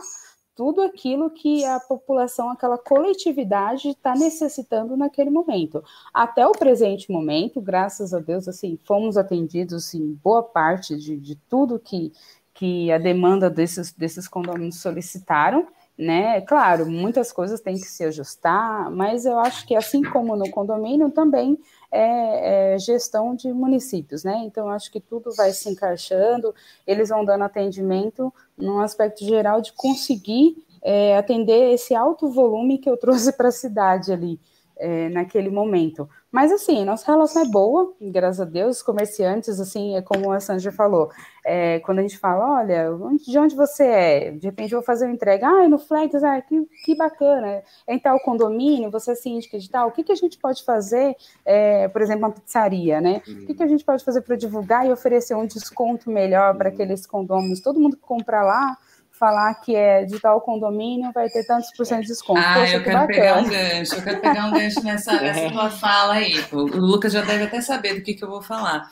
tudo 0.54 0.82
aquilo 0.82 1.30
que 1.30 1.64
a 1.64 1.80
população, 1.80 2.50
aquela 2.50 2.76
coletividade 2.76 3.88
está 3.88 4.14
necessitando 4.14 4.96
naquele 4.96 5.30
momento. 5.30 5.82
Até 6.12 6.46
o 6.46 6.52
presente 6.52 7.10
momento, 7.10 7.60
graças 7.60 8.12
a 8.12 8.18
Deus, 8.18 8.46
assim, 8.46 8.78
fomos 8.84 9.16
atendidos 9.16 9.94
em 9.94 9.98
assim, 9.98 10.20
boa 10.22 10.42
parte 10.42 10.96
de, 10.96 11.16
de 11.16 11.36
tudo 11.48 11.78
que, 11.78 12.12
que 12.52 12.92
a 12.92 12.98
demanda 12.98 13.48
desses, 13.48 13.92
desses 13.92 14.28
condomínios 14.28 14.80
solicitaram. 14.80 15.66
né? 15.96 16.40
Claro, 16.42 16.86
muitas 16.86 17.32
coisas 17.32 17.60
têm 17.60 17.74
que 17.74 17.86
se 17.86 18.04
ajustar, 18.04 18.90
mas 18.90 19.24
eu 19.24 19.38
acho 19.38 19.66
que 19.66 19.74
assim 19.74 20.02
como 20.02 20.36
no 20.36 20.50
condomínio 20.50 21.10
também 21.10 21.58
é, 21.92 22.74
é 22.74 22.78
gestão 22.78 23.34
de 23.34 23.52
municípios, 23.52 24.24
né? 24.24 24.42
Então 24.44 24.68
acho 24.68 24.90
que 24.90 24.98
tudo 24.98 25.30
vai 25.34 25.52
se 25.52 25.68
encaixando, 25.68 26.54
eles 26.86 27.10
vão 27.10 27.24
dando 27.24 27.44
atendimento 27.44 28.32
num 28.56 28.80
aspecto 28.80 29.24
geral 29.24 29.60
de 29.60 29.72
conseguir 29.74 30.56
é, 30.82 31.16
atender 31.16 31.72
esse 31.74 31.94
alto 31.94 32.28
volume 32.28 32.78
que 32.78 32.88
eu 32.88 32.96
trouxe 32.96 33.32
para 33.36 33.48
a 33.48 33.52
cidade 33.52 34.12
ali 34.12 34.40
é, 34.76 35.08
naquele 35.10 35.50
momento. 35.50 36.08
Mas 36.32 36.50
assim, 36.50 36.82
nossa 36.82 37.12
relação 37.12 37.42
é 37.42 37.44
boa, 37.44 37.92
graças 38.00 38.40
a 38.40 38.46
Deus, 38.46 38.78
os 38.78 38.82
comerciantes, 38.82 39.60
assim, 39.60 39.96
é 39.96 40.00
como 40.00 40.32
a 40.32 40.40
Sandra 40.40 40.72
falou, 40.72 41.10
é, 41.44 41.78
quando 41.80 41.98
a 41.98 42.02
gente 42.02 42.16
fala, 42.16 42.60
olha, 42.60 42.86
de 43.18 43.38
onde 43.38 43.54
você 43.54 43.84
é? 43.84 44.30
De 44.30 44.46
repente 44.46 44.72
eu 44.72 44.78
vou 44.78 44.86
fazer 44.86 45.04
uma 45.04 45.12
entrega, 45.12 45.46
ah, 45.46 45.64
é 45.64 45.68
no 45.68 45.78
Flex, 45.78 46.14
ah, 46.24 46.40
que, 46.40 46.66
que 46.86 46.96
bacana, 46.96 47.62
é 47.86 47.94
em 47.94 47.98
tal 47.98 48.18
condomínio, 48.20 48.90
você 48.90 49.12
é 49.12 49.14
síndica 49.14 49.58
de 49.58 49.68
tal, 49.68 49.88
o 49.88 49.92
que, 49.92 50.02
que 50.02 50.12
a 50.12 50.16
gente 50.16 50.38
pode 50.38 50.64
fazer, 50.64 51.14
é, 51.44 51.86
por 51.88 52.00
exemplo, 52.00 52.24
uma 52.24 52.32
pizzaria, 52.32 52.98
né? 52.98 53.20
O 53.28 53.46
que, 53.46 53.52
que 53.52 53.62
a 53.62 53.68
gente 53.68 53.84
pode 53.84 54.02
fazer 54.02 54.22
para 54.22 54.34
divulgar 54.34 54.86
e 54.86 54.90
oferecer 54.90 55.34
um 55.34 55.44
desconto 55.44 56.10
melhor 56.10 56.56
para 56.56 56.70
aqueles 56.70 57.04
condomínios? 57.04 57.60
Todo 57.60 57.78
mundo 57.78 57.96
que 57.96 58.02
compra 58.02 58.42
lá 58.42 58.78
falar 59.22 59.54
que 59.60 59.76
é 59.76 60.04
de 60.04 60.18
tal 60.18 60.40
condomínio, 60.40 61.12
vai 61.12 61.28
ter 61.28 61.44
tantos 61.44 61.70
por 61.76 61.86
cento 61.86 62.02
de 62.02 62.08
desconto. 62.08 62.40
Ah, 62.40 62.54
Poxa, 62.58 62.74
eu 62.74 62.78
que 62.80 62.84
quero 62.86 62.98
bacana. 62.98 63.06
pegar 63.06 63.38
um 63.38 63.48
gancho, 63.48 63.94
eu 63.94 64.02
quero 64.02 64.20
pegar 64.20 64.46
um 64.46 64.50
gancho 64.50 64.82
nessa, 64.82 65.12
nessa 65.22 65.50
tua 65.52 65.70
fala 65.70 66.14
aí. 66.14 66.44
O 66.50 66.62
Lucas 66.62 67.12
já 67.12 67.22
deve 67.22 67.44
até 67.44 67.60
saber 67.60 67.94
do 67.94 68.02
que, 68.02 68.14
que 68.14 68.24
eu 68.24 68.28
vou 68.28 68.42
falar. 68.42 68.82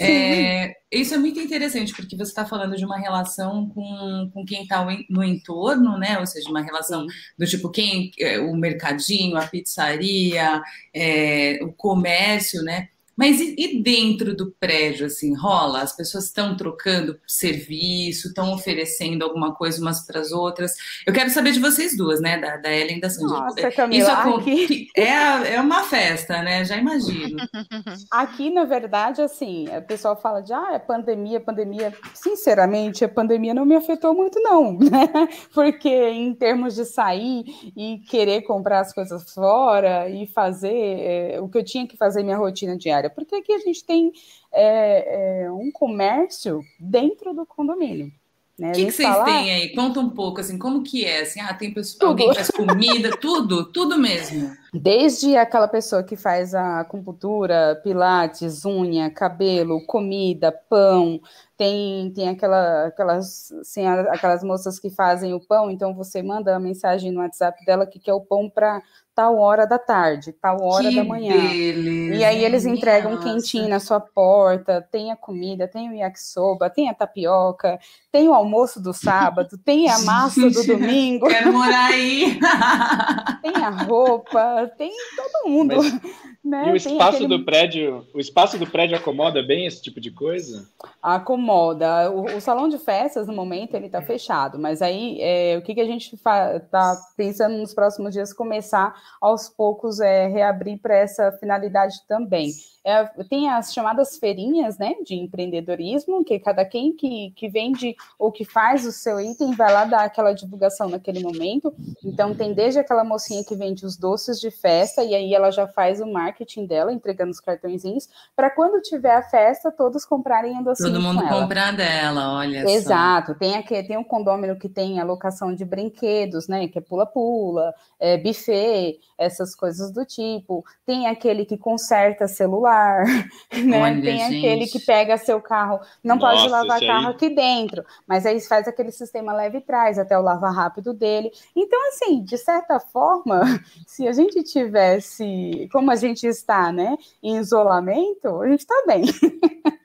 É, 0.00 0.74
isso 0.92 1.14
é 1.14 1.16
muito 1.16 1.38
interessante, 1.38 1.94
porque 1.94 2.16
você 2.16 2.30
está 2.30 2.44
falando 2.44 2.76
de 2.76 2.84
uma 2.84 2.98
relação 2.98 3.68
com, 3.68 4.30
com 4.34 4.44
quem 4.44 4.62
está 4.62 4.84
no 5.08 5.22
entorno, 5.22 5.96
né? 5.96 6.18
Ou 6.18 6.26
seja, 6.26 6.50
uma 6.50 6.60
relação 6.60 7.06
do 7.38 7.46
tipo 7.46 7.70
quem 7.70 8.10
é, 8.18 8.40
o 8.40 8.56
mercadinho, 8.56 9.36
a 9.36 9.46
pizzaria, 9.46 10.60
é, 10.92 11.60
o 11.62 11.72
comércio, 11.72 12.62
né? 12.62 12.88
Mas 13.18 13.40
e, 13.40 13.56
e 13.58 13.82
dentro 13.82 14.34
do 14.36 14.54
prédio, 14.60 15.06
assim, 15.06 15.34
rola? 15.34 15.82
As 15.82 15.94
pessoas 15.96 16.26
estão 16.26 16.56
trocando 16.56 17.18
serviço, 17.26 18.28
estão 18.28 18.54
oferecendo 18.54 19.24
alguma 19.24 19.52
coisa 19.52 19.82
umas 19.82 20.06
para 20.06 20.20
as 20.20 20.30
outras. 20.30 20.72
Eu 21.04 21.12
quero 21.12 21.28
saber 21.30 21.50
de 21.50 21.58
vocês 21.58 21.96
duas, 21.96 22.20
né? 22.20 22.38
Da, 22.38 22.58
da 22.58 22.72
Ellen 22.72 22.98
e 22.98 23.00
da 23.00 23.10
Sandra. 23.10 23.40
Nossa, 23.40 23.70
Camila, 23.72 24.08
Isso 24.08 24.36
aqui... 24.36 24.86
é, 24.96 25.54
é 25.54 25.60
uma 25.60 25.82
festa, 25.82 26.40
né? 26.42 26.64
Já 26.64 26.76
imagino. 26.76 27.38
Aqui, 28.12 28.50
na 28.50 28.64
verdade, 28.64 29.20
assim, 29.20 29.66
o 29.76 29.82
pessoal 29.82 30.14
fala 30.14 30.40
de 30.40 30.52
ah, 30.52 30.74
é 30.74 30.78
pandemia, 30.78 31.40
pandemia. 31.40 31.92
Sinceramente, 32.14 33.04
a 33.04 33.08
pandemia 33.08 33.52
não 33.52 33.64
me 33.64 33.74
afetou 33.74 34.14
muito, 34.14 34.38
não, 34.40 34.74
né? 34.78 35.28
Porque 35.52 35.88
em 35.88 36.32
termos 36.34 36.76
de 36.76 36.84
sair 36.84 37.44
e 37.76 37.98
querer 38.08 38.42
comprar 38.42 38.80
as 38.80 38.92
coisas 38.92 39.32
fora 39.34 40.08
e 40.08 40.26
fazer 40.28 40.68
é, 40.72 41.40
o 41.40 41.48
que 41.48 41.58
eu 41.58 41.64
tinha 41.64 41.86
que 41.86 41.96
fazer 41.96 42.22
minha 42.22 42.36
rotina 42.36 42.76
diária 42.76 43.07
porque 43.08 43.36
aqui 43.36 43.52
a 43.52 43.58
gente 43.58 43.84
tem 43.84 44.12
é, 44.52 45.44
é, 45.44 45.52
um 45.52 45.70
comércio 45.70 46.60
dentro 46.78 47.32
do 47.34 47.46
condomínio. 47.46 48.12
Né? 48.58 48.70
O 48.70 48.74
que, 48.74 48.86
que 48.86 48.92
vocês 48.92 49.08
fala, 49.08 49.24
têm 49.24 49.52
aí? 49.52 49.72
Conta 49.72 50.00
um 50.00 50.10
pouco, 50.10 50.40
assim, 50.40 50.58
como 50.58 50.82
que 50.82 51.04
é? 51.04 51.20
Assim, 51.20 51.40
ah, 51.40 51.54
tem 51.54 51.72
pessoa, 51.72 52.10
alguém 52.10 52.34
faz 52.34 52.50
comida, 52.50 53.16
tudo, 53.16 53.70
tudo 53.70 53.96
mesmo. 53.96 54.50
Desde 54.72 55.36
aquela 55.36 55.66
pessoa 55.66 56.02
que 56.02 56.16
faz 56.16 56.54
a 56.54 56.80
acupuntura, 56.80 57.80
pilates, 57.82 58.64
unha, 58.64 59.10
cabelo, 59.10 59.84
comida, 59.86 60.52
pão, 60.52 61.20
tem, 61.56 62.12
tem 62.12 62.28
aquela, 62.28 62.86
aquelas, 62.86 63.50
assim, 63.60 63.86
aquelas 63.86 64.44
moças 64.44 64.78
que 64.78 64.90
fazem 64.90 65.34
o 65.34 65.40
pão, 65.40 65.70
então 65.70 65.94
você 65.94 66.22
manda 66.22 66.54
a 66.54 66.60
mensagem 66.60 67.10
no 67.10 67.20
WhatsApp 67.20 67.64
dela 67.64 67.86
que 67.86 67.98
quer 67.98 68.14
o 68.14 68.20
pão 68.20 68.48
para 68.48 68.80
tal 69.18 69.36
hora 69.36 69.66
da 69.66 69.80
tarde, 69.80 70.32
tal 70.32 70.62
hora 70.62 70.88
que 70.88 70.94
da 70.94 71.02
manhã. 71.02 71.34
Beleza, 71.36 72.14
e 72.14 72.24
aí 72.24 72.44
eles 72.44 72.64
entregam 72.64 73.16
nossa. 73.16 73.24
quentinho 73.24 73.68
na 73.68 73.80
sua 73.80 73.98
porta, 73.98 74.80
tem 74.92 75.10
a 75.10 75.16
comida, 75.16 75.66
tem 75.66 75.90
o 75.90 75.92
yakisoba, 75.92 76.70
tem 76.70 76.88
a 76.88 76.94
tapioca, 76.94 77.80
tem 78.12 78.28
o 78.28 78.32
almoço 78.32 78.80
do 78.80 78.94
sábado, 78.94 79.58
tem 79.58 79.90
a 79.90 79.98
massa 79.98 80.48
do 80.48 80.62
domingo. 80.64 81.26
Quero 81.26 81.52
morar 81.52 81.86
aí. 81.86 82.38
tem 83.42 83.64
a 83.64 83.70
roupa, 83.70 84.57
tem 84.66 84.92
todo 85.16 85.50
mundo. 85.50 85.76
Mas... 85.76 86.00
Né? 86.48 86.68
E 86.68 86.72
o 86.72 86.76
espaço 86.76 87.16
aquele... 87.16 87.36
do 87.36 87.44
prédio, 87.44 88.06
o 88.14 88.18
espaço 88.18 88.58
do 88.58 88.66
prédio 88.66 88.96
acomoda 88.96 89.42
bem 89.42 89.66
esse 89.66 89.82
tipo 89.82 90.00
de 90.00 90.10
coisa? 90.10 90.66
Acomoda. 91.02 92.10
O, 92.10 92.36
o 92.36 92.40
salão 92.40 92.70
de 92.70 92.78
festas, 92.78 93.26
no 93.26 93.34
momento, 93.34 93.74
ele 93.74 93.86
está 93.86 94.00
fechado, 94.00 94.58
mas 94.58 94.80
aí 94.80 95.18
é, 95.20 95.58
o 95.58 95.62
que, 95.62 95.74
que 95.74 95.80
a 95.80 95.84
gente 95.84 96.14
está 96.14 96.96
pensando 97.16 97.58
nos 97.58 97.74
próximos 97.74 98.14
dias 98.14 98.32
começar 98.32 98.94
aos 99.20 99.50
poucos 99.50 100.00
é, 100.00 100.26
reabrir 100.28 100.78
para 100.78 100.96
essa 100.96 101.30
finalidade 101.32 101.96
também. 102.08 102.52
É, 102.88 103.04
tem 103.28 103.50
as 103.50 103.74
chamadas 103.74 104.16
feirinhas 104.16 104.78
né, 104.78 104.94
de 105.04 105.14
empreendedorismo, 105.14 106.24
que 106.24 106.38
cada 106.38 106.64
quem 106.64 106.94
que, 106.94 107.32
que 107.36 107.46
vende 107.46 107.94
ou 108.18 108.32
que 108.32 108.46
faz 108.46 108.86
o 108.86 108.92
seu 108.92 109.20
item 109.20 109.52
vai 109.52 109.70
lá 109.70 109.84
dar 109.84 110.04
aquela 110.04 110.32
divulgação 110.32 110.88
naquele 110.88 111.20
momento. 111.20 111.74
Então, 112.02 112.34
tem 112.34 112.54
desde 112.54 112.78
aquela 112.78 113.04
mocinha 113.04 113.44
que 113.44 113.54
vende 113.54 113.84
os 113.84 113.94
doces 113.96 114.40
de 114.40 114.47
festa, 114.50 115.02
e 115.02 115.14
aí 115.14 115.34
ela 115.34 115.50
já 115.50 115.66
faz 115.66 116.00
o 116.00 116.06
marketing 116.06 116.66
dela, 116.66 116.92
entregando 116.92 117.30
os 117.30 117.40
cartõezinhos, 117.40 118.08
para 118.34 118.50
quando 118.50 118.80
tiver 118.82 119.14
a 119.14 119.22
festa, 119.22 119.70
todos 119.70 120.04
comprarem 120.04 120.62
docinho. 120.62 120.92
Todo 120.92 121.02
mundo 121.02 121.26
comprar 121.28 121.72
dela, 121.74 122.36
olha 122.36 122.68
Exato. 122.70 123.32
Só. 123.32 123.38
Tem, 123.38 123.56
aqui, 123.56 123.82
tem 123.82 123.96
um 123.96 124.04
condomínio 124.04 124.58
que 124.58 124.68
tem 124.68 125.00
alocação 125.00 125.54
de 125.54 125.64
brinquedos, 125.64 126.48
né? 126.48 126.68
Que 126.68 126.78
é 126.78 126.82
pula-pula, 126.82 127.74
é, 127.98 128.16
buffet, 128.16 128.98
essas 129.16 129.54
coisas 129.54 129.92
do 129.92 130.04
tipo. 130.04 130.64
Tem 130.86 131.06
aquele 131.06 131.44
que 131.44 131.56
conserta 131.56 132.26
celular 132.26 133.04
né? 133.64 133.82
Olha, 133.82 134.02
tem 134.02 134.18
gente. 134.18 134.38
aquele 134.38 134.66
que 134.66 134.78
pega 134.80 135.16
seu 135.16 135.40
carro, 135.40 135.80
não 136.02 136.16
Nossa, 136.16 136.36
pode 136.36 136.48
lavar 136.48 136.80
carro 136.80 137.08
aí... 137.08 137.14
aqui 137.14 137.30
dentro, 137.30 137.84
mas 138.06 138.26
aí 138.26 138.40
faz 138.40 138.68
aquele 138.68 138.90
sistema 138.90 139.32
leve 139.32 139.58
e 139.58 139.60
traz 139.60 139.98
até 139.98 140.18
o 140.18 140.22
lavar 140.22 140.54
rápido 140.54 140.92
dele. 140.92 141.30
Então, 141.54 141.78
assim, 141.88 142.22
de 142.22 142.36
certa 142.38 142.78
forma, 142.80 143.42
se 143.86 144.06
a 144.06 144.12
gente 144.12 144.37
tivesse, 144.42 145.68
como 145.72 145.90
a 145.90 145.96
gente 145.96 146.26
está, 146.26 146.72
né, 146.72 146.96
em 147.22 147.36
isolamento, 147.38 148.42
a 148.42 148.48
gente 148.48 148.60
está 148.60 148.84
bem. 148.86 149.02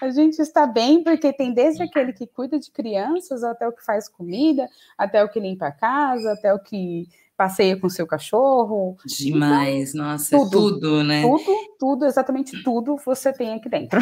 A 0.00 0.10
gente 0.10 0.40
está 0.40 0.66
bem 0.66 1.04
porque 1.04 1.34
tem 1.34 1.52
desde 1.52 1.82
aquele 1.82 2.14
que 2.14 2.26
cuida 2.26 2.58
de 2.58 2.70
crianças 2.70 3.44
até 3.44 3.68
o 3.68 3.72
que 3.72 3.84
faz 3.84 4.08
comida, 4.08 4.66
até 4.96 5.22
o 5.22 5.28
que 5.28 5.38
limpa 5.38 5.66
a 5.66 5.70
casa, 5.70 6.32
até 6.32 6.54
o 6.54 6.58
que 6.58 7.06
passeia 7.36 7.74
com 7.78 7.88
seu 7.88 8.06
cachorro. 8.06 8.96
Demais, 9.04 9.94
então, 9.94 10.06
nossa, 10.06 10.36
tudo, 10.36 10.50
tudo, 10.50 11.04
né? 11.04 11.22
Tudo, 11.22 11.56
tudo, 11.78 12.06
exatamente 12.06 12.62
tudo 12.62 12.96
você 13.04 13.32
tem 13.32 13.54
aqui 13.54 13.68
dentro. 13.68 14.00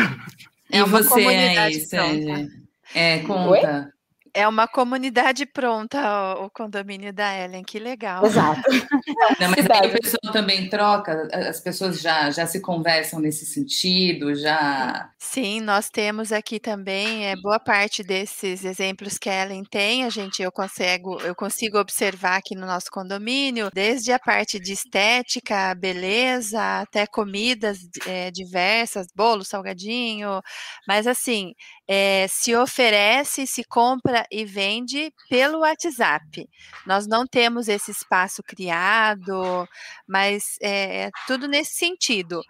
É 0.71 0.79
e 0.79 0.85
você 0.85 1.27
aí, 1.27 1.75
Sérgio? 1.81 2.49
É, 2.95 3.19
conta. 3.21 3.85
Oi? 3.87 3.98
É 4.35 4.47
uma 4.47 4.67
comunidade 4.69 5.47
pronta, 5.47 6.35
o 6.41 6.51
condomínio 6.51 7.13
da 7.13 7.37
Ellen, 7.37 7.63
que 7.65 7.79
legal. 7.79 8.25
Exato. 8.25 8.63
Não, 9.41 9.51
mas 9.51 9.71
aí 9.71 9.89
o 9.89 10.01
pessoal 10.01 10.33
também 10.33 10.69
troca, 10.69 11.29
as 11.33 11.61
pessoas 11.61 12.01
já, 12.01 12.31
já 12.31 12.47
se 12.47 12.61
conversam 12.61 13.21
nesse 13.21 13.47
sentido, 13.47 14.35
já. 14.35 15.11
Sim, 15.19 15.61
nós 15.61 15.89
temos 15.91 16.33
aqui 16.33 16.61
também 16.61 17.27
é, 17.27 17.37
boa 17.37 17.59
parte 17.59 18.03
desses 18.03 18.65
exemplos 18.65 19.19
que 19.19 19.29
a 19.29 19.43
Ellen 19.45 19.65
tem, 19.65 20.05
a 20.05 20.11
gente 20.11 20.43
eu 20.43 20.53
consigo, 20.53 21.21
eu 21.23 21.35
consigo 21.35 21.79
observar 21.79 22.37
aqui 22.37 22.55
no 22.55 22.67
nosso 22.67 22.91
condomínio, 22.91 23.71
desde 23.73 24.13
a 24.13 24.19
parte 24.19 24.59
de 24.59 24.73
estética, 24.73 25.75
beleza, 25.75 26.81
até 26.81 27.07
comidas 27.07 27.79
é, 28.07 28.31
diversas, 28.31 29.07
bolo, 29.15 29.45
salgadinho, 29.45 30.41
mas 30.87 31.07
assim, 31.07 31.53
é, 31.89 32.27
se 32.29 32.55
oferece, 32.55 33.47
se 33.47 33.65
compra 33.65 34.27
e 34.31 34.45
vende 34.45 35.13
pelo 35.29 35.61
WhatsApp. 35.61 36.49
Nós 36.87 37.07
não 37.07 37.27
temos 37.27 37.69
esse 37.69 37.91
espaço 37.91 38.43
criado, 38.43 39.69
mas 40.07 40.57
é, 40.63 41.07
é 41.07 41.11
tudo 41.27 41.49
nesse 41.49 41.75
sentido. 41.75 42.43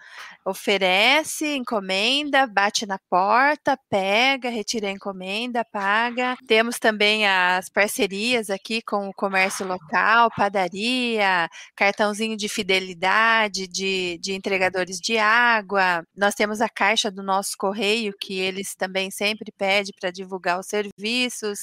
Oferece, 0.45 1.57
encomenda, 1.57 2.47
bate 2.47 2.87
na 2.87 2.99
porta, 3.11 3.79
pega, 3.89 4.49
retira 4.49 4.89
a 4.89 4.93
encomenda, 4.93 5.65
paga. 5.65 6.37
Temos 6.47 6.79
também 6.79 7.27
as 7.27 7.69
parcerias 7.69 8.51
aqui 8.51 8.81
com 8.83 9.09
o 9.09 9.15
comércio 9.15 9.67
local, 9.67 10.31
padaria, 10.37 11.49
cartãozinho 11.75 12.37
de 12.37 12.49
fidelidade 12.49 13.67
de, 13.67 14.19
de 14.21 14.35
entregadores 14.35 14.99
de 14.99 15.19
água. 15.19 16.03
Nós 16.17 16.35
temos 16.35 16.61
a 16.61 16.69
caixa 16.69 17.11
do 17.11 17.23
nosso 17.23 17.57
correio, 17.59 18.15
que 18.19 18.39
eles 18.39 18.75
também 18.75 19.11
sempre 19.11 19.39
sempre 19.39 19.53
pede 19.53 19.93
para 19.99 20.11
divulgar 20.11 20.59
os 20.59 20.67
serviços, 20.67 21.58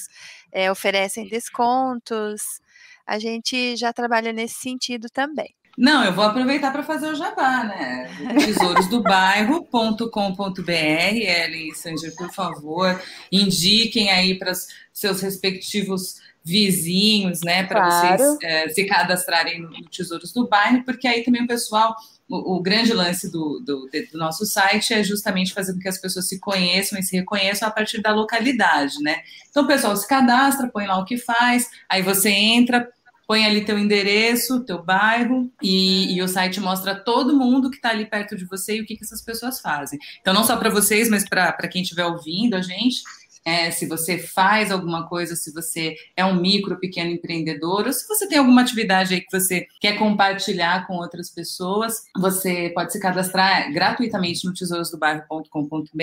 é, 0.52 0.70
oferecem 0.70 1.28
descontos. 1.28 2.60
A 3.06 3.18
gente 3.18 3.76
já 3.76 3.92
trabalha 3.92 4.32
nesse 4.32 4.54
sentido 4.54 5.08
também. 5.10 5.54
Não, 5.76 6.02
eu 6.02 6.12
vou 6.12 6.24
aproveitar 6.24 6.72
para 6.72 6.82
fazer 6.82 7.08
o 7.08 7.14
jabá, 7.14 7.64
né? 7.64 8.08
Tesourosdobairro.com.br, 8.38 10.66
Ellen 10.72 11.68
e 11.68 11.74
Sanger, 11.74 12.16
por 12.16 12.32
favor, 12.32 12.98
indiquem 13.30 14.10
aí 14.10 14.38
para 14.38 14.52
seus 14.90 15.20
respectivos 15.20 16.22
vizinhos, 16.46 17.40
né, 17.42 17.64
para 17.64 17.80
claro. 17.80 18.18
vocês 18.18 18.38
é, 18.42 18.68
se 18.68 18.84
cadastrarem 18.84 19.60
no, 19.60 19.68
no 19.68 19.88
Tesouros 19.88 20.32
do 20.32 20.46
Bairro, 20.46 20.84
porque 20.84 21.08
aí 21.08 21.24
também 21.24 21.42
o 21.42 21.46
pessoal 21.46 21.96
o, 22.28 22.56
o, 22.56 22.62
grande 22.62 22.92
lance 22.92 23.30
do, 23.30 23.60
do, 23.60 23.88
do, 24.12 24.18
nosso 24.18 24.46
site 24.46 24.94
é 24.94 25.02
justamente 25.02 25.52
fazer 25.52 25.72
com 25.72 25.80
que 25.80 25.88
as 25.88 25.98
pessoas 25.98 26.28
se 26.28 26.38
conheçam 26.38 26.98
e 26.98 27.02
se 27.02 27.16
reconheçam 27.16 27.66
a 27.66 27.70
partir 27.70 28.00
da 28.00 28.12
localidade, 28.12 29.00
né? 29.00 29.22
Então 29.50 29.64
o 29.64 29.66
pessoal 29.66 29.96
se 29.96 30.06
cadastra, 30.06 30.68
põe 30.68 30.86
lá 30.86 30.98
o 30.98 31.04
que 31.04 31.16
faz, 31.16 31.68
aí 31.88 32.02
você 32.02 32.30
entra, 32.30 32.88
põe 33.26 33.44
ali 33.44 33.64
teu 33.64 33.78
endereço, 33.78 34.64
teu 34.64 34.82
bairro, 34.82 35.50
e, 35.60 36.16
e 36.16 36.22
o 36.22 36.28
site 36.28 36.60
mostra 36.60 36.94
todo 36.94 37.36
mundo 37.36 37.70
que 37.70 37.76
está 37.76 37.90
ali 37.90 38.06
perto 38.06 38.36
de 38.36 38.44
você 38.44 38.76
e 38.76 38.80
o 38.80 38.86
que, 38.86 38.96
que 38.96 39.04
essas 39.04 39.22
pessoas 39.22 39.60
fazem. 39.60 39.98
Então, 40.20 40.32
não 40.32 40.44
só 40.44 40.56
para 40.56 40.70
vocês, 40.70 41.08
mas 41.08 41.28
para 41.28 41.68
quem 41.68 41.82
estiver 41.82 42.06
ouvindo 42.06 42.54
a 42.54 42.62
gente, 42.62 43.02
é, 43.46 43.70
se 43.70 43.86
você 43.86 44.18
faz 44.18 44.72
alguma 44.72 45.06
coisa, 45.08 45.36
se 45.36 45.52
você 45.52 45.94
é 46.16 46.24
um 46.24 46.34
micro, 46.34 46.80
pequeno 46.80 47.12
empreendedor, 47.12 47.86
ou 47.86 47.92
se 47.92 48.04
você 48.08 48.26
tem 48.26 48.38
alguma 48.38 48.62
atividade 48.62 49.14
aí 49.14 49.20
que 49.20 49.30
você 49.30 49.68
quer 49.80 49.96
compartilhar 49.96 50.84
com 50.88 50.94
outras 50.94 51.30
pessoas, 51.30 52.02
você 52.18 52.72
pode 52.74 52.92
se 52.92 52.98
cadastrar 52.98 53.72
gratuitamente 53.72 54.44
no 54.44 54.52
tesourosdobairro.com.br 54.52 55.94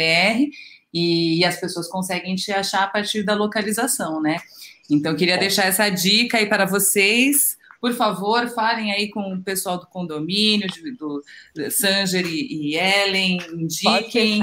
e, 0.94 1.40
e 1.40 1.44
as 1.44 1.60
pessoas 1.60 1.90
conseguem 1.90 2.34
te 2.36 2.54
achar 2.54 2.84
a 2.84 2.88
partir 2.88 3.24
da 3.24 3.36
localização, 3.36 4.22
né? 4.22 4.38
Então, 4.90 5.14
queria 5.14 5.38
deixar 5.38 5.66
essa 5.66 5.90
dica 5.90 6.38
aí 6.38 6.46
para 6.46 6.66
vocês. 6.66 7.58
Por 7.82 7.92
favor, 7.92 8.48
falem 8.52 8.94
aí 8.94 9.10
com 9.10 9.34
o 9.34 9.44
pessoal 9.44 9.78
do 9.78 9.88
condomínio, 9.88 10.70
do, 10.98 11.22
Sanger 11.70 12.26
e, 12.26 12.72
e 12.72 12.78
Ellen, 12.78 13.40
indiquem. 13.54 14.40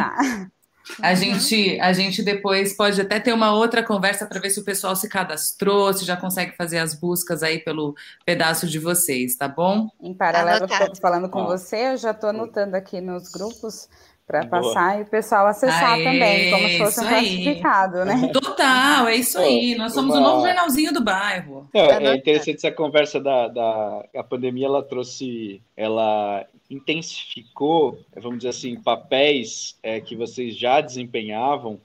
A 1.03 1.15
gente, 1.15 1.79
a 1.81 1.93
gente 1.93 2.23
depois 2.23 2.77
pode 2.77 3.01
até 3.01 3.21
ter 3.21 3.33
uma 3.33 3.55
outra 3.55 3.83
conversa 3.83 4.27
para 4.27 4.41
ver 4.41 4.51
se 4.51 4.61
o 4.61 4.65
pessoal 4.65 4.97
se 4.97 5.09
cadastrou, 5.09 5.93
se 5.93 6.05
já 6.05 6.17
consegue 6.17 6.57
fazer 6.57 6.79
as 6.79 6.95
buscas 6.95 7.43
aí 7.43 7.59
pelo 7.59 7.95
pedaço 8.25 8.67
de 8.67 8.79
vocês, 8.79 9.37
tá 9.37 9.49
bom? 9.49 9.89
Em 10.01 10.15
paralelo, 10.15 10.67
falando 11.01 11.29
com 11.29 11.45
você, 11.45 11.93
eu 11.93 11.97
já 11.97 12.11
estou 12.11 12.31
anotando 12.31 12.77
aqui 12.77 13.01
nos 13.01 13.31
grupos 13.31 13.89
para 14.31 14.47
passar 14.47 15.01
e 15.01 15.03
o 15.03 15.07
pessoal 15.07 15.49
acessar 15.49 15.95
Aê, 15.95 16.05
também, 16.05 16.51
como 16.53 16.69
se 16.69 16.79
fosse 16.79 17.01
um 17.01 17.09
classificado, 17.09 18.05
né? 18.05 18.31
Total, 18.33 19.09
é 19.09 19.17
isso 19.17 19.37
aí. 19.39 19.75
Nós 19.75 19.93
somos 19.93 20.15
Uma... 20.15 20.21
o 20.21 20.23
novo 20.23 20.47
jornalzinho 20.47 20.93
do 20.93 21.03
bairro. 21.03 21.69
É, 21.75 22.07
é 22.07 22.15
interessante 22.15 22.59
essa 22.59 22.71
conversa 22.71 23.19
da, 23.21 23.49
da 23.49 24.05
a 24.15 24.23
pandemia, 24.23 24.67
ela 24.67 24.85
trouxe, 24.85 25.61
ela 25.77 26.47
intensificou, 26.71 27.99
vamos 28.15 28.39
dizer 28.39 28.51
assim, 28.51 28.81
papéis 28.81 29.77
é, 29.83 30.01
que 30.01 30.15
vocês 30.15 30.57
já 30.57 30.81
desempenhavam, 30.81 31.81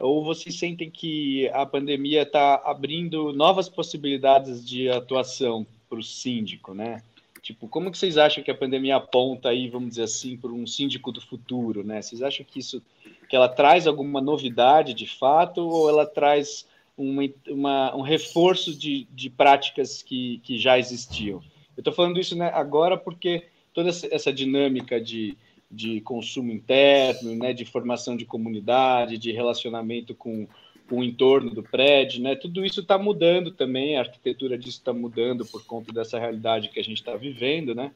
ou 0.00 0.24
vocês 0.24 0.58
sentem 0.58 0.90
que 0.90 1.50
a 1.50 1.66
pandemia 1.66 2.22
está 2.22 2.62
abrindo 2.64 3.30
novas 3.34 3.68
possibilidades 3.68 4.66
de 4.66 4.88
atuação 4.88 5.66
para 5.86 5.98
o 5.98 6.02
síndico, 6.02 6.72
né? 6.72 7.02
Tipo, 7.44 7.68
como 7.68 7.90
que 7.90 7.98
vocês 7.98 8.16
acham 8.16 8.42
que 8.42 8.50
a 8.50 8.54
pandemia 8.54 8.96
aponta 8.96 9.50
aí, 9.50 9.68
vamos 9.68 9.90
dizer 9.90 10.04
assim, 10.04 10.34
para 10.34 10.50
um 10.50 10.66
síndico 10.66 11.12
do 11.12 11.20
futuro, 11.20 11.84
né? 11.84 12.00
Vocês 12.00 12.22
acham 12.22 12.42
que 12.42 12.58
isso, 12.58 12.82
que 13.28 13.36
ela 13.36 13.50
traz 13.50 13.86
alguma 13.86 14.18
novidade 14.18 14.94
de 14.94 15.06
fato, 15.06 15.60
ou 15.60 15.90
ela 15.90 16.06
traz 16.06 16.66
uma, 16.96 17.22
uma, 17.46 17.94
um 17.96 18.00
reforço 18.00 18.74
de, 18.74 19.06
de 19.10 19.28
práticas 19.28 20.02
que, 20.02 20.40
que 20.42 20.56
já 20.56 20.78
existiam? 20.78 21.42
Eu 21.76 21.82
estou 21.82 21.92
falando 21.92 22.18
isso 22.18 22.34
né, 22.34 22.50
agora 22.54 22.96
porque 22.96 23.44
toda 23.74 23.90
essa 23.90 24.32
dinâmica 24.32 24.98
de, 24.98 25.36
de 25.70 26.00
consumo 26.00 26.50
interno, 26.50 27.34
né, 27.36 27.52
de 27.52 27.66
formação 27.66 28.16
de 28.16 28.24
comunidade, 28.24 29.18
de 29.18 29.32
relacionamento 29.32 30.14
com 30.14 30.46
com 30.46 30.48
o 30.90 31.02
entorno 31.02 31.50
do 31.50 31.62
prédio, 31.62 32.22
né? 32.22 32.36
Tudo 32.36 32.64
isso 32.64 32.80
está 32.80 32.98
mudando 32.98 33.50
também, 33.50 33.96
a 33.96 34.00
arquitetura 34.00 34.58
disso 34.58 34.78
está 34.78 34.92
mudando 34.92 35.46
por 35.46 35.64
conta 35.64 35.92
dessa 35.92 36.18
realidade 36.18 36.68
que 36.68 36.78
a 36.78 36.84
gente 36.84 36.98
está 36.98 37.16
vivendo, 37.16 37.74
né? 37.74 37.92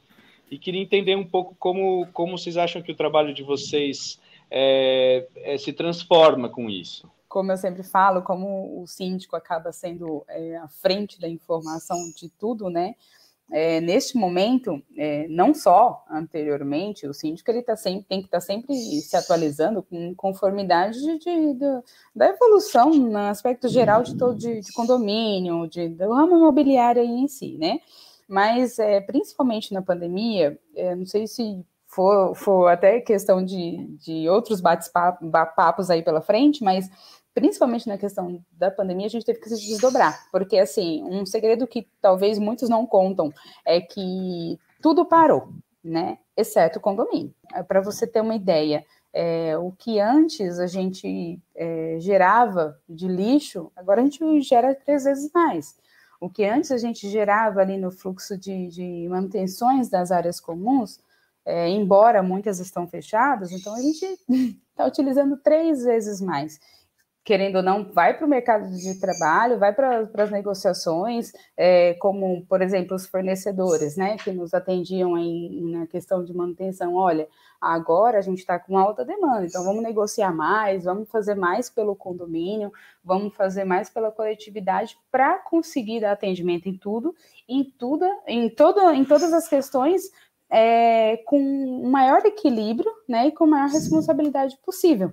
E 0.51 0.59
queria 0.59 0.80
entender 0.80 1.14
um 1.14 1.26
pouco 1.26 1.55
como, 1.59 2.07
como 2.12 2.39
vocês 2.39 2.57
acham 2.57 2.80
que 2.80 2.93
o 2.93 2.97
trabalho 2.97 3.34
de 3.34 3.43
vocês 3.43 4.18
é, 4.51 5.26
é, 5.36 5.59
se 5.59 5.72
transforma 5.72 6.49
com 6.49 6.70
isso. 6.70 7.11
Como 7.28 7.53
eu 7.53 7.59
sempre 7.59 7.82
falo, 7.82 8.22
como 8.22 8.82
o 8.82 8.86
síndico 8.86 9.36
acaba 9.36 9.70
sendo 9.70 10.24
é, 10.28 10.57
à 10.57 10.68
frente 10.68 11.20
da 11.20 11.28
informação 11.28 11.99
de 12.16 12.30
tudo, 12.30 12.70
né? 12.70 12.95
É, 13.51 13.80
neste 13.80 14.16
momento, 14.16 14.82
é, 14.96 15.26
não 15.28 15.55
só 15.55 16.05
anteriormente, 16.11 17.07
o 17.07 17.14
síndico 17.14 17.51
ele 17.51 17.62
tá 17.62 17.76
sempre, 17.76 18.05
tem 18.07 18.20
que 18.20 18.26
estar 18.26 18.38
tá 18.38 18.44
sempre 18.44 18.74
se 18.76 19.16
atualizando 19.16 19.82
com 19.82 20.14
conformidade 20.14 21.01
de, 21.01 21.18
de, 21.18 21.55
de, 21.55 21.82
da 22.14 22.28
evolução 22.28 22.90
no 22.90 23.18
aspecto 23.18 23.68
geral 23.68 24.03
de 24.03 24.16
todo 24.16 24.36
de, 24.36 24.61
de 24.61 24.72
condomínio, 24.72 25.66
de, 25.66 25.88
do 25.88 26.12
ramo 26.12 26.36
imobiliário 26.36 27.03
em 27.03 27.26
si, 27.26 27.57
né? 27.59 27.80
Mas 28.28 28.78
é, 28.78 29.01
principalmente 29.01 29.72
na 29.72 29.80
pandemia, 29.80 30.59
é, 30.76 30.94
não 30.94 31.07
sei 31.07 31.26
se 31.26 31.64
for, 31.86 32.34
for 32.34 32.68
até 32.68 33.01
questão 33.01 33.42
de, 33.42 33.86
de 34.05 34.28
outros 34.28 34.61
bate-papos 34.61 35.88
aí 35.88 36.03
pela 36.03 36.20
frente, 36.20 36.62
mas 36.62 36.88
principalmente 37.39 37.89
na 37.89 37.97
questão 37.97 38.45
da 38.51 38.68
pandemia, 38.68 39.07
a 39.07 39.11
gente 39.11 39.24
teve 39.24 39.39
que 39.39 39.49
se 39.49 39.68
desdobrar, 39.68 40.28
porque 40.32 40.59
assim, 40.59 41.05
um 41.05 41.24
segredo 41.24 41.68
que 41.68 41.89
talvez 42.01 42.36
muitos 42.36 42.68
não 42.68 42.84
contam 42.84 43.32
é 43.64 43.80
que 43.80 44.59
tudo 44.82 45.07
parou, 45.07 45.53
né? 45.82 46.18
Exceto 46.36 46.80
o 46.80 46.82
condomínio. 46.82 47.32
É, 47.55 47.62
Para 47.62 47.80
você 47.80 48.09
ter 48.09 48.20
uma 48.20 48.34
ideia, 48.34 48.84
é, 49.12 49.57
o 49.57 49.70
que 49.70 50.01
antes 50.01 50.59
a 50.59 50.66
gente 50.66 51.41
é, 51.55 51.97
gerava 52.01 52.76
de 52.89 53.07
lixo, 53.07 53.70
agora 53.76 54.01
a 54.01 54.05
gente 54.05 54.41
gera 54.41 54.74
três 54.74 55.05
vezes 55.05 55.30
mais. 55.32 55.76
O 56.20 56.28
que 56.28 56.45
antes 56.45 56.72
a 56.72 56.76
gente 56.76 57.09
gerava 57.09 57.61
ali 57.61 57.76
no 57.78 57.93
fluxo 57.93 58.36
de, 58.36 58.66
de 58.66 59.09
manutenções 59.09 59.89
das 59.89 60.11
áreas 60.11 60.41
comuns, 60.41 60.99
é, 61.47 61.68
embora 61.68 62.22
muitas 62.22 62.59
estão 62.59 62.86
fechadas, 62.89 63.53
então 63.53 63.74
a 63.74 63.80
gente 63.80 64.05
está 64.68 64.84
utilizando 64.86 65.36
três 65.36 65.84
vezes 65.84 66.20
mais 66.20 66.59
querendo 67.29 67.57
ou 67.57 67.62
não, 67.62 67.85
vai 67.93 68.16
para 68.16 68.24
o 68.24 68.29
mercado 68.29 68.70
de 68.70 68.99
trabalho, 68.99 69.59
vai 69.59 69.70
para 69.74 70.09
as 70.14 70.31
negociações, 70.31 71.31
é, 71.59 71.93
como, 72.01 72.47
por 72.47 72.62
exemplo, 72.62 72.97
os 72.97 73.07
fornecedores, 73.07 73.99
né, 73.99 74.16
que 74.16 74.33
nos 74.33 74.55
atendiam 74.55 75.18
em, 75.18 75.72
na 75.72 75.87
questão 75.87 76.24
de 76.24 76.35
manutenção. 76.35 76.95
Olha, 76.95 77.29
agora 77.61 78.16
a 78.16 78.22
gente 78.22 78.39
está 78.39 78.59
com 78.59 78.79
alta 78.79 79.05
demanda, 79.05 79.45
então 79.45 79.62
vamos 79.62 79.83
negociar 79.83 80.35
mais, 80.35 80.85
vamos 80.85 81.07
fazer 81.11 81.35
mais 81.35 81.68
pelo 81.68 81.95
condomínio, 81.95 82.72
vamos 83.05 83.37
fazer 83.37 83.64
mais 83.64 83.91
pela 83.91 84.11
coletividade 84.11 84.97
para 85.11 85.37
conseguir 85.37 86.01
dar 86.01 86.12
atendimento 86.12 86.66
em 86.66 86.79
tudo, 86.79 87.14
em 87.47 87.62
tudo, 87.62 88.07
em, 88.26 88.49
todo, 88.49 88.81
em 88.91 89.05
todas 89.05 89.35
as 89.35 89.47
questões. 89.47 90.11
É, 90.51 91.18
com 91.26 91.39
o 91.39 91.91
maior 91.91 92.24
equilíbrio 92.24 92.91
né, 93.07 93.26
e 93.26 93.33
com 93.33 93.45
a 93.45 93.49
maior 93.49 93.68
responsabilidade 93.68 94.57
possível. 94.64 95.12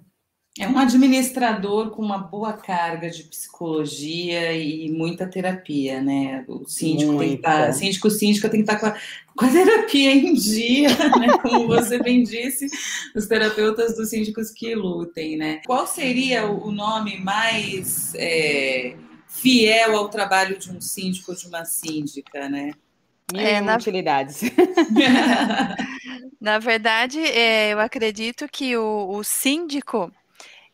É 0.57 0.65
um 0.69 0.79
administrador 0.79 1.89
com 1.89 2.01
uma 2.01 2.17
boa 2.17 2.53
carga 2.53 3.09
de 3.09 3.23
psicologia 3.23 4.53
e 4.53 4.89
muita 4.89 5.27
terapia, 5.27 6.01
né? 6.01 6.45
O 6.47 6.65
síndico 6.65 7.11
Muita. 7.11 7.25
tem 7.25 7.29
que 7.29 7.35
estar, 7.35 7.65
tá, 7.65 7.73
síndico, 7.73 8.09
síndica 8.09 8.49
tem 8.49 8.63
que 8.63 8.71
estar 8.71 8.79
tá 8.79 8.91
com 8.91 8.97
a, 8.97 9.01
com 9.35 9.45
a 9.45 9.49
terapia 9.51 10.13
em 10.13 10.33
dia, 10.33 10.87
né? 11.19 11.27
Como 11.41 11.67
você 11.67 12.01
bem 12.01 12.23
disse, 12.23 12.67
os 13.13 13.25
terapeutas 13.27 13.97
dos 13.97 14.09
síndicos 14.09 14.49
que 14.49 14.73
lutem, 14.73 15.35
né? 15.35 15.59
Qual 15.65 15.85
seria 15.85 16.49
o 16.49 16.71
nome 16.71 17.19
mais 17.19 18.13
é, 18.15 18.95
fiel 19.27 19.97
ao 19.97 20.07
trabalho 20.07 20.57
de 20.57 20.71
um 20.71 20.79
síndico 20.79 21.31
ou 21.33 21.37
de 21.37 21.47
uma 21.47 21.65
síndica, 21.65 22.47
né? 22.47 22.71
Mil 23.33 23.41
é, 23.41 23.59
na... 23.59 23.75
utilidades. 23.75 24.39
na 26.39 26.59
verdade, 26.59 27.19
é, 27.19 27.73
eu 27.73 27.79
acredito 27.81 28.47
que 28.47 28.77
o, 28.77 29.09
o 29.09 29.21
síndico 29.21 30.09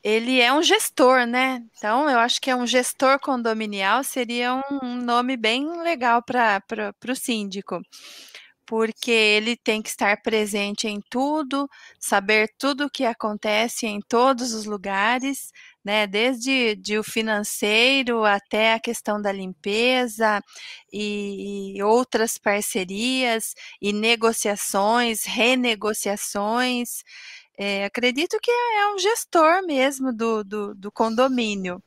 ele 0.03 0.39
é 0.41 0.51
um 0.53 0.63
gestor, 0.63 1.25
né? 1.27 1.61
Então, 1.77 2.09
eu 2.09 2.19
acho 2.19 2.41
que 2.41 2.49
é 2.49 2.55
um 2.55 2.65
gestor 2.67 3.19
condominial 3.19 4.03
seria 4.03 4.55
um 4.71 4.95
nome 4.95 5.37
bem 5.37 5.65
legal 5.83 6.23
para 6.23 6.61
o 7.09 7.15
síndico, 7.15 7.79
porque 8.65 9.11
ele 9.11 9.57
tem 9.57 9.81
que 9.81 9.89
estar 9.89 10.21
presente 10.21 10.87
em 10.87 11.01
tudo, 11.09 11.67
saber 11.99 12.49
tudo 12.57 12.85
o 12.85 12.89
que 12.89 13.05
acontece 13.05 13.85
em 13.87 13.99
todos 14.01 14.53
os 14.53 14.65
lugares, 14.65 15.51
né? 15.83 16.07
Desde 16.07 16.75
de 16.75 16.97
o 16.99 17.03
financeiro 17.03 18.23
até 18.25 18.73
a 18.73 18.79
questão 18.79 19.21
da 19.21 19.31
limpeza 19.31 20.41
e, 20.93 21.75
e 21.77 21.83
outras 21.83 22.37
parcerias 22.37 23.53
e 23.81 23.91
negociações, 23.93 25.25
renegociações. 25.25 27.03
É, 27.63 27.85
acredito 27.85 28.39
que 28.41 28.49
é 28.49 28.91
um 28.91 28.97
gestor 28.97 29.63
mesmo 29.67 30.11
do, 30.11 30.43
do, 30.43 30.73
do 30.73 30.91
condomínio. 30.91 31.79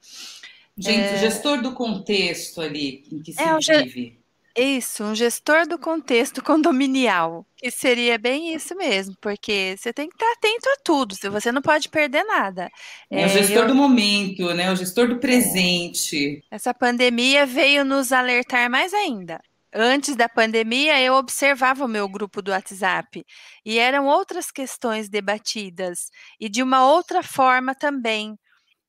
Gente, 0.79 1.01
é, 1.01 1.19
gestor 1.19 1.61
do 1.61 1.73
contexto 1.73 2.61
ali 2.61 3.03
em 3.11 3.21
que 3.21 3.33
se 3.33 3.43
é, 3.43 3.83
vive. 3.83 4.21
Isso, 4.57 5.03
um 5.03 5.17
gestor 5.17 5.67
do 5.67 5.77
contexto 5.77 6.41
condominial, 6.45 7.45
que 7.57 7.73
seria 7.73 8.17
bem 8.17 8.55
isso 8.55 8.77
mesmo, 8.77 9.17
porque 9.21 9.75
você 9.77 9.93
tem 9.93 10.09
que 10.09 10.15
estar 10.15 10.31
atento 10.31 10.69
a 10.69 10.77
tudo, 10.85 11.17
você 11.29 11.51
não 11.51 11.61
pode 11.61 11.89
perder 11.89 12.23
nada. 12.23 12.71
É, 13.11 13.23
é 13.23 13.27
o 13.27 13.29
gestor 13.29 13.65
eu... 13.65 13.67
do 13.67 13.75
momento, 13.75 14.55
né? 14.55 14.71
O 14.71 14.77
gestor 14.77 15.09
do 15.09 15.19
presente. 15.19 16.41
Essa 16.53 16.73
pandemia 16.73 17.47
veio 17.47 17.85
nos 17.85 18.13
alertar 18.13 18.71
mais 18.71 18.95
ainda. 18.95 19.41
Antes 19.77 20.15
da 20.15 20.29
pandemia, 20.29 21.01
eu 21.01 21.15
observava 21.15 21.85
o 21.85 21.89
meu 21.89 22.09
grupo 22.09 22.41
do 22.41 22.53
WhatsApp 22.53 23.25
e 23.65 23.79
eram 23.79 24.07
outras 24.07 24.51
questões 24.53 25.09
debatidas 25.09 26.11
e 26.39 26.49
de 26.49 26.63
uma 26.63 26.87
outra 26.87 27.23
forma 27.25 27.75
também. 27.75 28.39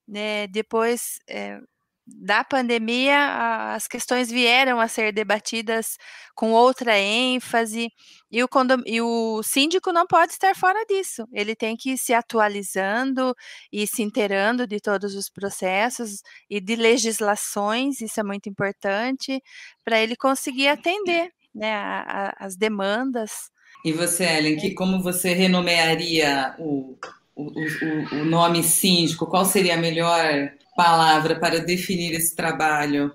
Né? 0.08 0.48
Depois, 0.48 1.20
é, 1.30 1.60
da 2.08 2.44
pandemia, 2.44 3.74
as 3.74 3.88
questões 3.88 4.30
vieram 4.30 4.80
a 4.80 4.88
ser 4.88 5.12
debatidas 5.12 5.98
com 6.36 6.52
outra 6.52 7.00
ênfase, 7.00 7.92
e 8.32 8.44
o, 8.44 8.48
condom, 8.48 8.82
e 8.86 9.02
o 9.02 9.42
síndico 9.42 9.92
não 9.92 10.06
pode 10.06 10.34
estar 10.34 10.56
fora 10.56 10.86
disso. 10.86 11.26
Ele 11.32 11.56
tem 11.56 11.76
que 11.76 11.92
ir 11.92 11.98
se 11.98 12.14
atualizando 12.14 13.34
e 13.72 13.88
se 13.88 14.04
inteirando 14.04 14.68
de 14.68 14.80
todos 14.80 15.16
os 15.16 15.30
processos 15.30 16.22
e 16.50 16.60
de 16.60 16.76
legislações, 16.76 18.02
isso 18.02 18.20
é 18.20 18.24
muito 18.24 18.50
importante, 18.50 19.42
para 19.84 20.00
ele 20.00 20.16
conseguir 20.16 20.68
atender 20.68 21.32
né, 21.54 21.74
a, 21.74 22.34
a, 22.40 22.46
as 22.46 22.56
demandas. 22.56 23.50
E 23.84 23.94
você, 23.94 24.26
Ellen, 24.26 24.58
que, 24.58 24.74
como 24.74 25.02
você 25.02 25.34
renomearia 25.34 26.56
o, 26.60 26.98
o, 27.36 27.44
o, 27.44 28.22
o 28.22 28.26
nome 28.26 28.64
síndico? 28.64 29.28
Qual 29.28 29.46
seria 29.46 29.76
a 29.76 29.78
melhor 29.78 30.52
palavra 30.76 31.40
para 31.40 31.60
definir 31.60 32.14
esse 32.14 32.36
trabalho? 32.36 33.12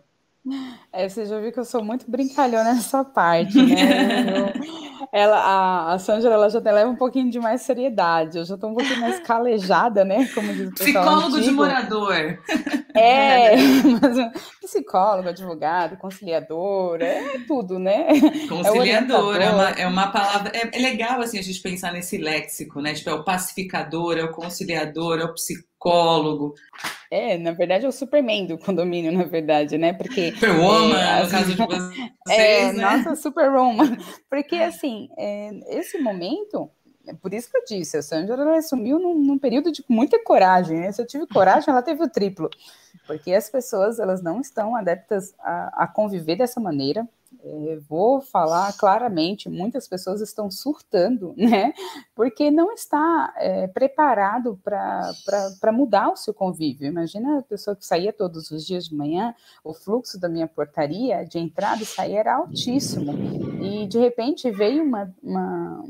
É, 0.93 1.09
você 1.09 1.25
já 1.25 1.39
viu 1.39 1.53
que 1.53 1.61
eu 1.61 1.65
sou 1.65 1.85
muito 1.85 2.11
brincalhona 2.11 2.75
nessa 2.75 3.05
parte, 3.05 3.61
né? 3.63 4.53
Eu, 4.57 4.91
ela, 5.13 5.39
a, 5.39 5.93
a 5.95 5.99
Sandra 5.99 6.31
ela 6.31 6.49
já 6.49 6.61
leva 6.61 6.89
um 6.89 6.97
pouquinho 6.97 7.31
de 7.31 7.41
mais 7.41 7.63
seriedade. 7.63 8.39
Eu 8.39 8.45
já 8.45 8.55
estou 8.55 8.71
um 8.71 8.75
pouquinho 8.75 9.01
mais 9.01 9.19
calejada, 9.21 10.05
né? 10.05 10.29
Como 10.35 10.53
diz 10.53 10.69
o 10.69 10.75
Psicólogo 10.75 11.37
antigo. 11.37 11.41
de 11.41 11.51
morador. 11.51 12.39
É, 12.95 13.57
mas, 14.01 14.43
psicólogo, 14.61 15.29
advogado, 15.29 15.97
conciliador, 15.97 17.03
é 17.03 17.39
tudo, 17.47 17.79
né? 17.79 18.07
Conciliador 18.49 19.37
é, 19.41 19.45
é, 19.45 19.51
uma, 19.51 19.71
é 19.71 19.87
uma 19.87 20.07
palavra. 20.13 20.53
É, 20.55 20.77
é, 20.77 20.81
legal 20.81 21.21
assim 21.21 21.39
a 21.39 21.43
gente 21.43 21.61
pensar 21.61 21.93
nesse 21.93 22.17
léxico, 22.17 22.81
né? 22.81 22.95
Tipo, 22.95 23.11
é 23.11 23.15
o 23.15 23.25
pacificador, 23.25 24.17
é 24.17 24.23
o 24.23 24.31
conciliador, 24.31 25.19
é 25.19 25.25
o 25.25 25.35
psicólogo. 25.35 26.55
É, 27.11 27.37
na 27.37 27.51
verdade 27.51 27.85
é 27.85 27.89
o 27.89 27.93
Superman 27.93 28.47
do 28.47 28.59
condomínio, 28.59 29.11
na 29.11 29.25
verdade, 29.25 29.77
né? 29.77 29.93
Porque. 29.93 30.33
Superwoman, 30.33 30.80
no 30.89 31.31
caso 31.31 31.55
de 31.55 31.57
vocês. 31.57 32.11
É, 32.29 32.73
né? 32.73 32.83
nossa, 32.83 33.17
Superwoman. 33.17 33.97
Porque, 34.29 34.57
assim, 34.57 35.09
é, 35.17 35.79
esse 35.79 35.99
momento. 35.99 36.71
É 37.07 37.15
por 37.15 37.33
isso 37.33 37.51
que 37.51 37.57
eu 37.57 37.65
disse, 37.65 37.97
a 37.97 38.03
Sandra 38.03 38.35
ela 38.35 38.59
assumiu 38.59 38.99
num, 38.99 39.19
num 39.19 39.39
período 39.39 39.73
de 39.73 39.83
muita 39.89 40.23
coragem, 40.23 40.79
né? 40.79 40.93
Se 40.93 41.01
eu 41.01 41.07
tive 41.07 41.27
coragem, 41.27 41.71
ela 41.71 41.83
teve 41.83 42.05
o 42.05 42.09
triplo, 42.09 42.49
porque 43.07 43.33
as 43.33 43.49
pessoas 43.49 43.99
elas 43.99 44.23
não 44.23 44.41
estão 44.41 44.77
adeptas 44.77 45.35
a, 45.41 45.85
a 45.85 45.89
conviver 45.89 46.37
dessa 46.37 46.61
maneira, 46.61 47.09
vou 47.89 48.21
falar 48.21 48.77
claramente, 48.77 49.49
muitas 49.49 49.89
pessoas 49.89 50.21
estão 50.21 50.51
surtando, 50.51 51.35
né? 51.39 51.73
Porque 52.15 52.51
não 52.51 52.73
está 52.73 53.33
é, 53.37 53.67
preparado 53.67 54.61
para 54.63 55.73
mudar 55.73 56.11
o 56.11 56.17
seu 56.17 56.35
convívio. 56.35 56.87
Imagina 56.87 57.39
a 57.39 57.43
pessoa 57.43 57.75
que 57.75 57.87
saía 57.87 58.13
todos 58.13 58.51
os 58.51 58.67
dias 58.67 58.87
de 58.87 58.95
manhã, 58.95 59.35
o 59.65 59.73
fluxo 59.73 60.21
da 60.21 60.29
minha 60.29 60.47
portaria 60.47 61.25
de 61.25 61.39
entrada 61.39 61.83
e 61.83 61.87
saída 61.87 62.11
era 62.11 62.37
altíssimo. 62.37 63.13
E 63.63 63.87
de 63.87 63.99
repente 63.99 64.51
veio 64.51 64.83
uma, 64.83 65.15
uma, 65.23 65.85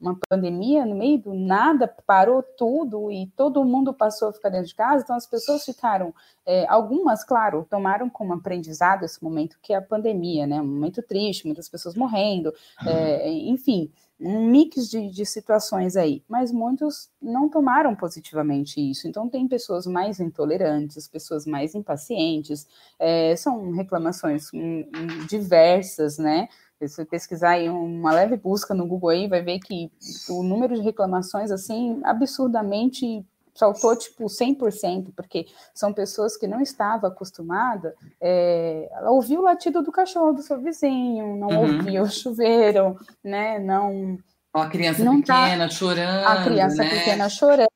uma 0.00 0.18
pandemia 0.28 0.86
no 0.86 0.94
meio 0.94 1.18
do 1.18 1.34
nada, 1.34 1.86
parou 2.06 2.42
tudo 2.42 3.10
e 3.10 3.26
todo 3.36 3.64
mundo 3.64 3.92
passou 3.92 4.28
a 4.28 4.32
ficar 4.32 4.48
dentro 4.48 4.68
de 4.68 4.74
casa, 4.74 5.02
então 5.02 5.16
as 5.16 5.26
pessoas 5.26 5.64
ficaram 5.64 6.14
é, 6.46 6.64
algumas, 6.68 7.24
claro, 7.24 7.66
tomaram 7.68 8.08
como 8.08 8.32
aprendizado 8.32 9.04
esse 9.04 9.22
momento 9.22 9.58
que 9.60 9.72
é 9.72 9.76
a 9.76 9.82
pandemia, 9.82 10.46
né? 10.46 10.60
Um 10.60 10.66
momento 10.66 11.02
triste, 11.02 11.44
muitas 11.44 11.68
pessoas 11.68 11.96
morrendo, 11.96 12.54
é, 12.86 13.28
enfim, 13.28 13.90
um 14.18 14.48
mix 14.48 14.88
de, 14.88 15.10
de, 15.10 15.26
situações 15.26 15.96
aí. 15.96 16.22
Mas 16.28 16.52
muitos 16.52 17.10
não 17.20 17.48
tomaram 17.48 17.96
positivamente 17.96 18.80
isso. 18.80 19.08
Então, 19.08 19.28
tem 19.28 19.48
pessoas 19.48 19.86
mais 19.86 20.20
intolerantes, 20.20 21.08
pessoas 21.08 21.46
mais 21.46 21.74
impacientes, 21.74 22.66
é, 22.98 23.34
são 23.34 23.72
reclamações 23.72 24.48
hum, 24.54 24.88
hum, 24.96 25.26
diversas, 25.28 26.16
né? 26.16 26.48
Se 26.78 26.88
você 26.88 27.04
pesquisar 27.06 27.52
aí 27.52 27.68
uma 27.68 28.12
leve 28.12 28.36
busca 28.36 28.74
no 28.74 28.86
Google 28.86 29.08
aí, 29.10 29.26
vai 29.26 29.42
ver 29.42 29.58
que 29.58 29.90
o 30.28 30.42
número 30.42 30.74
de 30.74 30.82
reclamações, 30.82 31.50
assim, 31.50 32.00
absurdamente 32.04 33.24
saltou 33.56 33.96
tipo 33.96 34.26
100%, 34.26 35.12
porque 35.16 35.46
são 35.74 35.92
pessoas 35.92 36.36
que 36.36 36.46
não 36.46 36.60
estavam 36.60 37.10
acostumadas 37.10 37.92
é, 38.20 38.88
a 38.94 39.10
ouvir 39.10 39.38
o 39.38 39.42
latido 39.42 39.82
do 39.82 39.90
cachorro 39.90 40.32
do 40.32 40.42
seu 40.42 40.60
vizinho, 40.60 41.36
não 41.36 41.48
uhum. 41.48 41.78
ouvir 41.78 42.00
o 42.00 42.06
chuveiro, 42.06 42.96
né? 43.24 43.58
Não. 43.58 44.18
A 44.52 44.68
criança 44.68 45.04
não 45.04 45.20
tá 45.20 45.44
pequena 45.44 45.64
tá, 45.64 45.70
chorando. 45.70 46.26
A 46.26 46.44
criança 46.44 46.84
né? 46.84 46.90
pequena 46.90 47.28
chorando. 47.28 47.68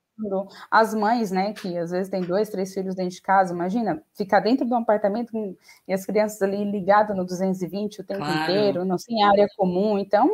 As 0.70 0.94
mães, 0.94 1.30
né, 1.30 1.54
que 1.54 1.78
às 1.78 1.90
vezes 1.90 2.10
tem 2.10 2.20
dois, 2.20 2.50
três 2.50 2.74
filhos 2.74 2.94
dentro 2.94 3.14
de 3.14 3.22
casa, 3.22 3.54
imagina, 3.54 4.02
ficar 4.14 4.40
dentro 4.40 4.66
de 4.66 4.72
um 4.72 4.76
apartamento 4.76 5.32
com, 5.32 5.56
e 5.88 5.94
as 5.94 6.04
crianças 6.04 6.42
ali 6.42 6.62
ligadas 6.70 7.16
no 7.16 7.24
220 7.24 8.02
o 8.02 8.04
tempo 8.04 8.20
claro. 8.20 8.42
inteiro, 8.42 8.84
não 8.84 8.98
sem 8.98 9.22
área 9.22 9.48
comum. 9.56 9.98
Então, 9.98 10.28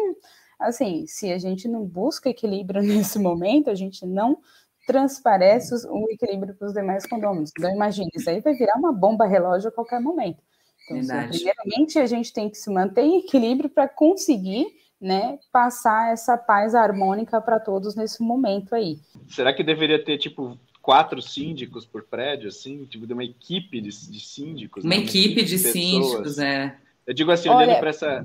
assim, 0.58 1.06
se 1.06 1.32
a 1.32 1.38
gente 1.38 1.68
não 1.68 1.84
busca 1.84 2.28
equilíbrio 2.28 2.82
nesse 2.82 3.18
momento, 3.18 3.70
a 3.70 3.76
gente 3.76 4.04
não 4.04 4.38
transparece 4.86 5.74
o 5.88 6.06
equilíbrio 6.10 6.54
para 6.54 6.68
os 6.68 6.72
demais 6.72 7.06
condôminos. 7.06 7.50
Então, 7.58 7.70
imagine, 7.74 8.08
isso 8.14 8.30
aí 8.30 8.40
vai 8.40 8.54
virar 8.54 8.78
uma 8.78 8.92
bomba 8.92 9.26
relógio 9.26 9.68
a 9.68 9.72
qualquer 9.72 10.00
momento. 10.00 10.38
Então, 10.84 11.18
assim, 11.18 11.28
primeiramente, 11.28 11.98
a 11.98 12.06
gente 12.06 12.32
tem 12.32 12.48
que 12.48 12.56
se 12.56 12.70
manter 12.70 13.02
em 13.02 13.18
equilíbrio 13.18 13.68
para 13.68 13.88
conseguir 13.88 14.66
né, 15.00 15.38
passar 15.52 16.12
essa 16.12 16.38
paz 16.38 16.74
harmônica 16.74 17.40
para 17.40 17.58
todos 17.58 17.96
nesse 17.96 18.22
momento 18.22 18.74
aí. 18.74 18.98
Será 19.28 19.52
que 19.52 19.64
deveria 19.64 20.02
ter, 20.02 20.16
tipo, 20.16 20.58
quatro 20.80 21.20
síndicos 21.20 21.84
por 21.84 22.04
prédio, 22.04 22.48
assim? 22.48 22.84
Tipo, 22.86 23.06
de 23.06 23.12
uma 23.12 23.24
equipe 23.24 23.80
de, 23.80 23.90
de 23.90 24.20
síndicos? 24.20 24.84
Uma, 24.84 24.94
né? 24.94 25.02
equipe 25.02 25.42
de, 25.42 25.50
de 25.50 25.58
síndicos, 25.58 26.38
é. 26.38 26.76
Eu 27.06 27.14
digo 27.14 27.30
assim, 27.30 27.48
Olha, 27.48 27.68
olhando 27.68 27.78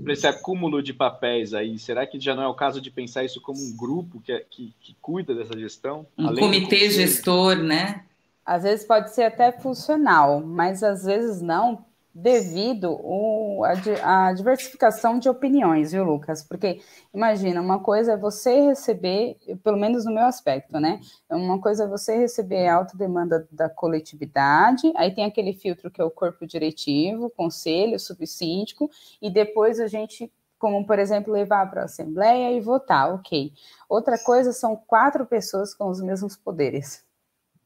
para 0.04 0.14
esse 0.14 0.26
acúmulo 0.26 0.82
de 0.82 0.92
papéis 0.92 1.54
aí, 1.54 1.78
será 1.78 2.08
que 2.08 2.20
já 2.20 2.34
não 2.34 2.42
é 2.42 2.48
o 2.48 2.54
caso 2.56 2.82
de 2.82 2.90
pensar 2.90 3.24
isso 3.24 3.40
como 3.40 3.60
um 3.60 3.78
grupo 3.78 4.20
que, 4.20 4.32
é, 4.32 4.40
que, 4.50 4.74
que 4.82 4.96
cuida 5.00 5.36
dessa 5.36 5.58
gestão? 5.58 6.08
Um 6.18 6.34
comitê 6.34 6.90
gestor, 6.90 7.58
né? 7.58 8.04
Às 8.44 8.64
vezes 8.64 8.84
pode 8.84 9.14
ser 9.14 9.24
até 9.24 9.52
funcional, 9.52 10.42
mas 10.42 10.82
às 10.82 11.04
vezes 11.04 11.44
não, 11.44 11.86
devido 12.14 13.00
à 14.04 14.34
diversificação 14.34 15.18
de 15.18 15.30
opiniões, 15.30 15.92
viu, 15.92 16.04
Lucas? 16.04 16.44
Porque 16.44 16.82
imagina, 17.14 17.62
uma 17.62 17.80
coisa 17.80 18.14
é 18.14 18.18
você 18.18 18.62
receber, 18.62 19.38
pelo 19.64 19.78
menos 19.78 20.06
no 20.06 20.14
meu 20.14 20.26
aspecto, 20.26 20.80
né? 20.80 21.00
Uma 21.30 21.60
coisa 21.60 21.86
é 21.86 21.88
você 21.88 22.18
receber 22.18 22.68
a 22.68 22.76
autodemanda 22.76 23.48
da 23.52 23.70
coletividade, 23.70 24.92
aí 24.96 25.14
tem 25.14 25.26
aquele 25.26 25.54
filtro 25.54 25.90
que 25.90 26.02
é 26.02 26.04
o 26.04 26.12
corpo 26.12 26.46
diretivo, 26.46 27.30
conselho, 27.30 28.00
subsíndico, 28.00 28.90
e 29.22 29.30
depois 29.30 29.80
a 29.80 29.88
gente 29.88 30.32
como, 30.62 30.86
por 30.86 31.00
exemplo, 31.00 31.34
levar 31.34 31.68
para 31.72 31.82
a 31.82 31.86
Assembleia 31.86 32.56
e 32.56 32.62
votar, 32.62 33.12
ok. 33.16 33.52
Outra 33.90 34.16
coisa 34.20 34.54
são 34.54 34.76
quatro 34.76 35.26
pessoas 35.26 35.74
com 35.74 35.90
os 35.90 36.00
mesmos 36.00 36.38
poderes. 36.38 37.04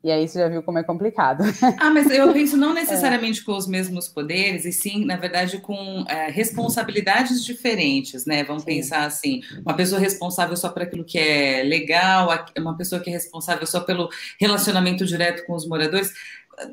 E 0.05 0.11
aí 0.11 0.27
você 0.27 0.37
já 0.37 0.47
viu 0.47 0.61
como 0.61 0.77
é 0.77 0.83
complicado. 0.83 1.43
Ah, 1.79 1.89
mas 1.89 2.09
eu 2.11 2.31
penso 2.31 2.55
não 2.55 2.73
necessariamente 2.73 3.41
é. 3.41 3.43
com 3.43 3.53
os 3.53 3.67
mesmos 3.67 4.07
poderes, 4.07 4.65
e 4.65 4.71
sim, 4.71 5.03
na 5.03 5.17
verdade, 5.17 5.57
com 5.57 6.05
é, 6.07 6.29
responsabilidades 6.29 7.43
diferentes, 7.43 8.25
né? 8.25 8.43
Vamos 8.43 8.63
sim. 8.63 8.67
pensar 8.67 9.05
assim: 9.05 9.41
uma 9.65 9.73
pessoa 9.73 9.99
responsável 9.99 10.55
só 10.55 10.69
por 10.69 10.83
aquilo 10.83 11.03
que 11.03 11.17
é 11.17 11.63
legal, 11.63 12.29
uma 12.57 12.77
pessoa 12.77 13.01
que 13.01 13.09
é 13.09 13.13
responsável 13.13 13.65
só 13.65 13.79
pelo 13.79 14.07
relacionamento 14.39 15.05
direto 15.05 15.45
com 15.45 15.53
os 15.53 15.67
moradores. 15.67 16.13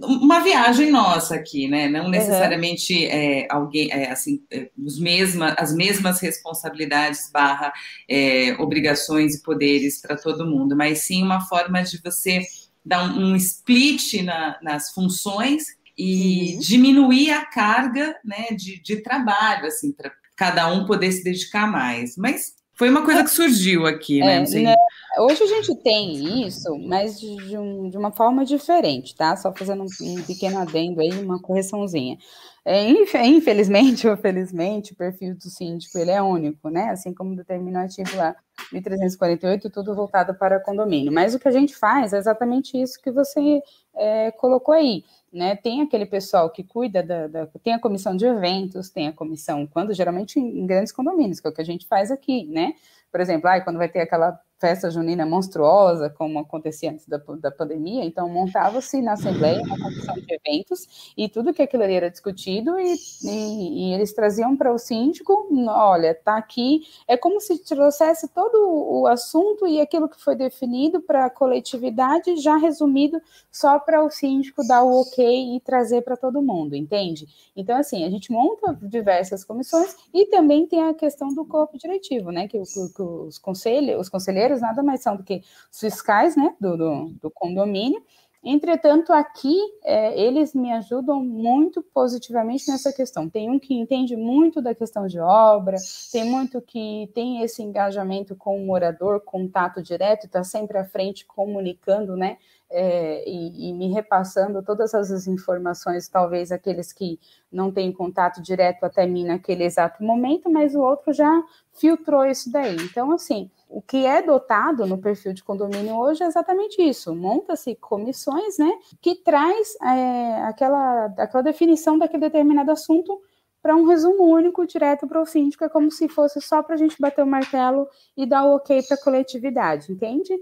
Uma 0.02 0.40
viagem 0.40 0.90
nossa 0.90 1.34
aqui, 1.34 1.66
né? 1.66 1.88
Não 1.88 2.08
necessariamente 2.08 2.94
uhum. 2.94 3.10
é, 3.10 3.46
alguém, 3.50 3.90
é, 3.90 4.10
assim, 4.10 4.42
é, 4.50 4.68
os 4.78 5.00
mesma, 5.00 5.54
as 5.58 5.74
mesmas 5.74 6.20
responsabilidades 6.20 7.30
barra 7.32 7.72
é, 8.08 8.54
obrigações 8.58 9.34
e 9.34 9.42
poderes 9.42 10.00
para 10.00 10.16
todo 10.16 10.46
mundo, 10.46 10.76
mas 10.76 11.00
sim 11.00 11.22
uma 11.22 11.40
forma 11.40 11.82
de 11.82 12.00
você 12.00 12.42
dar 12.84 13.04
um, 13.04 13.32
um 13.32 13.36
split 13.36 14.22
na, 14.22 14.58
nas 14.62 14.90
funções 14.92 15.64
e 15.96 16.54
uhum. 16.54 16.60
diminuir 16.60 17.30
a 17.30 17.44
carga 17.46 18.16
né, 18.24 18.48
de, 18.56 18.80
de 18.82 19.02
trabalho, 19.02 19.66
assim, 19.66 19.92
para 19.92 20.10
cada 20.36 20.68
um 20.72 20.86
poder 20.86 21.12
se 21.12 21.22
dedicar 21.22 21.70
mais. 21.70 22.16
Mas 22.16 22.54
foi 22.74 22.88
uma 22.88 23.04
coisa 23.04 23.22
que 23.22 23.30
surgiu 23.30 23.86
aqui, 23.86 24.20
né? 24.20 24.42
É, 24.42 24.60
né 24.60 24.74
hoje 25.18 25.42
a 25.42 25.46
gente 25.46 25.74
tem 25.82 26.46
isso, 26.46 26.76
mas 26.78 27.20
de, 27.20 27.56
um, 27.56 27.88
de, 27.88 27.96
uma 27.96 28.10
forma 28.10 28.44
diferente, 28.44 29.14
tá? 29.14 29.36
Só 29.36 29.52
fazendo 29.54 29.84
um, 29.84 29.86
um 30.00 30.22
pequeno 30.22 30.58
adendo 30.58 31.00
aí, 31.00 31.10
uma 31.22 31.40
correçãozinha. 31.40 32.18
É, 32.64 32.88
infelizmente 33.26 34.06
ou 34.08 34.16
felizmente, 34.16 34.92
o 34.92 34.96
perfil 34.96 35.34
do 35.34 35.50
síndico 35.50 35.98
ele 35.98 36.10
é 36.10 36.22
único, 36.22 36.70
né? 36.70 36.90
Assim 36.90 37.12
como 37.12 37.36
determina 37.36 37.80
o 37.80 37.82
artigo 37.82 38.16
lá 38.16 38.34
1348, 38.72 39.70
tudo 39.70 39.94
voltado 39.94 40.34
para 40.34 40.60
condomínio. 40.60 41.12
Mas 41.12 41.34
o 41.34 41.38
que 41.38 41.48
a 41.48 41.52
gente 41.52 41.74
faz 41.74 42.12
é 42.12 42.18
exatamente 42.18 42.80
isso 42.80 43.00
que 43.00 43.10
você 43.10 43.62
é, 43.94 44.30
colocou 44.32 44.74
aí. 44.74 45.04
Né, 45.32 45.56
tem 45.56 45.80
aquele 45.80 46.04
pessoal 46.04 46.50
que 46.50 46.62
cuida 46.62 47.02
da, 47.02 47.26
da, 47.26 47.46
tem 47.64 47.72
a 47.72 47.78
comissão 47.78 48.14
de 48.14 48.26
eventos, 48.26 48.90
tem 48.90 49.08
a 49.08 49.12
comissão, 49.14 49.66
quando 49.66 49.94
geralmente 49.94 50.38
em, 50.38 50.60
em 50.60 50.66
grandes 50.66 50.92
condomínios, 50.92 51.40
que 51.40 51.46
é 51.46 51.50
o 51.50 51.54
que 51.54 51.62
a 51.62 51.64
gente 51.64 51.86
faz 51.86 52.10
aqui, 52.10 52.44
né? 52.48 52.74
Por 53.10 53.18
exemplo, 53.18 53.48
ah, 53.48 53.58
quando 53.62 53.78
vai 53.78 53.88
ter 53.88 54.00
aquela 54.00 54.38
festa 54.62 54.88
junina 54.92 55.26
monstruosa, 55.26 56.08
como 56.08 56.38
acontecia 56.38 56.92
antes 56.92 57.04
da, 57.08 57.20
da 57.40 57.50
pandemia, 57.50 58.04
então 58.04 58.28
montava-se 58.28 59.02
na 59.02 59.14
Assembleia 59.14 59.60
uma 59.60 59.76
comissão 59.76 60.14
de 60.14 60.26
eventos 60.32 61.12
e 61.16 61.28
tudo 61.28 61.52
que 61.52 61.62
aquilo 61.62 61.82
ali 61.82 61.94
era 61.94 62.08
discutido 62.08 62.78
e, 62.78 62.94
e, 63.24 63.90
e 63.90 63.94
eles 63.94 64.12
traziam 64.12 64.56
para 64.56 64.72
o 64.72 64.78
síndico, 64.78 65.48
olha, 65.68 66.14
tá 66.14 66.36
aqui, 66.36 66.82
é 67.08 67.16
como 67.16 67.40
se 67.40 67.58
trouxesse 67.64 68.28
todo 68.28 68.54
o 68.54 69.08
assunto 69.08 69.66
e 69.66 69.80
aquilo 69.80 70.08
que 70.08 70.22
foi 70.22 70.36
definido 70.36 71.02
para 71.02 71.24
a 71.24 71.30
coletividade 71.30 72.36
já 72.36 72.56
resumido 72.56 73.20
só 73.50 73.80
para 73.80 74.04
o 74.04 74.10
síndico 74.10 74.64
dar 74.64 74.84
o 74.84 75.00
ok 75.00 75.56
e 75.56 75.60
trazer 75.60 76.02
para 76.02 76.16
todo 76.16 76.40
mundo, 76.40 76.76
entende? 76.76 77.26
Então, 77.56 77.76
assim, 77.76 78.04
a 78.04 78.10
gente 78.10 78.30
monta 78.30 78.78
diversas 78.80 79.42
comissões 79.42 79.96
e 80.14 80.26
também 80.26 80.68
tem 80.68 80.84
a 80.84 80.94
questão 80.94 81.34
do 81.34 81.44
corpo 81.44 81.76
diretivo, 81.76 82.30
né, 82.30 82.46
que, 82.46 82.62
que, 82.62 82.94
que 82.94 83.02
os, 83.02 83.38
conselhos, 83.38 84.00
os 84.00 84.08
conselheiros 84.08 84.51
nada 84.60 84.82
mais 84.82 85.02
são 85.02 85.16
do 85.16 85.22
que 85.22 85.42
fiscais 85.70 86.36
né, 86.36 86.54
do, 86.60 86.76
do, 86.76 87.08
do 87.22 87.30
condomínio. 87.30 88.02
Entretanto, 88.44 89.12
aqui 89.12 89.56
é, 89.84 90.20
eles 90.20 90.52
me 90.52 90.72
ajudam 90.72 91.22
muito 91.22 91.80
positivamente 91.80 92.68
nessa 92.68 92.92
questão. 92.92 93.30
Tem 93.30 93.48
um 93.48 93.56
que 93.56 93.72
entende 93.72 94.16
muito 94.16 94.60
da 94.60 94.74
questão 94.74 95.06
de 95.06 95.20
obra, 95.20 95.76
tem 96.10 96.24
muito 96.24 96.60
que 96.60 97.08
tem 97.14 97.42
esse 97.42 97.62
engajamento 97.62 98.34
com 98.34 98.60
o 98.60 98.66
morador, 98.66 99.20
contato 99.20 99.80
direto, 99.80 100.26
está 100.26 100.42
sempre 100.42 100.76
à 100.76 100.84
frente 100.84 101.24
comunicando, 101.24 102.16
né? 102.16 102.36
É, 102.68 103.28
e, 103.28 103.68
e, 103.68 103.72
me 103.74 103.92
repassando 103.92 104.62
todas 104.62 104.94
as 104.94 105.26
informações, 105.26 106.08
talvez 106.08 106.50
aqueles 106.50 106.90
que 106.90 107.20
não 107.52 107.70
têm 107.70 107.92
contato 107.92 108.40
direto 108.40 108.84
até 108.84 109.06
mim 109.06 109.24
naquele 109.24 109.62
exato 109.62 110.02
momento, 110.02 110.50
mas 110.50 110.74
o 110.74 110.80
outro 110.80 111.12
já 111.12 111.44
filtrou 111.74 112.24
isso 112.24 112.50
daí. 112.50 112.76
Então, 112.76 113.12
assim, 113.12 113.50
o 113.72 113.80
que 113.80 114.04
é 114.04 114.22
dotado 114.22 114.86
no 114.86 114.98
perfil 114.98 115.32
de 115.32 115.42
condomínio 115.42 115.96
hoje 115.96 116.22
é 116.22 116.26
exatamente 116.26 116.80
isso. 116.82 117.14
Monta-se 117.14 117.74
comissões, 117.76 118.58
né, 118.58 118.70
que 119.00 119.14
traz 119.14 119.74
é, 119.82 120.42
aquela, 120.44 121.06
aquela 121.18 121.42
definição 121.42 121.98
daquele 121.98 122.20
determinado 122.20 122.70
assunto 122.70 123.20
para 123.62 123.76
um 123.76 123.86
resumo 123.86 124.24
único 124.24 124.66
direto 124.66 125.06
para 125.06 125.22
o 125.22 125.26
síndico, 125.26 125.64
é 125.64 125.68
como 125.68 125.90
se 125.90 126.08
fosse 126.08 126.40
só 126.40 126.62
para 126.62 126.74
a 126.74 126.78
gente 126.78 126.96
bater 126.98 127.22
o 127.22 127.26
martelo 127.26 127.88
e 128.16 128.26
dar 128.26 128.44
o 128.44 128.56
ok 128.56 128.82
para 128.82 128.96
a 128.96 129.00
coletividade, 129.00 129.92
entende? 129.92 130.36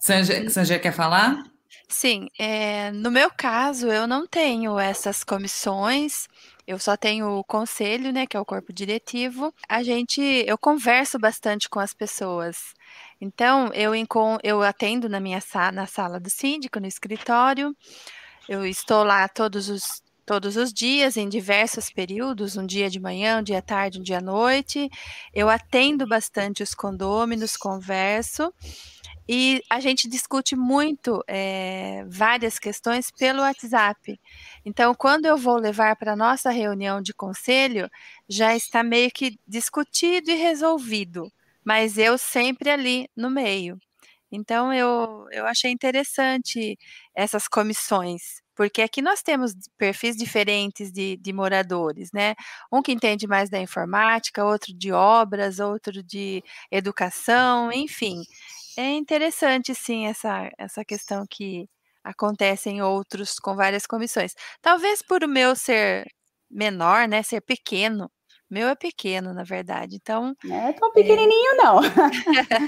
Sanger 0.00 0.80
quer 0.80 0.92
falar? 0.92 1.44
Sim, 1.88 2.28
é, 2.38 2.90
no 2.90 3.10
meu 3.10 3.30
caso, 3.30 3.88
eu 3.88 4.06
não 4.06 4.26
tenho 4.26 4.78
essas 4.78 5.22
comissões, 5.22 6.26
eu 6.66 6.78
só 6.78 6.96
tenho 6.96 7.38
o 7.38 7.44
conselho, 7.44 8.12
né, 8.12 8.26
que 8.26 8.36
é 8.36 8.40
o 8.40 8.44
corpo 8.44 8.72
diretivo. 8.72 9.52
A 9.68 9.82
gente, 9.82 10.20
eu 10.20 10.56
converso 10.56 11.18
bastante 11.18 11.68
com 11.68 11.80
as 11.80 11.92
pessoas. 11.92 12.74
Então, 13.20 13.70
eu, 13.74 13.92
eu 14.42 14.62
atendo 14.62 15.08
na 15.08 15.20
minha 15.20 15.40
sala, 15.40 15.72
na 15.72 15.86
sala 15.86 16.20
do 16.20 16.30
síndico, 16.30 16.78
no 16.78 16.86
escritório. 16.86 17.76
Eu 18.48 18.66
estou 18.66 19.04
lá 19.04 19.28
todos 19.28 19.68
os 19.68 20.02
todos 20.24 20.56
os 20.56 20.72
dias, 20.72 21.16
em 21.16 21.28
diversos 21.28 21.90
períodos, 21.90 22.56
um 22.56 22.66
dia 22.66 22.88
de 22.88 23.00
manhã, 23.00 23.40
um 23.40 23.42
dia 23.42 23.58
à 23.58 23.62
tarde, 23.62 23.98
um 23.98 24.02
dia 24.02 24.18
à 24.18 24.20
noite. 24.20 24.88
Eu 25.34 25.48
atendo 25.48 26.06
bastante 26.06 26.62
os 26.62 26.74
condôminos, 26.74 27.56
converso. 27.56 28.52
E 29.28 29.62
a 29.70 29.78
gente 29.78 30.08
discute 30.08 30.56
muito 30.56 31.22
é, 31.28 32.04
várias 32.08 32.58
questões 32.58 33.10
pelo 33.10 33.40
WhatsApp. 33.42 34.18
Então, 34.64 34.94
quando 34.94 35.26
eu 35.26 35.36
vou 35.36 35.56
levar 35.56 35.96
para 35.96 36.12
a 36.12 36.16
nossa 36.16 36.50
reunião 36.50 37.00
de 37.00 37.14
conselho, 37.14 37.88
já 38.28 38.54
está 38.56 38.82
meio 38.82 39.10
que 39.12 39.38
discutido 39.46 40.30
e 40.30 40.34
resolvido, 40.34 41.32
mas 41.64 41.98
eu 41.98 42.18
sempre 42.18 42.68
ali 42.68 43.08
no 43.16 43.30
meio. 43.30 43.78
Então, 44.30 44.72
eu, 44.72 45.26
eu 45.30 45.46
achei 45.46 45.70
interessante 45.70 46.76
essas 47.14 47.46
comissões, 47.46 48.41
porque 48.54 48.82
aqui 48.82 49.02
nós 49.02 49.22
temos 49.22 49.52
perfis 49.78 50.16
diferentes 50.16 50.92
de, 50.92 51.16
de 51.16 51.32
moradores, 51.32 52.10
né? 52.12 52.34
Um 52.72 52.82
que 52.82 52.92
entende 52.92 53.26
mais 53.26 53.48
da 53.50 53.58
informática, 53.60 54.44
outro 54.44 54.72
de 54.76 54.92
obras, 54.92 55.58
outro 55.60 56.02
de 56.02 56.42
educação, 56.70 57.72
enfim. 57.72 58.22
É 58.76 58.90
interessante, 58.92 59.74
sim, 59.74 60.06
essa, 60.06 60.50
essa 60.58 60.84
questão 60.84 61.24
que 61.30 61.68
acontece 62.04 62.70
em 62.70 62.82
outros 62.82 63.38
com 63.38 63.54
várias 63.54 63.86
comissões. 63.86 64.34
Talvez 64.62 65.02
por 65.02 65.22
o 65.24 65.28
meu 65.28 65.54
ser 65.56 66.06
menor, 66.50 67.06
né, 67.08 67.22
ser 67.22 67.40
pequeno. 67.42 68.10
Meu 68.52 68.68
é 68.68 68.74
pequeno, 68.74 69.32
na 69.32 69.44
verdade. 69.44 69.96
Então. 69.96 70.36
Não 70.44 70.68
é 70.68 70.74
tão 70.74 70.92
pequenininho, 70.92 71.52
é... 71.52 71.54
não. 71.54 71.80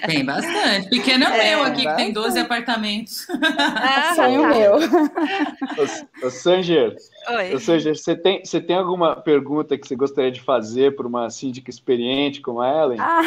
Tem 0.06 0.24
bastante. 0.24 0.88
Pequeno 0.88 1.24
é 1.24 1.28
o 1.28 1.32
é, 1.34 1.50
meu 1.50 1.62
aqui, 1.62 1.84
bastante. 1.84 1.88
que 1.90 1.96
tem 2.04 2.12
12 2.14 2.38
apartamentos. 2.38 3.26
Ah, 3.30 4.14
Sonho 4.14 4.40
tá. 4.40 4.48
meu. 4.48 4.76
Ô, 6.26 6.30
Sanger, 6.30 6.96
Oi. 7.28 7.60
Sanger, 7.60 7.94
você 7.94 8.16
tem, 8.16 8.42
você 8.42 8.62
tem 8.62 8.76
alguma 8.76 9.14
pergunta 9.14 9.76
que 9.76 9.86
você 9.86 9.94
gostaria 9.94 10.32
de 10.32 10.40
fazer 10.40 10.96
para 10.96 11.06
uma 11.06 11.28
síndica 11.28 11.68
experiente 11.68 12.40
como 12.40 12.62
a 12.62 12.68
Ellen? 12.70 12.98
Ah. 12.98 13.20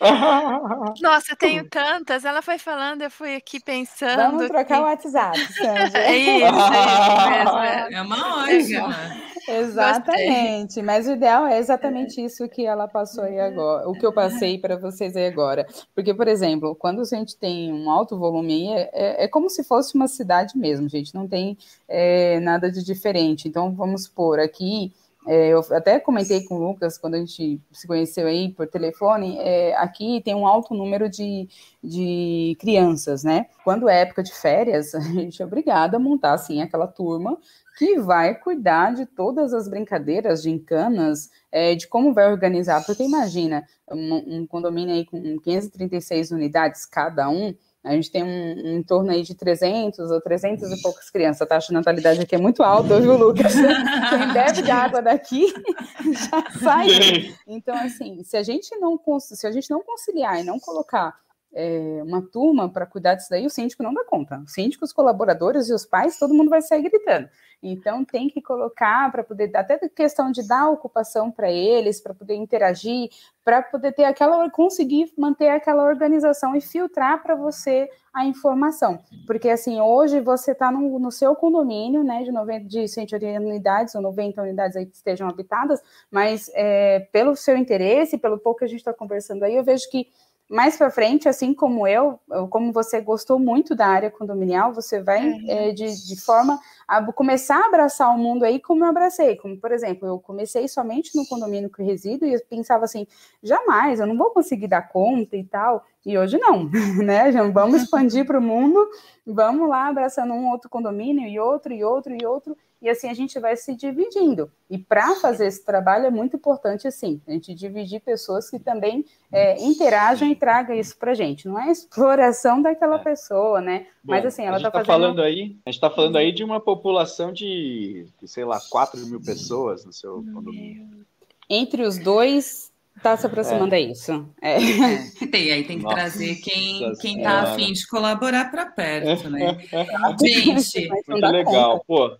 Nossa, 1.00 1.32
eu 1.32 1.36
tenho 1.36 1.68
tantas. 1.68 2.24
Ela 2.24 2.42
foi 2.42 2.58
falando, 2.58 3.02
eu 3.02 3.10
fui 3.10 3.36
aqui 3.36 3.60
pensando. 3.62 4.16
Vamos 4.16 4.48
trocar 4.48 4.64
que... 4.64 4.74
o 4.74 4.82
WhatsApp, 4.82 5.38
Sandra. 5.54 5.90
É 6.02 6.16
isso, 6.16 6.44
é 6.44 6.48
isso 6.48 7.30
mesmo. 7.30 7.58
É, 7.58 7.88
é 7.92 8.02
uma 8.02 8.42
ótima. 8.42 9.21
Exatamente, 9.48 10.64
Gostei. 10.66 10.82
mas 10.82 11.06
o 11.06 11.12
ideal 11.12 11.46
é 11.46 11.58
exatamente 11.58 12.22
isso 12.22 12.48
que 12.48 12.64
ela 12.64 12.86
passou 12.86 13.24
aí 13.24 13.40
agora, 13.40 13.88
o 13.88 13.92
que 13.92 14.04
eu 14.04 14.12
passei 14.12 14.58
para 14.58 14.76
vocês 14.76 15.16
aí 15.16 15.26
agora. 15.26 15.66
Porque, 15.94 16.14
por 16.14 16.28
exemplo, 16.28 16.74
quando 16.74 17.00
a 17.00 17.04
gente 17.04 17.36
tem 17.36 17.72
um 17.72 17.90
alto 17.90 18.18
volume 18.18 18.52
aí, 18.52 18.68
é, 18.74 18.90
é, 18.92 19.24
é 19.24 19.28
como 19.28 19.50
se 19.50 19.64
fosse 19.64 19.94
uma 19.94 20.08
cidade 20.08 20.56
mesmo, 20.56 20.88
gente, 20.88 21.14
não 21.14 21.26
tem 21.26 21.56
é, 21.88 22.38
nada 22.40 22.70
de 22.70 22.84
diferente. 22.84 23.48
Então, 23.48 23.72
vamos 23.72 24.04
supor, 24.04 24.38
aqui 24.38 24.92
é, 25.26 25.48
eu 25.48 25.60
até 25.70 26.00
comentei 26.00 26.42
com 26.44 26.56
o 26.56 26.68
Lucas 26.68 26.98
quando 26.98 27.14
a 27.14 27.18
gente 27.18 27.60
se 27.70 27.86
conheceu 27.86 28.26
aí 28.26 28.50
por 28.50 28.66
telefone. 28.66 29.38
É, 29.38 29.74
aqui 29.76 30.20
tem 30.24 30.34
um 30.34 30.46
alto 30.46 30.74
número 30.74 31.08
de, 31.08 31.48
de 31.82 32.56
crianças, 32.58 33.22
né? 33.22 33.46
Quando 33.62 33.88
é 33.88 34.00
época 34.00 34.22
de 34.22 34.34
férias, 34.34 34.94
a 34.94 35.00
gente 35.00 35.40
é 35.40 35.44
obrigada 35.44 35.96
a 35.96 36.00
montar 36.00 36.32
assim 36.32 36.60
aquela 36.60 36.88
turma 36.88 37.38
que 37.82 37.98
vai 37.98 38.32
cuidar 38.36 38.94
de 38.94 39.04
todas 39.04 39.52
as 39.52 39.68
brincadeiras, 39.68 40.40
de 40.40 40.50
encanas, 40.50 41.28
é, 41.50 41.74
de 41.74 41.88
como 41.88 42.14
vai 42.14 42.30
organizar. 42.30 42.84
Porque 42.86 43.02
imagina 43.02 43.64
um, 43.90 44.38
um 44.38 44.46
condomínio 44.46 44.94
aí 44.94 45.04
com 45.04 45.20
536 45.40 46.30
unidades 46.30 46.86
cada 46.86 47.28
um 47.28 47.52
a 47.84 47.94
gente 47.94 48.12
tem 48.12 48.22
um, 48.22 48.28
um, 48.28 48.76
em 48.76 48.82
torno 48.84 49.10
aí 49.10 49.22
de 49.22 49.34
300 49.34 50.12
ou 50.12 50.20
300 50.20 50.70
e 50.70 50.80
poucas 50.80 51.10
crianças. 51.10 51.42
A 51.42 51.46
taxa 51.46 51.66
de 51.66 51.72
natalidade 51.72 52.20
aqui 52.20 52.36
é 52.36 52.38
muito 52.38 52.62
alta, 52.62 53.00
viu, 53.00 53.16
Lucas? 53.16 53.54
Quem 54.08 54.32
bebe 54.32 54.62
de 54.62 54.70
água 54.70 55.02
daqui 55.02 55.52
já 56.30 56.60
sai. 56.60 57.34
Então, 57.44 57.74
assim, 57.74 58.22
se 58.22 58.36
a 58.36 58.42
gente 58.44 58.70
não, 58.76 59.00
se 59.18 59.44
a 59.44 59.50
gente 59.50 59.68
não 59.68 59.82
conciliar 59.82 60.40
e 60.40 60.44
não 60.44 60.60
colocar 60.60 61.12
é, 61.54 62.00
uma 62.02 62.22
turma 62.22 62.68
para 62.68 62.86
cuidar 62.86 63.14
disso 63.14 63.28
daí, 63.30 63.44
o 63.44 63.50
síndico 63.50 63.82
não 63.82 63.92
dá 63.92 64.04
conta. 64.04 64.38
O 64.40 64.48
síndico, 64.48 64.84
os 64.84 64.92
colaboradores 64.92 65.68
e 65.68 65.74
os 65.74 65.84
pais, 65.84 66.18
todo 66.18 66.34
mundo 66.34 66.50
vai 66.50 66.62
sair 66.62 66.82
gritando. 66.82 67.28
Então, 67.62 68.04
tem 68.04 68.28
que 68.28 68.42
colocar 68.42 69.12
para 69.12 69.22
poder, 69.22 69.54
até 69.54 69.78
questão 69.88 70.32
de 70.32 70.46
dar 70.46 70.68
ocupação 70.68 71.30
para 71.30 71.48
eles, 71.50 72.00
para 72.00 72.12
poder 72.12 72.34
interagir, 72.34 73.08
para 73.44 73.62
poder 73.62 73.92
ter 73.92 74.04
aquela, 74.04 74.50
conseguir 74.50 75.12
manter 75.16 75.48
aquela 75.48 75.84
organização 75.84 76.56
e 76.56 76.60
filtrar 76.60 77.22
para 77.22 77.36
você 77.36 77.88
a 78.12 78.26
informação. 78.26 78.98
Porque, 79.26 79.48
assim, 79.48 79.80
hoje 79.80 80.20
você 80.20 80.52
está 80.52 80.72
no, 80.72 80.98
no, 80.98 81.12
seu 81.12 81.36
condomínio, 81.36 82.02
né, 82.02 82.24
de, 82.24 82.32
90, 82.32 82.66
de 82.66 82.88
180 82.88 83.40
unidades 83.40 83.94
ou 83.94 84.02
90 84.02 84.42
unidades 84.42 84.76
aí 84.76 84.84
que 84.84 84.96
estejam 84.96 85.28
habitadas, 85.28 85.80
mas 86.10 86.50
é, 86.54 87.00
pelo 87.12 87.36
seu 87.36 87.56
interesse, 87.56 88.18
pelo 88.18 88.38
pouco 88.38 88.58
que 88.58 88.64
a 88.64 88.68
gente 88.68 88.80
está 88.80 88.92
conversando 88.92 89.44
aí, 89.44 89.54
eu 89.54 89.62
vejo 89.62 89.88
que 89.88 90.08
mais 90.52 90.76
para 90.76 90.90
frente, 90.90 91.26
assim 91.30 91.54
como 91.54 91.86
eu, 91.86 92.20
como 92.50 92.74
você 92.74 93.00
gostou 93.00 93.38
muito 93.38 93.74
da 93.74 93.86
área 93.86 94.10
condominial, 94.10 94.74
você 94.74 95.02
vai 95.02 95.26
uhum. 95.26 95.44
é, 95.48 95.72
de, 95.72 96.06
de 96.06 96.20
forma 96.20 96.60
a 96.86 97.02
começar 97.10 97.56
a 97.56 97.68
abraçar 97.68 98.14
o 98.14 98.18
mundo 98.18 98.44
aí 98.44 98.60
como 98.60 98.84
eu 98.84 98.88
abracei. 98.90 99.34
Como, 99.36 99.56
por 99.56 99.72
exemplo, 99.72 100.06
eu 100.06 100.18
comecei 100.18 100.68
somente 100.68 101.16
no 101.16 101.26
condomínio 101.26 101.70
que 101.70 101.82
resido 101.82 102.26
e 102.26 102.34
eu 102.34 102.40
pensava 102.50 102.84
assim, 102.84 103.06
jamais, 103.42 103.98
eu 103.98 104.06
não 104.06 104.14
vou 104.14 104.30
conseguir 104.30 104.68
dar 104.68 104.82
conta 104.82 105.38
e 105.38 105.44
tal. 105.44 105.86
E 106.04 106.18
hoje 106.18 106.36
não, 106.36 106.68
né? 107.02 107.32
Já 107.32 107.42
vamos 107.44 107.80
expandir 107.80 108.26
para 108.26 108.38
o 108.38 108.42
mundo, 108.42 108.86
vamos 109.26 109.66
lá 109.66 109.88
abraçando 109.88 110.34
um 110.34 110.50
outro 110.50 110.68
condomínio 110.68 111.26
e 111.26 111.40
outro 111.40 111.72
e 111.72 111.82
outro 111.82 112.14
e 112.14 112.26
outro 112.26 112.54
e 112.54 112.71
assim 112.88 113.08
a 113.08 113.14
gente 113.14 113.38
vai 113.38 113.56
se 113.56 113.74
dividindo. 113.74 114.50
E 114.68 114.76
para 114.76 115.14
fazer 115.16 115.46
esse 115.46 115.64
trabalho 115.64 116.06
é 116.06 116.10
muito 116.10 116.36
importante, 116.36 116.88
assim, 116.88 117.20
a 117.26 117.32
gente 117.32 117.54
dividir 117.54 118.00
pessoas 118.00 118.50
que 118.50 118.58
também 118.58 119.04
é, 119.30 119.62
interajam 119.62 120.28
e 120.28 120.34
tragam 120.34 120.74
isso 120.74 120.98
para 120.98 121.12
a 121.12 121.14
gente. 121.14 121.46
Não 121.46 121.60
é 121.60 121.70
exploração 121.70 122.60
daquela 122.60 122.96
é. 122.96 123.04
pessoa, 123.04 123.60
né? 123.60 123.86
Bom, 124.02 124.12
Mas 124.12 124.26
assim, 124.26 124.42
ela 124.42 124.56
está 124.56 124.70
tá 124.70 124.78
fazendo... 124.78 124.86
falando 124.86 125.22
aí, 125.22 125.56
a 125.64 125.70
gente 125.70 125.76
está 125.76 125.90
falando 125.90 126.16
aí 126.16 126.32
de 126.32 126.42
uma 126.42 126.60
população 126.60 127.32
de, 127.32 128.06
sei 128.24 128.44
lá, 128.44 128.60
4 128.70 129.06
mil 129.06 129.20
pessoas 129.20 129.84
no 129.84 129.92
seu 129.92 130.24
condomínio. 130.34 131.06
Entre 131.48 131.82
os 131.82 131.98
dois, 131.98 132.71
Está 132.96 133.16
se 133.16 133.26
aproximando 133.26 133.74
é. 133.74 133.78
a 133.78 133.80
isso. 133.80 134.28
É. 134.40 134.56
É, 134.56 135.26
tem, 135.26 135.52
aí 135.52 135.64
tem 135.64 135.78
que 135.78 135.84
Nossa, 135.84 135.96
trazer 135.96 136.36
quem, 136.36 136.92
quem 137.00 137.22
tá 137.22 137.42
afim 137.42 137.72
de 137.72 137.86
colaborar 137.86 138.50
para 138.50 138.66
perto, 138.66 139.28
né? 139.28 139.58
Gente, 140.20 140.88
muito 140.88 141.26
legal. 141.26 141.84
Pô, 141.86 142.16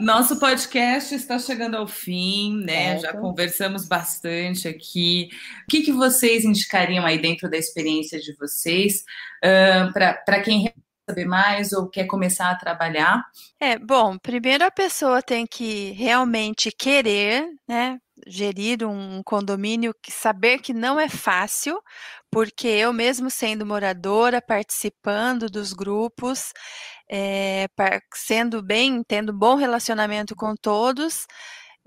nosso 0.00 0.38
podcast 0.38 1.14
está 1.14 1.38
chegando 1.38 1.76
ao 1.76 1.86
fim, 1.86 2.62
né? 2.64 2.98
Já 2.98 3.12
conversamos 3.12 3.86
bastante 3.86 4.68
aqui. 4.68 5.28
O 5.64 5.66
que, 5.68 5.82
que 5.82 5.92
vocês 5.92 6.44
indicariam 6.44 7.04
aí 7.04 7.18
dentro 7.18 7.50
da 7.50 7.56
experiência 7.56 8.20
de 8.20 8.34
vocês 8.36 9.04
uh, 9.44 9.92
para 9.92 10.40
quem 10.42 10.72
saber 11.10 11.26
mais 11.26 11.72
ou 11.72 11.88
quer 11.88 12.06
começar 12.06 12.50
a 12.50 12.56
trabalhar? 12.56 13.24
É, 13.60 13.78
bom, 13.78 14.16
primeiro 14.18 14.64
a 14.64 14.70
pessoa 14.70 15.22
tem 15.22 15.46
que 15.46 15.90
realmente 15.92 16.70
querer, 16.70 17.46
né? 17.68 17.98
Gerir 18.26 18.86
um 18.86 19.22
condomínio, 19.24 19.94
saber 20.08 20.58
que 20.58 20.74
não 20.74 21.00
é 21.00 21.08
fácil, 21.08 21.80
porque 22.30 22.68
eu 22.68 22.92
mesmo 22.92 23.30
sendo 23.30 23.66
moradora, 23.66 24.42
participando 24.42 25.46
dos 25.46 25.72
grupos, 25.72 26.52
é, 27.10 27.66
sendo 28.14 28.62
bem, 28.62 29.02
tendo 29.02 29.32
bom 29.32 29.56
relacionamento 29.56 30.36
com 30.36 30.54
todos, 30.54 31.26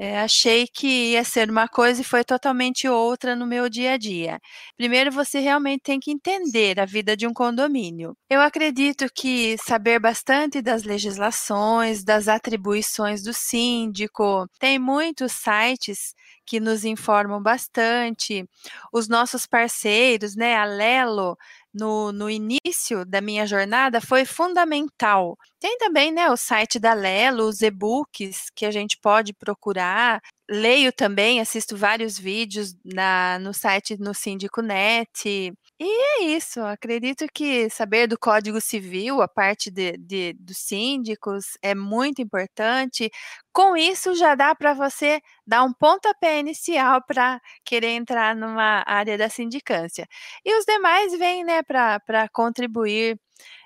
é, 0.04 0.20
achei 0.20 0.68
que 0.68 1.12
ia 1.14 1.24
ser 1.24 1.50
uma 1.50 1.66
coisa 1.66 2.02
e 2.02 2.04
foi 2.04 2.26
totalmente 2.26 2.90
outra 2.90 3.38
no 3.38 3.48
meu 3.48 3.70
dia 3.70 3.94
a 3.94 3.98
dia. 3.98 4.38
Primeiro, 4.76 5.10
você 5.10 5.40
realmente 5.40 5.84
tem 5.84 5.98
que 5.98 6.12
entender 6.12 6.78
a 6.78 6.86
vida 6.86 7.16
de 7.16 7.26
um 7.26 7.34
condomínio. 7.34 8.14
Eu 8.30 8.42
acredito 8.42 9.06
que 9.16 9.56
saber 9.66 10.00
bastante 10.00 10.62
das 10.62 10.84
legislações, 10.84 12.04
das 12.04 12.28
atribuições 12.28 13.24
do 13.24 13.34
síndico, 13.34 14.46
tem 14.60 14.78
muitos 14.78 15.32
sites 15.32 16.14
que 16.46 16.60
nos 16.60 16.86
informam 16.86 17.42
bastante. 17.42 18.48
Os 18.92 19.08
nossos 19.08 19.46
parceiros, 19.46 20.36
né, 20.36 20.56
a 20.56 20.66
Lelo, 20.66 21.38
no, 21.74 22.12
no 22.12 22.30
início 22.30 23.04
da 23.06 23.20
minha 23.22 23.48
jornada 23.48 24.00
foi 24.00 24.26
fundamental. 24.26 25.38
Tem 25.60 25.78
também 25.78 26.12
né, 26.12 26.30
o 26.30 26.38
site 26.38 26.80
da 26.80 26.94
Lelo, 26.94 27.48
os 27.48 27.62
e-books 27.62 28.50
que 28.56 28.66
a 28.66 28.72
gente 28.72 28.98
pode 29.02 29.34
procurar. 29.34 30.22
Leio 30.50 30.92
também, 30.92 31.40
assisto 31.40 31.78
vários 31.78 32.20
vídeos 32.20 32.76
na, 32.84 33.40
no 33.40 33.54
site 33.54 33.98
no 33.98 34.14
Síndico 34.14 34.62
Net. 34.62 35.54
E 35.80 35.86
é 35.86 36.24
isso, 36.24 36.60
acredito 36.62 37.26
que 37.34 37.70
saber 37.70 38.08
do 38.08 38.18
Código 38.20 38.60
Civil, 38.60 39.22
a 39.22 39.28
parte 39.28 39.72
de, 39.72 39.98
de 39.98 40.34
dos 40.34 40.58
síndicos, 40.58 41.58
é 41.62 41.74
muito 41.74 42.22
importante. 42.22 43.10
Com 43.54 43.76
isso, 43.78 44.14
já 44.16 44.36
dá 44.36 44.54
para 44.54 44.74
você 44.74 45.22
dar 45.48 45.64
um 45.64 45.74
pontapé 45.74 46.40
inicial 46.40 47.02
para 47.06 47.40
querer 47.66 47.90
entrar 47.92 48.36
numa 48.36 48.84
área 48.86 49.18
da 49.18 49.30
sindicância. 49.30 50.06
E 50.46 50.58
os 50.60 50.66
demais 50.66 51.18
vêm 51.18 51.44
né, 51.46 51.64
para 51.64 52.28
contribuir, 52.34 53.18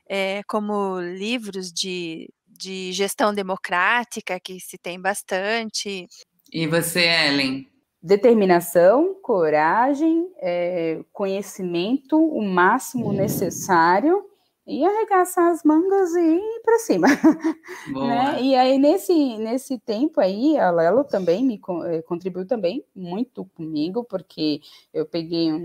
é, 0.09 0.43
como 0.47 0.99
livros 1.01 1.71
de, 1.73 2.29
de 2.47 2.91
gestão 2.93 3.33
democrática, 3.33 4.39
que 4.39 4.59
se 4.59 4.77
tem 4.77 4.99
bastante. 5.01 6.07
E 6.51 6.67
você, 6.67 7.01
Ellen? 7.01 7.67
determinação, 8.01 9.15
coragem, 9.21 10.29
é, 10.39 11.01
conhecimento, 11.11 12.17
o 12.17 12.41
máximo 12.41 13.11
necessário 13.11 14.23
e 14.67 14.85
arregaçar 14.85 15.49
as 15.49 15.63
mangas 15.63 16.13
e 16.13 16.35
ir 16.35 16.61
para 16.61 16.77
cima. 16.79 17.07
né? 17.87 18.41
E 18.41 18.53
aí, 18.53 18.77
nesse, 18.77 19.37
nesse 19.37 19.79
tempo 19.79 20.19
aí, 20.19 20.57
a 20.57 20.69
Lelo 20.69 21.05
também 21.05 21.41
me 21.43 21.59
eh, 21.85 22.01
contribuiu 22.01 22.45
também 22.45 22.83
muito 22.93 23.45
comigo, 23.55 24.03
porque 24.03 24.59
eu 24.93 25.05
peguei 25.05 25.53
um, 25.53 25.55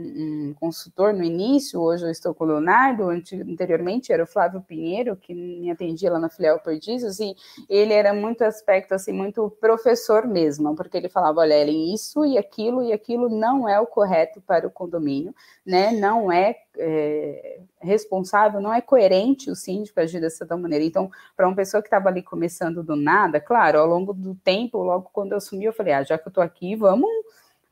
um, 0.50 0.55
consultor 0.55 1.12
no 1.12 1.24
início, 1.24 1.80
hoje 1.80 2.05
eu 2.05 2.11
estou 2.11 2.32
com 2.32 2.44
o 2.44 2.46
Leonardo, 2.46 3.09
anteriormente 3.11 4.12
era 4.12 4.22
o 4.22 4.26
Flávio 4.26 4.62
Pinheiro, 4.62 5.16
que 5.16 5.34
me 5.34 5.68
atendia 5.68 6.12
lá 6.12 6.20
na 6.20 6.30
filial 6.30 6.61
Perdizes, 6.61 7.18
e 7.18 7.34
ele 7.68 7.92
era 7.92 8.14
muito 8.14 8.42
aspecto, 8.42 8.94
assim, 8.94 9.12
muito 9.12 9.50
professor 9.61 10.28
mesmo, 10.28 10.76
porque 10.76 10.96
ele 10.96 11.09
falava, 11.09 11.40
olha, 11.40 11.55
Ellen, 11.55 11.92
isso 11.92 12.24
e 12.24 12.38
aquilo 12.38 12.84
e 12.84 12.92
aquilo 12.92 13.28
não 13.28 13.68
é 13.68 13.80
o 13.80 13.86
correto 13.86 14.40
para 14.40 14.66
o 14.66 14.70
condomínio, 14.70 15.34
né? 15.66 15.90
Não 15.90 16.30
é, 16.30 16.55
é 16.79 17.61
responsável, 17.81 18.61
não 18.61 18.73
é 18.73 18.81
coerente 18.81 19.51
o 19.51 19.57
síndico 19.57 20.01
agir 20.01 20.20
dessa 20.20 20.45
maneira. 20.57 20.85
Então, 20.85 21.11
para 21.37 21.47
uma 21.47 21.57
pessoa 21.57 21.83
que 21.83 21.89
estava 21.89 22.09
ali 22.09 22.23
começando 22.23 22.83
do 22.83 22.97
nada, 22.97 23.41
claro, 23.41 23.79
ao 23.79 23.87
longo 23.87 24.12
do 24.12 24.35
tempo, 24.35 24.79
logo 24.79 25.11
quando 25.12 25.33
eu 25.33 25.39
assumi, 25.39 25.64
eu 25.64 25.73
falei, 25.73 25.95
ah, 25.95 26.03
já 26.03 26.18
que 26.18 26.27
eu 26.27 26.31
estou 26.31 26.43
aqui, 26.43 26.75
vamos 26.77 27.09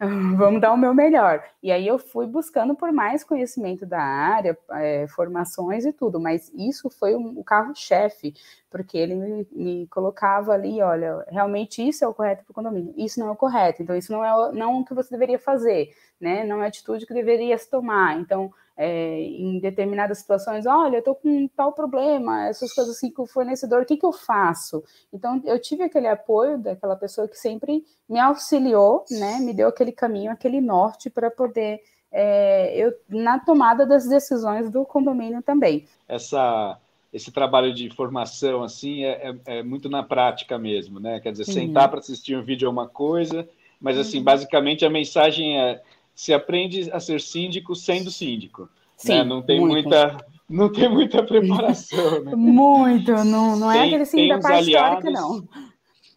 vamos 0.39 0.63
dar 0.63 0.73
o 0.73 0.79
meu 0.79 0.95
melhor. 0.95 1.45
E 1.63 1.71
aí 1.71 1.87
eu 1.87 1.99
fui 1.99 2.27
buscando 2.27 2.75
por 2.75 2.91
mais 2.91 3.23
conhecimento 3.23 3.85
da 3.85 4.01
área, 4.01 4.57
é, 4.71 5.07
formações 5.09 5.85
e 5.85 5.93
tudo, 5.93 6.19
mas 6.19 6.51
isso 6.55 6.89
foi 6.89 7.15
o, 7.15 7.39
o 7.39 7.45
carro-chefe, 7.45 8.35
porque 8.71 8.97
ele 8.97 9.15
me, 9.15 9.47
me, 9.53 9.87
colocava 9.89 10.53
ali, 10.53 10.81
olha, 10.81 11.23
realmente 11.29 11.87
isso 11.87 12.03
é 12.03 12.09
o 12.09 12.15
correto 12.15 12.45
para 12.45 12.51
o 12.51 12.55
condomínio, 12.55 12.95
isso 12.97 13.21
não 13.21 13.29
é 13.29 13.31
o 13.33 13.37
correto, 13.37 13.83
então 13.83 13.95
isso 13.95 14.11
não 14.11 14.25
é 14.25 14.53
não 14.53 14.81
o 14.81 14.85
que 14.87 14.95
você 14.95 15.11
deveria 15.11 15.39
fazer, 15.39 15.95
né? 16.19 16.45
Não 16.45 16.63
é 16.63 16.65
a 16.65 16.69
atitude 16.69 17.05
que 17.05 17.13
deveria 17.13 17.59
se 17.59 17.69
tomar. 17.69 18.19
Então, 18.19 18.51
é, 18.83 19.21
em 19.21 19.59
determinadas 19.59 20.21
situações, 20.21 20.65
olha, 20.65 20.97
eu 20.97 21.01
estou 21.01 21.15
com 21.15 21.47
tal 21.49 21.71
problema, 21.71 22.49
essas 22.49 22.73
coisas 22.73 22.97
assim 22.97 23.11
com 23.11 23.25
o 23.25 23.27
fornecedor, 23.27 23.83
o 23.83 23.85
que, 23.85 23.99
que 23.99 24.07
eu 24.07 24.13
faço? 24.13 24.83
Então, 25.13 25.39
eu 25.45 25.61
tive 25.61 25.83
aquele 25.83 26.09
apoio 26.09 26.57
daquela 26.57 26.97
pessoa 26.97 27.29
que 27.29 27.37
sempre 27.37 27.85
me 28.09 28.19
auxiliou, 28.19 29.05
né, 29.11 29.39
me 29.39 29.53
deu 29.53 29.69
aquele 29.69 29.93
caminho, 29.93 30.33
aquele 30.33 30.63
norte 30.63 31.11
para 31.11 31.31
poder, 31.31 31.83
é, 32.11 32.75
eu, 32.75 32.95
na 33.07 33.39
tomada 33.39 33.85
das 33.85 34.09
decisões 34.09 34.71
do 34.71 34.83
condomínio 34.87 35.43
também. 35.43 35.87
Essa 36.09 36.79
esse 37.13 37.33
trabalho 37.33 37.75
de 37.75 37.91
formação 37.91 38.63
assim 38.63 39.05
é, 39.05 39.35
é, 39.45 39.59
é 39.59 39.63
muito 39.65 39.91
na 39.91 40.01
prática 40.01 40.57
mesmo, 40.57 41.01
né? 41.01 41.19
Quer 41.19 41.33
dizer, 41.33 41.49
uhum. 41.49 41.53
sentar 41.53 41.91
para 41.91 41.99
assistir 41.99 42.37
um 42.37 42.43
vídeo 42.43 42.67
é 42.67 42.71
uma 42.71 42.89
coisa, 42.89 43.47
mas 43.81 43.99
assim, 43.99 44.19
uhum. 44.19 44.25
basicamente 44.25 44.87
a 44.87 44.91
mensagem 44.91 45.61
é 45.61 45.83
se 46.21 46.35
aprende 46.35 46.93
a 46.93 47.01
ser 47.01 47.19
síndico 47.19 47.75
sendo 47.75 48.11
síndico. 48.11 48.65
Né? 48.65 48.69
Sim, 48.95 49.13
né? 49.15 49.25
Não 49.25 49.41
tem 49.41 49.59
muito. 49.59 49.89
muita 49.89 50.27
não 50.47 50.71
tem 50.71 50.87
muita 50.87 51.23
preparação. 51.23 52.23
Né? 52.23 52.35
Muito, 52.37 53.11
não, 53.25 53.57
não 53.57 53.73
é 53.73 53.87
aquele 53.87 54.05
sim 54.05 54.29
da 54.29 54.39
parte 54.39 54.65
aliados, 54.65 54.99
histórica, 54.99 55.11
não. 55.11 55.49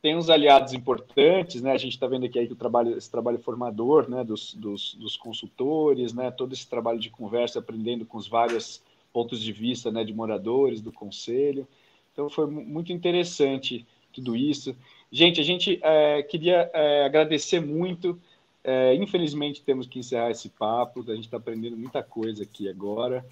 Tem 0.02 0.18
uns 0.18 0.30
aliados 0.30 0.74
importantes, 0.74 1.62
né? 1.62 1.72
A 1.72 1.78
gente 1.78 1.94
está 1.94 2.06
vendo 2.06 2.26
aqui 2.26 2.38
aí 2.38 2.48
que 2.48 2.52
o 2.52 2.58
trabalho, 2.58 2.98
esse 2.98 3.10
trabalho 3.10 3.40
formador, 3.40 4.10
né? 4.10 4.26
Dos, 4.26 4.54
dos, 4.56 4.94
dos, 4.96 5.16
consultores, 5.16 6.14
né? 6.14 6.30
Todo 6.32 6.52
esse 6.52 6.68
trabalho 6.68 7.00
de 7.00 7.10
conversa, 7.10 7.60
aprendendo 7.60 8.06
com 8.06 8.18
os 8.18 8.28
vários 8.28 8.84
pontos 9.14 9.40
de 9.40 9.54
vista, 9.54 9.90
né? 9.90 10.04
De 10.04 10.14
moradores, 10.14 10.82
do 10.82 10.92
conselho. 10.92 11.66
Então 12.12 12.30
foi 12.30 12.46
muito 12.46 12.92
interessante 12.92 13.86
tudo 14.12 14.36
isso. 14.36 14.76
Gente, 15.10 15.40
a 15.40 15.44
gente 15.46 15.80
é, 15.82 16.22
queria 16.24 16.70
é, 16.74 17.06
agradecer 17.06 17.62
muito 17.62 18.20
é, 18.64 18.96
infelizmente, 18.96 19.62
temos 19.62 19.88
que 19.88 20.00
encerrar 20.00 20.32
esse 20.32 20.50
papo. 20.50 21.04
A 21.08 21.16
gente 21.16 21.26
está 21.26 21.38
aprendendo 21.38 21.76
muita 21.76 22.02
coisa 22.02 22.44
aqui 22.44 22.70
agora, 22.70 23.26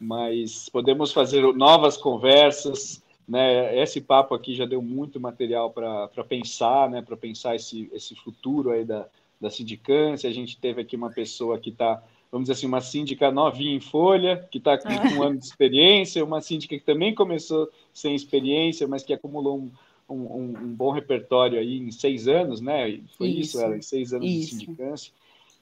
mas 0.00 0.68
podemos 0.68 1.12
fazer 1.12 1.42
novas 1.54 1.96
conversas. 1.96 3.02
Né? 3.28 3.78
Esse 3.78 4.00
papo 4.00 4.34
aqui 4.34 4.54
já 4.54 4.64
deu 4.64 4.80
muito 4.80 5.20
material 5.20 5.70
para 5.70 6.08
pensar, 6.26 6.88
né? 6.88 7.02
para 7.02 7.16
pensar 7.16 7.54
esse, 7.54 7.90
esse 7.92 8.14
futuro 8.14 8.70
aí 8.70 8.84
da, 8.84 9.06
da 9.38 9.50
sindicância. 9.50 10.30
A 10.30 10.32
gente 10.32 10.58
teve 10.58 10.80
aqui 10.80 10.96
uma 10.96 11.10
pessoa 11.10 11.58
que 11.58 11.68
está, 11.68 12.02
vamos 12.32 12.48
dizer 12.48 12.58
assim, 12.58 12.66
uma 12.66 12.80
síndica 12.80 13.30
novinha 13.30 13.76
em 13.76 13.80
folha, 13.80 14.48
que 14.50 14.56
está 14.56 14.78
com 14.78 14.88
um 14.88 15.22
ano 15.22 15.38
de 15.38 15.44
experiência, 15.44 16.24
uma 16.24 16.40
síndica 16.40 16.78
que 16.78 16.84
também 16.84 17.14
começou 17.14 17.68
sem 17.92 18.14
experiência, 18.14 18.88
mas 18.88 19.02
que 19.02 19.12
acumulou 19.12 19.58
um 19.58 19.70
um, 20.08 20.14
um, 20.14 20.58
um, 20.62 20.74
bom 20.74 20.90
repertório 20.90 21.58
aí 21.58 21.78
em 21.78 21.90
seis 21.90 22.26
anos, 22.26 22.60
né? 22.60 23.00
Foi 23.16 23.28
isso, 23.28 23.58
isso 23.58 23.74
em 23.74 23.82
seis 23.82 24.12
anos 24.12 24.26
isso. 24.26 24.58
de 24.58 24.64
sindicância. 24.64 25.12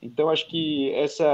Então, 0.01 0.29
acho 0.29 0.47
que 0.49 0.93
essa, 0.93 1.27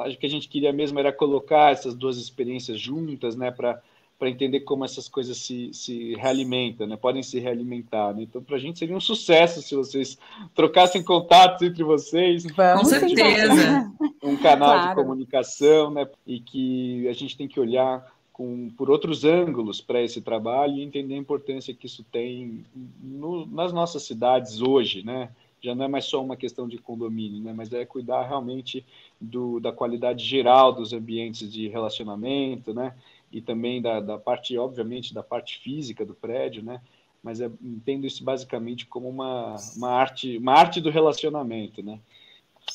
acho 0.00 0.18
que 0.18 0.26
a 0.26 0.30
gente 0.30 0.48
queria 0.48 0.72
mesmo 0.72 0.98
era 0.98 1.12
colocar 1.12 1.72
essas 1.72 1.94
duas 1.94 2.16
experiências 2.16 2.80
juntas, 2.80 3.36
né, 3.36 3.50
para 3.50 3.82
para 4.22 4.30
entender 4.30 4.60
como 4.60 4.84
essas 4.84 5.08
coisas 5.08 5.36
se, 5.36 5.74
se 5.74 6.14
realimentam, 6.14 6.86
né? 6.86 6.96
podem 6.96 7.24
se 7.24 7.40
realimentar. 7.40 8.14
Né? 8.14 8.22
Então, 8.22 8.40
para 8.40 8.54
a 8.54 8.58
gente 8.60 8.78
seria 8.78 8.96
um 8.96 9.00
sucesso 9.00 9.60
se 9.60 9.74
vocês 9.74 10.16
trocassem 10.54 11.02
contatos 11.02 11.60
entre 11.62 11.82
vocês. 11.82 12.44
Vamos, 12.54 12.82
Com 12.82 12.88
certeza. 12.88 13.92
Um 14.22 14.36
canal 14.36 14.74
claro. 14.74 14.88
de 14.90 14.94
comunicação, 14.94 15.90
né? 15.90 16.08
e 16.24 16.38
que 16.38 17.08
a 17.08 17.12
gente 17.12 17.36
tem 17.36 17.48
que 17.48 17.58
olhar 17.58 18.11
com, 18.32 18.70
por 18.70 18.90
outros 18.90 19.24
ângulos 19.24 19.80
para 19.80 20.02
esse 20.02 20.20
trabalho 20.20 20.76
e 20.76 20.82
entender 20.82 21.14
a 21.14 21.18
importância 21.18 21.74
que 21.74 21.86
isso 21.86 22.04
tem 22.10 22.64
no, 23.02 23.46
nas 23.46 23.72
nossas 23.72 24.02
cidades 24.02 24.60
hoje, 24.60 25.04
né? 25.04 25.30
Já 25.60 25.74
não 25.74 25.84
é 25.84 25.88
mais 25.88 26.06
só 26.06 26.22
uma 26.22 26.36
questão 26.36 26.66
de 26.66 26.78
condomínio, 26.78 27.40
né? 27.40 27.52
Mas 27.54 27.72
é 27.72 27.84
cuidar 27.84 28.26
realmente 28.26 28.84
do, 29.20 29.60
da 29.60 29.70
qualidade 29.70 30.24
geral 30.24 30.72
dos 30.72 30.92
ambientes 30.92 31.52
de 31.52 31.68
relacionamento, 31.68 32.74
né? 32.74 32.94
e 33.32 33.40
também 33.40 33.80
da, 33.80 33.98
da 33.98 34.18
parte, 34.18 34.56
obviamente, 34.58 35.14
da 35.14 35.22
parte 35.22 35.58
física 35.58 36.04
do 36.04 36.14
prédio, 36.14 36.62
né? 36.62 36.80
Mas 37.22 37.40
é, 37.40 37.50
entendo 37.62 38.06
isso 38.06 38.22
basicamente 38.22 38.84
como 38.84 39.08
uma, 39.08 39.56
uma, 39.76 39.88
arte, 39.88 40.36
uma 40.36 40.52
arte 40.52 40.80
do 40.80 40.90
relacionamento, 40.90 41.82
né? 41.82 41.98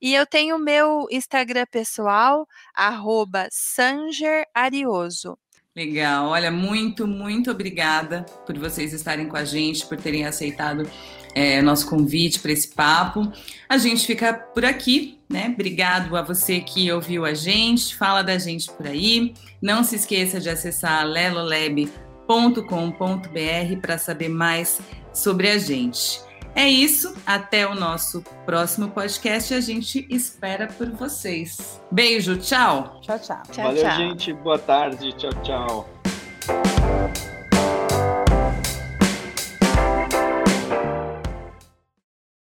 E 0.00 0.14
eu 0.14 0.26
tenho 0.26 0.56
o 0.56 0.58
meu 0.58 1.06
Instagram 1.10 1.66
pessoal, 1.70 2.46
arroba 2.74 3.48
sangerarioso. 3.52 5.38
Legal, 5.80 6.28
olha, 6.28 6.50
muito, 6.50 7.06
muito 7.06 7.50
obrigada 7.50 8.26
por 8.44 8.58
vocês 8.58 8.92
estarem 8.92 9.26
com 9.26 9.36
a 9.38 9.46
gente, 9.46 9.86
por 9.86 9.96
terem 9.96 10.26
aceitado 10.26 10.86
é, 11.34 11.62
nosso 11.62 11.88
convite 11.88 12.38
para 12.38 12.52
esse 12.52 12.68
papo. 12.68 13.32
A 13.66 13.78
gente 13.78 14.06
fica 14.06 14.34
por 14.34 14.62
aqui, 14.62 15.18
né? 15.26 15.50
Obrigado 15.54 16.14
a 16.18 16.20
você 16.20 16.60
que 16.60 16.92
ouviu 16.92 17.24
a 17.24 17.32
gente, 17.32 17.96
fala 17.96 18.20
da 18.20 18.36
gente 18.36 18.70
por 18.70 18.86
aí. 18.86 19.32
Não 19.62 19.82
se 19.82 19.96
esqueça 19.96 20.38
de 20.38 20.50
acessar 20.50 21.06
lelolab.com.br 21.06 23.80
para 23.80 23.96
saber 23.96 24.28
mais 24.28 24.82
sobre 25.14 25.48
a 25.48 25.56
gente. 25.56 26.20
É 26.54 26.68
isso, 26.68 27.14
até 27.26 27.66
o 27.66 27.74
nosso 27.74 28.22
próximo 28.44 28.88
podcast. 28.90 29.54
A 29.54 29.60
gente 29.60 30.06
espera 30.10 30.66
por 30.66 30.90
vocês. 30.90 31.80
Beijo, 31.90 32.36
tchau. 32.36 33.00
Tchau, 33.02 33.18
tchau. 33.18 33.42
Valeu, 33.56 33.82
tchau. 33.82 33.96
gente. 33.96 34.32
Boa 34.32 34.58
tarde. 34.58 35.12
Tchau, 35.12 35.32
tchau. 35.42 35.99